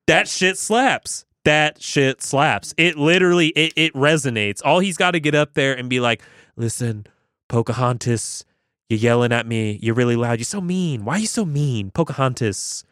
that 0.07 0.29
shit 0.29 0.59
slaps. 0.59 1.25
That 1.45 1.81
shit 1.83 2.23
slaps. 2.23 2.75
It 2.77 2.97
literally 2.97 3.49
it 3.49 3.73
it 3.77 3.95
resonates. 3.95 4.61
All 4.65 4.79
he's 4.81 4.97
got 4.97 5.13
to 5.13 5.21
get 5.21 5.35
up 5.35 5.55
there 5.55 5.73
and 5.77 5.89
be 5.89 5.99
like, 6.01 6.23
"Listen, 6.57 7.07
Pocahontas, 7.49 8.45
you're 8.89 8.99
yelling 8.99 9.33
at 9.33 9.47
me. 9.47 9.79
You're 9.83 9.95
really 9.95 10.17
loud. 10.17 10.39
You're 10.39 10.45
so 10.45 10.61
mean. 10.61 11.05
Why 11.05 11.15
are 11.17 11.19
you 11.21 11.27
so 11.27 11.45
mean, 11.45 11.91
Pocahontas?" 11.91 12.85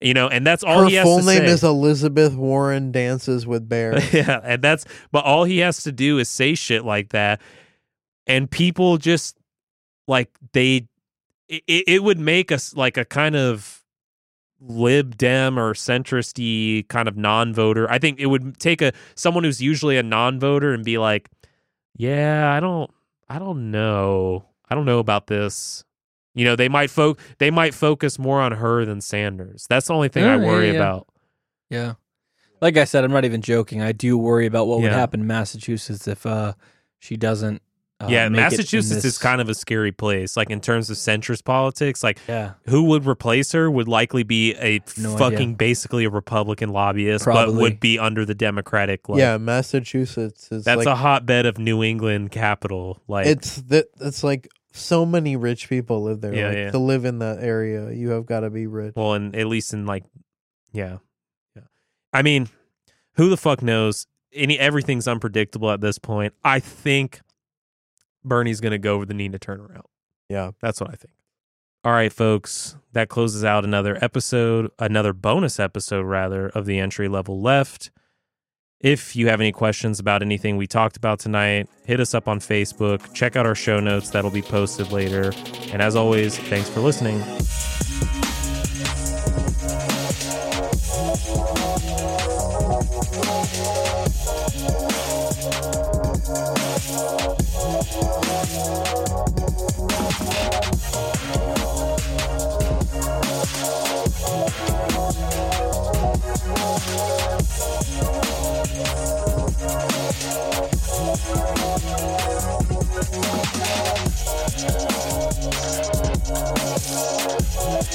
You 0.00 0.12
know, 0.12 0.28
and 0.28 0.46
that's 0.46 0.62
all 0.62 0.82
Her 0.82 0.88
he 0.88 0.94
has 0.96 1.04
full 1.04 1.20
to 1.20 1.24
name 1.26 1.38
say. 1.38 1.46
is 1.46 1.64
Elizabeth 1.64 2.34
Warren 2.34 2.92
dances 2.92 3.46
with 3.46 3.66
bears. 3.66 4.12
yeah, 4.12 4.40
and 4.44 4.60
that's 4.60 4.84
but 5.10 5.24
all 5.24 5.44
he 5.44 5.58
has 5.58 5.82
to 5.84 5.92
do 5.92 6.18
is 6.18 6.28
say 6.28 6.54
shit 6.54 6.84
like 6.84 7.10
that, 7.10 7.40
and 8.26 8.50
people 8.50 8.98
just 8.98 9.38
like 10.06 10.30
they, 10.52 10.86
it, 11.48 11.62
it 11.66 12.02
would 12.02 12.18
make 12.18 12.52
us 12.52 12.74
like 12.76 12.98
a 12.98 13.06
kind 13.06 13.36
of 13.36 13.82
lib 14.60 15.16
dem 15.16 15.58
or 15.58 15.72
centristy 15.74 16.86
kind 16.88 17.08
of 17.08 17.16
non-voter. 17.16 17.90
I 17.90 17.98
think 17.98 18.18
it 18.20 18.26
would 18.26 18.58
take 18.58 18.82
a 18.82 18.92
someone 19.14 19.44
who's 19.44 19.62
usually 19.62 19.96
a 19.96 20.02
non-voter 20.02 20.74
and 20.74 20.84
be 20.84 20.98
like, 20.98 21.30
yeah, 21.96 22.52
I 22.52 22.60
don't, 22.60 22.90
I 23.28 23.38
don't 23.38 23.70
know, 23.70 24.44
I 24.68 24.74
don't 24.74 24.84
know 24.84 24.98
about 24.98 25.26
this. 25.26 25.84
You 26.36 26.44
know, 26.44 26.54
they 26.54 26.68
might 26.68 26.90
fo- 26.90 27.16
they 27.38 27.50
might 27.50 27.74
focus 27.74 28.18
more 28.18 28.40
on 28.40 28.52
her 28.52 28.84
than 28.84 29.00
Sanders. 29.00 29.66
That's 29.68 29.88
the 29.88 29.94
only 29.94 30.08
thing 30.08 30.22
I 30.24 30.34
Oh, 30.34 30.40
yeah, 30.40 30.46
worry 30.46 30.68
yeah. 30.68 30.74
about. 30.76 31.08
yeah. 31.70 31.94
Like 32.60 32.76
I 32.76 32.84
said, 32.84 33.02
I'm 33.04 33.10
not 33.10 33.24
even 33.24 33.42
joking. 33.42 33.82
I 33.82 33.92
do 33.92 34.16
worry 34.16 34.46
about 34.46 34.66
what 34.68 34.80
would 34.80 34.92
happen 34.92 35.20
in 35.20 35.26
Massachusetts 35.26 36.06
if 36.06 36.24
uh, 36.24 36.52
she 37.00 37.16
doesn't. 37.16 37.60
Uh, 37.98 38.08
yeah, 38.10 38.28
make 38.28 38.38
it 38.38 38.40
in 38.40 38.42
Massachusetts 38.44 39.02
this- 39.02 39.14
is 39.14 39.18
kind 39.18 39.40
of 39.40 39.48
a 39.48 39.54
scary 39.54 39.92
place. 39.92 40.36
Like 40.36 40.50
in 40.50 40.60
terms 40.60 40.90
of 40.90 40.98
centrist 40.98 41.44
politics, 41.44 42.02
like 42.02 42.18
yeah. 42.28 42.52
who 42.66 42.82
would 42.84 43.06
replace 43.06 43.52
her 43.52 43.70
would 43.70 43.88
likely 43.88 44.22
be 44.22 44.54
a 44.56 44.80
No 44.98 45.16
fucking 45.16 45.38
idea. 45.38 45.56
basically 45.56 46.04
a 46.04 46.10
Republican 46.10 46.70
lobbyist, 46.70 47.24
but 47.24 47.54
would 47.54 47.80
be 47.80 47.98
under 47.98 48.26
the 48.26 48.34
Democratic. 48.34 49.08
Like, 49.08 49.18
yeah, 49.20 49.38
Massachusetts 49.38 50.48
is 50.52 50.64
that's 50.64 50.78
like 50.78 50.86
a 50.86 50.96
hotbed 50.96 51.46
of 51.46 51.58
New 51.58 51.82
England 51.82 52.30
capital. 52.32 53.00
Like, 53.08 53.26
it's 53.26 53.56
that 53.62 53.86
it's 54.00 54.22
like 54.22 54.48
so 54.76 55.06
many 55.06 55.36
rich 55.36 55.68
people 55.68 56.02
live 56.02 56.20
there. 56.20 56.34
Yeah, 56.34 56.48
like, 56.48 56.56
yeah. 56.56 56.70
To 56.70 56.78
live 56.78 57.04
in 57.04 57.18
that 57.20 57.38
area, 57.40 57.90
you 57.90 58.10
have 58.10 58.26
got 58.26 58.40
to 58.40 58.50
be 58.50 58.66
rich. 58.66 58.94
well, 58.96 59.14
and 59.14 59.34
at 59.34 59.46
least 59.46 59.72
in 59.72 59.86
like, 59.86 60.04
yeah, 60.72 60.98
yeah. 61.54 61.62
I 62.12 62.22
mean, 62.22 62.48
who 63.14 63.28
the 63.28 63.36
fuck 63.36 63.62
knows? 63.62 64.06
any 64.36 64.58
everything's 64.58 65.08
unpredictable 65.08 65.70
at 65.70 65.80
this 65.80 65.98
point. 65.98 66.34
I 66.44 66.60
think 66.60 67.20
Bernie's 68.24 68.60
going 68.60 68.72
to 68.72 68.78
go 68.78 68.98
with 68.98 69.08
the 69.08 69.14
Nina 69.14 69.38
turnaround. 69.38 69.86
Yeah. 70.28 70.52
That's 70.60 70.80
what 70.80 70.90
I 70.90 70.94
think. 70.94 71.14
All 71.84 71.92
right, 71.92 72.12
folks, 72.12 72.76
that 72.92 73.08
closes 73.08 73.44
out 73.44 73.64
another 73.64 73.96
episode, 74.02 74.70
another 74.78 75.12
bonus 75.12 75.60
episode, 75.60 76.02
rather, 76.02 76.48
of 76.48 76.66
the 76.66 76.80
entry 76.80 77.06
level 77.06 77.40
left. 77.40 77.90
If 78.80 79.16
you 79.16 79.28
have 79.28 79.40
any 79.40 79.52
questions 79.52 79.98
about 80.00 80.20
anything 80.22 80.58
we 80.58 80.66
talked 80.66 80.98
about 80.98 81.18
tonight, 81.18 81.66
hit 81.86 81.98
us 81.98 82.12
up 82.12 82.28
on 82.28 82.40
Facebook. 82.40 83.14
Check 83.14 83.34
out 83.34 83.46
our 83.46 83.54
show 83.54 83.80
notes, 83.80 84.10
that'll 84.10 84.30
be 84.30 84.42
posted 84.42 84.92
later. 84.92 85.32
And 85.72 85.80
as 85.80 85.96
always, 85.96 86.38
thanks 86.38 86.68
for 86.68 86.80
listening. 86.80 87.22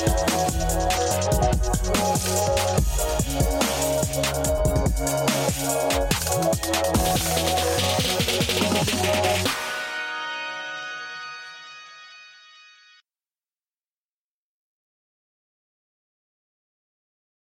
Thank 0.04 0.32
you. 9.56 9.61